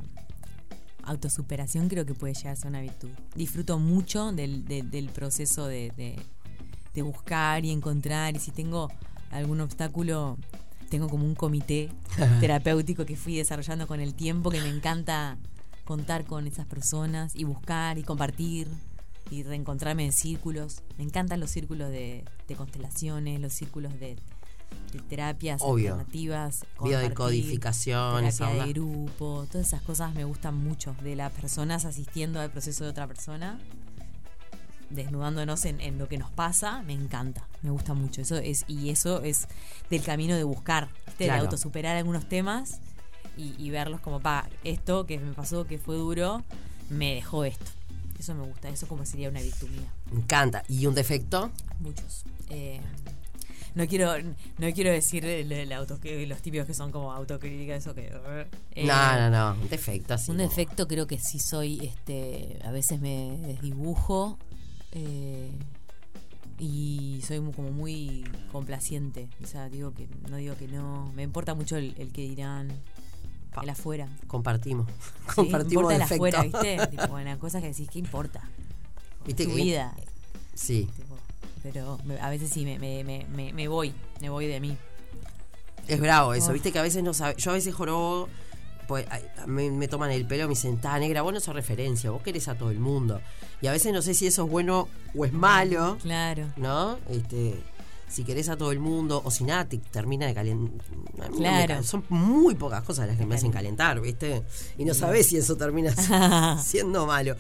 autosuperación 1.06 1.88
creo 1.88 2.04
que 2.06 2.14
puede 2.14 2.34
llegar 2.34 2.52
a 2.52 2.56
ser 2.56 2.68
una 2.68 2.80
virtud. 2.80 3.10
Disfruto 3.34 3.78
mucho 3.78 4.32
del, 4.32 4.64
del- 4.66 4.90
del 4.90 5.08
proceso 5.08 5.66
de, 5.66 5.92
de- 5.96 6.18
de 6.94 7.02
buscar 7.02 7.64
y 7.64 7.70
encontrar. 7.70 8.36
Y 8.36 8.38
si 8.38 8.50
tengo 8.50 8.90
algún 9.30 9.60
obstáculo, 9.60 10.36
tengo 10.90 11.08
como 11.08 11.24
un 11.24 11.34
comité 11.34 11.90
terapéutico 12.40 13.04
que 13.04 13.16
fui 13.16 13.36
desarrollando 13.36 13.86
con 13.86 14.00
el 14.00 14.14
tiempo, 14.14 14.50
que 14.50 14.60
me 14.60 14.68
encanta 14.68 15.36
contar 15.84 16.24
con 16.24 16.46
esas 16.46 16.66
personas 16.66 17.34
y 17.36 17.44
buscar 17.44 17.98
y 17.98 18.02
compartir 18.02 18.68
y 19.30 19.42
reencontrarme 19.42 20.04
en 20.04 20.12
círculos. 20.12 20.82
Me 20.98 21.04
encantan 21.04 21.40
los 21.40 21.50
círculos 21.50 21.90
de, 21.90 22.24
de 22.48 22.54
constelaciones, 22.56 23.40
los 23.40 23.52
círculos 23.52 23.98
de 24.00 24.16
terapias 25.08 25.60
Obvio. 25.62 25.92
alternativas. 25.92 26.64
Biodecodificación, 26.82 28.24
terapia 28.24 28.48
onda. 28.48 28.66
de 28.66 28.72
grupo, 28.72 29.46
todas 29.50 29.66
esas 29.66 29.82
cosas 29.82 30.14
me 30.14 30.24
gustan 30.24 30.56
mucho 30.56 30.94
de 31.02 31.16
las 31.16 31.32
personas 31.32 31.84
asistiendo 31.84 32.40
al 32.40 32.50
proceso 32.50 32.84
de 32.84 32.90
otra 32.90 33.06
persona 33.06 33.58
desnudándonos 34.90 35.64
en, 35.64 35.80
en 35.80 35.98
lo 35.98 36.08
que 36.08 36.18
nos 36.18 36.30
pasa, 36.30 36.82
me 36.82 36.92
encanta, 36.92 37.46
me 37.62 37.70
gusta 37.70 37.94
mucho. 37.94 38.20
Eso 38.20 38.36
es, 38.36 38.64
y 38.68 38.90
eso 38.90 39.22
es 39.22 39.48
del 39.90 40.02
camino 40.02 40.36
de 40.36 40.44
buscar, 40.44 40.88
¿viste? 41.06 41.24
de 41.24 41.30
autosuperar 41.32 41.96
algunos 41.96 42.28
temas 42.28 42.78
y, 43.36 43.54
y 43.58 43.70
verlos 43.70 44.00
como, 44.00 44.20
pa, 44.20 44.48
esto 44.64 45.06
que 45.06 45.18
me 45.18 45.32
pasó, 45.32 45.66
que 45.66 45.78
fue 45.78 45.96
duro, 45.96 46.44
me 46.88 47.14
dejó 47.14 47.44
esto. 47.44 47.66
Eso 48.18 48.34
me 48.34 48.46
gusta, 48.46 48.68
eso 48.68 48.86
como 48.86 49.04
sería 49.04 49.28
una 49.28 49.42
virtud 49.42 49.68
mía. 49.68 49.92
Me 50.10 50.20
encanta. 50.20 50.62
¿Y 50.68 50.86
un 50.86 50.94
defecto? 50.94 51.50
Muchos. 51.80 52.24
Eh, 52.48 52.80
no 53.76 53.86
quiero 53.86 54.10
no 54.58 54.72
quiero 54.74 54.90
decir 54.90 55.24
el- 55.24 55.52
el 55.52 55.72
auto- 55.72 56.00
que 56.00 56.26
los 56.26 56.42
típicos 56.42 56.66
que 56.66 56.74
son 56.74 56.90
como 56.90 57.12
autocrítica, 57.12 57.76
eso 57.76 57.94
que... 57.94 58.10
eh, 58.74 58.84
no, 58.84 59.30
no, 59.30 59.30
no. 59.54 59.60
Un 59.62 59.68
defecto 59.68 60.14
así. 60.14 60.30
un 60.32 60.38
defecto 60.38 60.88
creo 60.88 61.06
que 61.06 61.18
sí 61.20 61.38
soy, 61.38 61.78
este, 61.86 62.58
a 62.64 62.72
veces 62.72 63.00
me 63.00 63.36
desdibujo 63.46 64.38
eh, 64.92 65.50
y 66.58 67.20
soy 67.26 67.38
como 67.52 67.70
muy 67.70 68.24
complaciente. 68.50 69.28
O 69.44 69.46
sea, 69.46 69.68
digo 69.68 69.92
que 69.92 70.08
no 70.30 70.36
digo 70.36 70.56
que 70.56 70.68
no. 70.68 71.12
Me 71.14 71.22
importa 71.22 71.54
mucho 71.54 71.76
el, 71.76 71.94
el 71.98 72.12
que 72.12 72.22
dirán, 72.22 72.68
Pa. 73.54 73.62
el 73.62 73.70
afuera. 73.70 74.08
Compartimos. 74.26 74.86
¿sí? 74.88 75.34
Compartimos 75.34 75.92
el 75.92 76.00
afuera, 76.02 76.42
¿viste? 76.42 76.78
tipo, 76.90 77.08
bueno, 77.08 77.38
cosas 77.38 77.60
que 77.62 77.68
decís, 77.68 77.88
¿qué 77.92 77.98
importa? 77.98 78.40
¿Viste 79.26 79.44
tu 79.44 79.50
que- 79.50 79.56
vida. 79.62 79.94
Sí. 80.54 80.88
tipo, 80.96 81.05
pero 81.72 81.98
a 82.20 82.30
veces 82.30 82.50
sí 82.50 82.64
me, 82.64 82.78
me, 82.78 83.02
me, 83.04 83.52
me, 83.52 83.68
voy, 83.68 83.92
me 84.20 84.28
voy 84.30 84.46
de 84.46 84.60
mí. 84.60 84.76
Es 85.88 86.00
bravo 86.00 86.34
eso, 86.34 86.50
Oh. 86.50 86.52
viste 86.52 86.72
que 86.72 86.78
a 86.78 86.82
veces 86.82 87.02
no 87.02 87.14
sabe. 87.14 87.34
Yo 87.38 87.50
a 87.50 87.54
veces 87.54 87.74
jorobo, 87.74 88.28
pues 88.88 89.06
me, 89.46 89.70
me 89.70 89.88
toman 89.88 90.10
el 90.10 90.26
pelo 90.26 90.44
me 90.44 90.50
dicen, 90.50 90.78
ta 90.80 90.98
negra, 90.98 91.22
vos 91.22 91.32
no 91.32 91.40
sos 91.40 91.54
referencia, 91.54 92.10
vos 92.10 92.22
querés 92.22 92.48
a 92.48 92.56
todo 92.56 92.70
el 92.70 92.78
mundo. 92.80 93.20
Y 93.60 93.66
a 93.68 93.72
veces 93.72 93.92
no 93.92 94.02
sé 94.02 94.14
si 94.14 94.26
eso 94.26 94.44
es 94.44 94.50
bueno 94.50 94.88
o 95.16 95.24
es 95.24 95.32
malo, 95.32 95.96
Claro. 96.02 96.46
¿no? 96.56 96.98
Este, 97.08 97.54
si 98.08 98.22
querés 98.24 98.48
a 98.48 98.56
todo 98.56 98.70
el 98.72 98.78
mundo, 98.80 99.22
o 99.24 99.30
si 99.30 99.44
nada 99.44 99.64
te 99.68 99.78
termina 99.78 100.26
de 100.26 100.34
calentar. 100.34 100.86
Claro. 101.36 101.82
Son 101.82 102.04
muy 102.08 102.54
pocas 102.54 102.82
cosas 102.84 103.08
las 103.08 103.16
que 103.16 103.26
me 103.26 103.34
hacen 103.36 103.50
calentar, 103.50 104.00
¿viste? 104.00 104.42
Y 104.78 104.84
no 104.84 104.94
sabés 104.94 105.26
si 105.28 105.36
eso 105.36 105.56
termina 105.56 105.92
siendo 106.62 107.06
malo. 107.06 107.34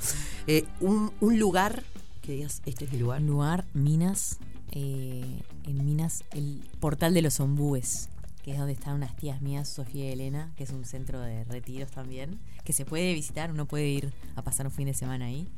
Eh, 0.46 0.64
un, 0.80 1.12
un 1.20 1.38
lugar 1.38 1.82
que 2.26 2.32
digas, 2.32 2.60
este 2.66 2.84
es 2.86 2.92
mi 2.92 2.98
lugar. 2.98 3.22
Lugar, 3.22 3.64
Minas, 3.72 4.38
eh, 4.72 5.42
en 5.64 5.84
Minas, 5.86 6.24
el 6.32 6.60
portal 6.80 7.14
de 7.14 7.22
los 7.22 7.38
ombúes, 7.38 8.08
que 8.42 8.50
es 8.52 8.58
donde 8.58 8.72
están 8.72 8.94
unas 8.96 9.16
tías 9.16 9.40
mías, 9.40 9.68
Sofía 9.68 10.08
y 10.08 10.12
Elena, 10.12 10.52
que 10.56 10.64
es 10.64 10.70
un 10.70 10.84
centro 10.84 11.20
de 11.20 11.44
retiros 11.44 11.90
también, 11.92 12.40
que 12.64 12.72
se 12.72 12.84
puede 12.84 13.14
visitar, 13.14 13.52
uno 13.52 13.66
puede 13.66 13.86
ir 13.86 14.12
a 14.34 14.42
pasar 14.42 14.66
un 14.66 14.72
fin 14.72 14.86
de 14.86 14.94
semana 14.94 15.26
ahí. 15.26 15.48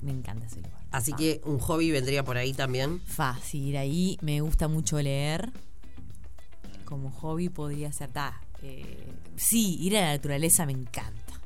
Me 0.00 0.12
encanta 0.12 0.46
ese 0.46 0.56
lugar. 0.56 0.80
Así 0.92 1.10
Fa. 1.12 1.16
que 1.16 1.40
un 1.44 1.58
hobby 1.58 1.90
vendría 1.90 2.24
por 2.24 2.36
ahí 2.36 2.52
también. 2.52 3.00
Fácil, 3.00 3.62
ir 3.68 3.78
ahí. 3.78 4.18
Me 4.20 4.40
gusta 4.40 4.66
mucho 4.68 5.00
leer. 5.00 5.52
Como 6.84 7.10
hobby 7.10 7.48
podría 7.48 7.92
ser. 7.92 8.10
ta, 8.10 8.40
eh, 8.62 9.12
sí, 9.36 9.76
ir 9.80 9.96
a 9.96 10.00
la 10.00 10.12
naturaleza 10.12 10.66
me 10.66 10.72
encanta. 10.72 11.40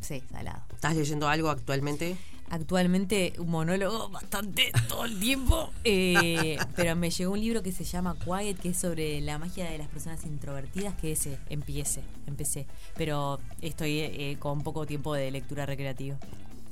Sí, 0.00 0.22
salado. 0.30 0.62
¿Estás 0.74 0.94
leyendo 0.96 1.28
algo 1.28 1.48
actualmente? 1.50 2.16
Actualmente 2.50 3.32
un 3.38 3.48
monólogo 3.50 4.08
bastante 4.10 4.72
todo 4.88 5.04
el 5.04 5.18
tiempo, 5.20 5.70
eh, 5.84 6.58
pero 6.76 6.96
me 6.96 7.08
llegó 7.10 7.32
un 7.32 7.40
libro 7.40 7.62
que 7.62 7.70
se 7.70 7.84
llama 7.84 8.16
Quiet, 8.24 8.58
que 8.58 8.70
es 8.70 8.76
sobre 8.76 9.20
la 9.20 9.38
magia 9.38 9.70
de 9.70 9.78
las 9.78 9.86
personas 9.88 10.24
introvertidas, 10.24 10.94
que 10.96 11.12
ese 11.12 11.38
empiece, 11.48 12.02
empecé, 12.26 12.66
pero 12.96 13.38
estoy 13.62 14.00
eh, 14.00 14.36
con 14.40 14.62
poco 14.62 14.84
tiempo 14.84 15.14
de 15.14 15.30
lectura 15.30 15.64
recreativa. 15.64 16.16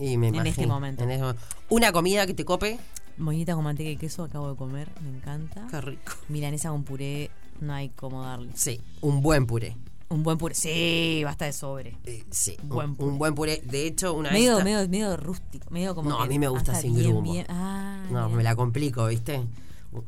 Y 0.01 0.17
me 0.17 0.29
En 0.29 0.35
imagino, 0.35 0.51
este 0.51 0.67
momento. 0.67 1.05
en 1.05 1.11
este 1.13 1.35
Una 1.71 1.93
comida 1.93 2.27
que 2.27 2.35
te 2.35 2.45
cope. 2.45 2.79
Moñita 3.17 3.55
con 3.55 3.65
manteca 3.65 3.91
y 3.91 3.97
queso 3.97 4.25
acabo 4.25 4.51
de 4.51 4.57
comer, 4.57 4.89
me 5.01 5.17
encanta. 5.17 5.67
Qué 5.71 5.81
rico. 5.81 6.13
Milanesa 6.29 6.71
con 6.71 6.85
puré, 6.85 7.31
no 7.61 7.73
hay 7.73 7.89
como 7.89 8.23
darle. 8.23 8.51
Sí, 8.55 8.81
un 9.01 9.23
buen 9.23 9.47
puré. 9.47 9.77
Un 10.11 10.23
buen 10.23 10.39
puré, 10.39 10.55
sí, 10.55 11.21
basta 11.25 11.45
de 11.45 11.53
sobre. 11.53 11.97
Eh, 12.05 12.25
sí, 12.31 12.57
Buen 12.63 12.91
un, 12.91 12.97
puré. 12.97 13.11
un 13.13 13.19
buen 13.19 13.35
puré. 13.35 13.63
De 13.65 13.87
hecho, 13.87 14.15
una 14.15 14.31
vez. 14.31 14.39
Medio, 14.39 14.53
esta- 14.53 14.65
medio, 14.65 14.89
medio 14.89 15.17
rústico, 15.19 15.71
medio 15.71 15.95
como 15.95 16.09
No, 16.09 16.21
a 16.23 16.27
mí 16.27 16.39
me 16.39 16.49
gusta 16.49 16.75
sin 16.75 16.95
bien, 16.95 17.11
grumo. 17.11 17.31
bien- 17.33 17.47
Ah, 17.51 18.03
No, 18.11 18.31
me 18.31 18.43
la 18.43 18.57
complico, 18.57 19.07
¿viste? 19.07 19.45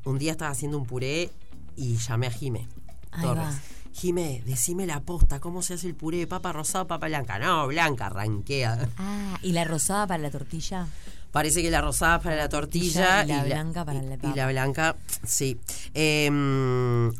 Un- 0.04 0.18
día 0.18 0.32
estaba 0.32 0.50
haciendo 0.52 0.78
un 0.78 0.86
puré 0.86 1.30
y 1.76 1.96
llamé 1.96 2.26
a 2.28 2.30
Jime 2.30 2.66
Ahí 3.10 3.22
Torres. 3.24 3.44
va. 3.44 3.54
Jime, 3.92 4.42
decime 4.46 4.86
la 4.86 5.00
posta, 5.00 5.40
¿cómo 5.40 5.60
se 5.62 5.74
hace 5.74 5.86
el 5.88 5.94
puré? 5.94 6.26
¿Papa 6.26 6.52
rosada 6.52 6.84
o 6.84 6.86
papa 6.86 7.06
blanca? 7.08 7.38
No, 7.38 7.66
blanca, 7.66 8.08
ranquea. 8.08 8.88
Ah, 8.96 9.38
¿y 9.42 9.52
la 9.52 9.64
rosada 9.64 10.06
para 10.06 10.22
la 10.22 10.30
tortilla? 10.30 10.86
Parece 11.32 11.60
que 11.62 11.70
la 11.70 11.80
rosada 11.82 12.16
es 12.16 12.22
para 12.22 12.36
la 12.36 12.48
tortilla 12.48 13.24
y 13.24 13.28
la 13.28 13.44
blanca 13.44 13.84
para 13.84 14.02
y- 14.02 14.06
la 14.06 14.14
Y 14.14 14.18
papa. 14.18 14.36
la 14.36 14.48
blanca, 14.48 14.96
sí. 15.24 15.58
Eh, 15.92 16.28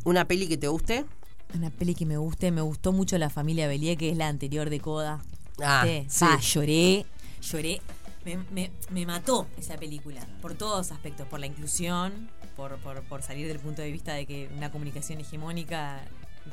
¿Una 0.03 0.25
peli 0.27 0.47
que 0.47 0.57
te 0.57 0.67
guste? 0.67 1.05
Una 1.53 1.69
peli 1.69 1.95
que 1.95 2.05
me 2.05 2.17
guste, 2.17 2.51
me 2.51 2.61
gustó 2.61 2.91
mucho 2.91 3.17
La 3.17 3.29
familia 3.29 3.67
Belie, 3.67 3.97
que 3.97 4.09
es 4.09 4.17
la 4.17 4.27
anterior 4.27 4.69
de 4.69 4.79
Coda. 4.79 5.21
Ah, 5.61 5.83
sí. 6.07 6.25
Lloré, 6.41 7.05
lloré. 7.41 7.81
Me, 8.25 8.37
me- 8.51 8.71
me 8.91 9.05
mató 9.05 9.47
esa 9.57 9.75
película, 9.77 10.25
por 10.41 10.53
todos 10.53 10.91
aspectos, 10.91 11.27
por 11.27 11.39
la 11.39 11.47
inclusión, 11.47 12.29
por, 12.55 12.77
por, 12.77 13.01
por 13.03 13.23
salir 13.23 13.47
del 13.47 13.59
punto 13.59 13.81
de 13.81 13.91
vista 13.91 14.13
de 14.13 14.25
que 14.27 14.47
una 14.55 14.71
comunicación 14.71 15.19
hegemónica, 15.19 16.01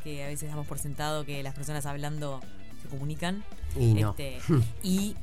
que 0.03 0.24
a 0.24 0.28
veces 0.28 0.49
damos 0.49 0.66
por 0.66 0.78
sentado 0.78 1.24
que 1.26 1.42
las 1.42 1.55
personas 1.55 1.84
hablando 1.86 2.40
se 2.82 2.88
comunican. 2.88 3.44
Y 3.78 3.94
no. 3.94 4.11
Este, 4.11 4.38
y 4.82 5.14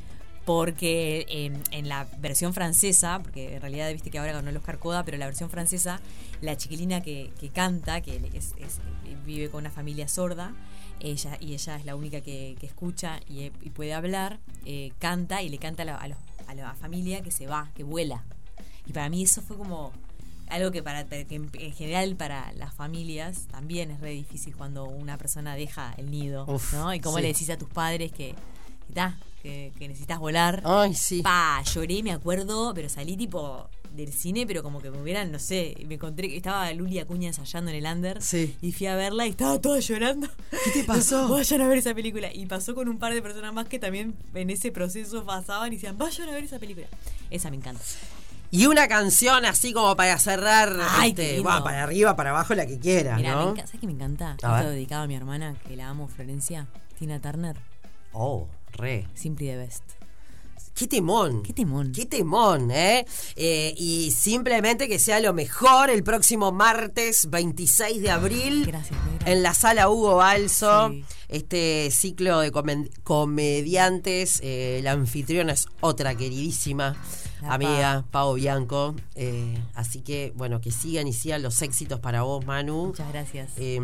porque 0.45 1.25
en, 1.27 1.61
en 1.71 1.89
la 1.89 2.07
versión 2.19 2.53
francesa, 2.53 3.19
porque 3.21 3.55
en 3.55 3.61
realidad 3.61 3.91
viste 3.91 4.11
que 4.11 4.19
ahora 4.19 4.31
ganó 4.33 4.49
el 4.49 4.57
Oscar 4.57 4.77
Coda, 4.79 5.03
pero 5.03 5.17
la 5.17 5.25
versión 5.25 5.49
francesa, 5.49 5.99
la 6.41 6.55
chiquilina 6.55 7.01
que, 7.01 7.31
que 7.39 7.49
canta, 7.49 8.01
que 8.01 8.17
es- 8.33 8.53
es- 8.57 8.79
vive 9.25 9.49
con 9.49 9.61
una 9.61 9.71
familia 9.71 10.07
sorda, 10.07 10.53
ella 10.99 11.35
y 11.41 11.53
ella 11.55 11.75
es 11.77 11.85
la 11.85 11.95
única 11.95 12.21
que, 12.21 12.55
que 12.59 12.67
escucha 12.67 13.19
y, 13.27 13.45
y 13.61 13.69
puede 13.71 13.93
hablar, 13.95 14.39
eh, 14.65 14.91
canta 14.99 15.41
y 15.41 15.49
le 15.49 15.57
canta 15.57 15.81
a 15.81 15.85
la, 15.85 15.95
a 15.97 16.07
los- 16.07 16.17
a 16.47 16.53
la 16.53 16.73
familia 16.75 17.21
que 17.23 17.31
se 17.31 17.47
va, 17.47 17.71
que 17.75 17.83
vuela. 17.83 18.23
Y 18.85 18.93
para 18.93 19.09
mí 19.09 19.23
eso 19.23 19.41
fue 19.41 19.57
como 19.57 19.91
algo 20.47 20.69
que 20.71 20.83
para 20.83 21.05
que 21.05 21.25
en, 21.31 21.49
en 21.53 21.73
general 21.73 22.15
para 22.15 22.53
las 22.53 22.71
familias 22.75 23.47
también 23.49 23.89
es 23.89 23.99
re 23.99 24.11
difícil 24.11 24.55
cuando 24.55 24.85
una 24.85 25.17
persona 25.17 25.55
deja 25.55 25.95
el 25.97 26.11
nido, 26.11 26.45
Uf, 26.47 26.73
¿no? 26.73 26.93
Y 26.93 26.99
cómo 26.99 27.15
sí. 27.17 27.23
le 27.23 27.29
decís 27.29 27.49
a 27.49 27.57
tus 27.57 27.67
padres 27.69 28.11
que, 28.11 28.35
que, 28.87 28.93
ta, 28.93 29.17
que, 29.45 29.71
que 29.77 29.87
necesitas 29.87 30.17
volar. 30.19 30.61
Ay, 30.65 30.95
sí. 30.95 31.21
Pa, 31.21 31.61
lloré, 31.73 32.01
me 32.01 32.11
acuerdo, 32.11 32.73
pero 32.73 32.89
salí 32.89 33.15
tipo 33.15 33.69
del 33.93 34.11
cine, 34.11 34.45
pero 34.47 34.63
como 34.63 34.81
que 34.81 34.89
me 34.91 34.99
hubieran, 35.01 35.31
no 35.31 35.39
sé, 35.39 35.75
me 35.87 35.95
encontré 35.95 36.27
que 36.27 36.35
estaba 36.35 36.71
Luli 36.73 36.99
Acuña 36.99 37.27
ensayando 37.27 37.69
en 37.71 37.77
el 37.77 37.85
under 37.85 38.21
Sí. 38.21 38.57
y 38.61 38.71
fui 38.73 38.87
a 38.87 38.95
verla 38.95 39.25
y 39.25 39.29
estaba 39.29 39.61
toda 39.61 39.79
llorando. 39.79 40.27
¿Qué 40.63 40.71
te 40.71 40.83
pasó? 40.83 41.27
Vayan 41.29 41.61
a 41.61 41.67
ver 41.67 41.77
esa 41.77 41.93
película. 41.93 42.33
Y 42.33 42.45
pasó 42.47 42.73
con 42.75 42.89
un 42.89 42.97
par 42.97 43.13
de 43.13 43.21
personas 43.21 43.53
más 43.53 43.67
que 43.67 43.77
también 43.79 44.15
en 44.33 44.49
ese 44.49 44.71
proceso 44.71 45.23
pasaban 45.25 45.71
y 45.71 45.75
decían, 45.75 45.97
vayan 45.97 46.27
a 46.27 46.31
ver 46.33 46.43
esa 46.43 46.59
película. 46.59 46.87
Esa 47.29 47.49
me 47.51 47.55
encanta. 47.57 47.81
Y 48.51 48.65
una 48.67 48.87
canción 48.87 49.45
así 49.45 49.73
como 49.73 49.95
para 49.95 50.17
cerrar, 50.17 50.75
Ay, 50.89 51.09
este, 51.11 51.39
bueno, 51.41 51.63
para 51.63 51.83
arriba, 51.83 52.15
para 52.15 52.31
abajo, 52.31 52.53
la 52.55 52.65
que 52.65 52.79
quieras, 52.79 53.17
Mira, 53.17 53.35
¿no? 53.35 53.55
¿sabes 53.55 53.79
qué 53.79 53.85
me 53.87 53.93
encanta? 53.93 54.31
A 54.31 54.33
Esto 54.35 54.49
ver. 54.51 54.65
dedicado 54.69 55.03
a 55.03 55.07
mi 55.07 55.15
hermana, 55.15 55.55
que 55.67 55.75
la 55.75 55.89
amo, 55.89 56.07
Florencia, 56.07 56.67
Tina 56.99 57.19
Turner, 57.21 57.55
Oh, 58.13 58.47
re. 58.79 59.05
Simply 59.13 59.51
the 59.51 59.63
Best. 59.63 60.04
Qué 60.75 60.87
temón. 60.87 61.41
Qué 61.41 61.53
temón. 61.53 61.91
Qué 61.93 62.05
temón, 62.05 62.69
¿eh? 62.69 63.05
Eh, 63.37 63.73
Y 63.77 64.11
simplemente 64.11 64.87
que 64.89 64.99
sea 64.99 65.19
lo 65.21 65.33
mejor 65.33 65.89
el 65.89 66.03
próximo 66.03 66.51
martes 66.51 67.29
26 67.29 68.01
de 68.01 68.11
abril. 68.11 68.65
Gracias, 68.67 68.99
negra. 69.05 69.31
En 69.31 69.41
la 69.41 69.53
sala 69.53 69.89
Hugo 69.89 70.15
Balso, 70.17 70.89
Sí. 70.89 71.05
este 71.29 71.89
ciclo 71.91 72.39
de 72.41 72.51
comediantes, 73.03 74.39
eh, 74.43 74.81
la 74.83 74.91
anfitriona 74.91 75.53
es 75.53 75.67
otra 75.81 76.15
queridísima 76.15 76.95
La 77.41 77.53
amiga, 77.53 78.05
Pau 78.11 78.33
Bianco. 78.35 78.95
eh, 79.15 79.57
así 79.75 80.01
que, 80.01 80.33
bueno, 80.35 80.59
que 80.61 80.71
sigan 80.71 81.07
y 81.07 81.13
sigan 81.13 81.41
los 81.41 81.61
éxitos 81.61 81.99
para 82.01 82.23
vos, 82.23 82.45
Manu. 82.45 82.87
Muchas 82.87 83.09
gracias. 83.13 83.51
Eh, 83.57 83.79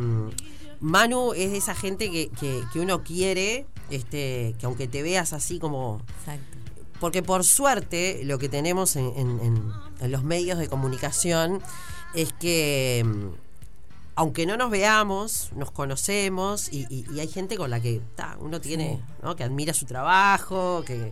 Manu 0.80 1.34
es 1.34 1.52
de 1.52 1.58
esa 1.58 1.76
gente 1.76 2.10
que, 2.12 2.30
que- 2.39 2.64
que 2.74 2.80
uno 2.80 3.04
quiere, 3.04 3.66
este, 3.92 4.56
que 4.60 4.66
aunque 4.66 4.88
te 4.88 5.04
veas 5.04 5.32
así 5.34 5.60
como 5.60 6.02
Exacto. 6.20 6.58
Porque 7.02 7.22
por 7.22 7.43
suerte 7.43 8.22
lo 8.24 8.39
que 8.39 8.47
tenemos 8.47 8.95
en, 8.95 9.08
en- 9.18 9.39
en- 9.41 9.72
en 9.99 10.12
los 10.12 10.24
medios 10.24 10.58
de 10.58 10.70
comunicación 10.70 11.62
es 12.14 12.32
que 12.32 13.04
mm, 13.06 13.28
aunque 14.16 14.45
no 14.45 14.56
nos 14.58 14.70
veamos, 14.70 15.49
nos 15.56 15.72
conocemos 15.72 16.72
y, 16.72 16.86
y- 16.89 17.06
y 17.14 17.20
hay 17.20 17.28
gente 17.28 17.58
con 17.58 17.70
la 17.70 17.80
que 17.82 18.02
ta, 18.16 18.38
uno 18.39 18.62
tiene, 18.62 18.97
Sí. 19.06 19.14
¿no? 19.24 19.36
que 19.36 19.43
admira 19.43 19.74
su 19.74 19.86
trabajo, 19.86 20.84
que 20.86 21.12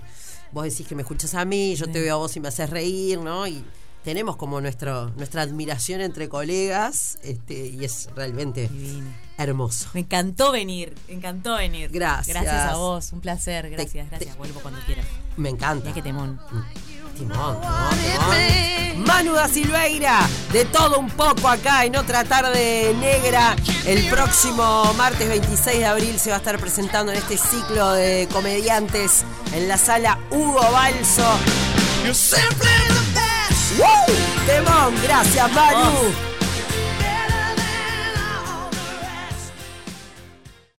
vos 0.52 0.64
decís 0.64 0.88
que 0.88 0.96
me 0.96 1.02
escuchas 1.02 1.34
a 1.36 1.44
mí, 1.46 1.76
yo 1.76 1.88
te 1.92 2.00
veo 2.02 2.16
a 2.16 2.18
vos 2.18 2.36
y 2.36 2.40
me 2.40 2.48
haces 2.50 2.70
reír, 2.70 3.20
¿no? 3.20 3.48
Y 3.48 3.64
tenemos 4.04 4.36
como 4.38 4.62
nuestro, 4.62 5.10
nuestra 5.12 5.42
admiración 5.42 6.02
entre 6.02 6.30
colegas 6.30 7.18
este, 7.24 7.68
y 7.68 7.84
es 7.86 8.10
realmente 8.16 8.68
Divino. 8.70 9.10
hermoso. 9.38 9.90
Me 9.94 10.02
encantó 10.02 10.52
venir, 10.52 10.96
me 11.08 11.16
encantó 11.16 11.56
venir. 11.58 11.90
Gracias. 11.92 12.28
Gracias 12.42 12.66
a 12.72 12.76
vos, 12.76 13.12
un 13.14 13.22
placer, 13.22 13.70
gracias, 13.70 14.08
Te- 14.10 14.16
gracias. 14.18 14.38
Vuelvo 14.38 14.60
cuando 14.62 14.80
quieras. 14.86 15.06
Me 15.38 15.50
encanta. 15.50 15.94
Qué 15.94 16.02
temón. 16.02 16.40
Timón, 17.18 17.60
timón, 17.60 17.60
timón. 17.62 19.04
Manu 19.06 19.34
da 19.34 19.48
Silveira, 19.48 20.28
de 20.52 20.66
todo 20.66 21.00
un 21.00 21.10
poco 21.10 21.48
acá 21.48 21.86
en 21.86 21.96
otra 21.96 22.24
tarde 22.26 22.94
negra. 23.00 23.56
El 23.86 24.10
próximo 24.10 24.94
martes 24.98 25.28
26 25.28 25.80
de 25.80 25.86
abril 25.86 26.20
se 26.20 26.30
va 26.30 26.36
a 26.38 26.40
estar 26.40 26.58
presentando 26.60 27.12
en 27.12 27.18
este 27.18 27.38
ciclo 27.38 27.92
de 27.94 28.28
comediantes 28.32 29.24
en 29.54 29.68
la 29.68 29.78
sala 29.78 30.20
Hugo 30.32 30.60
Balso. 30.72 31.38
¡Woo! 33.78 34.16
Temón, 34.46 34.94
gracias 35.04 35.52
Manu. 35.52 36.29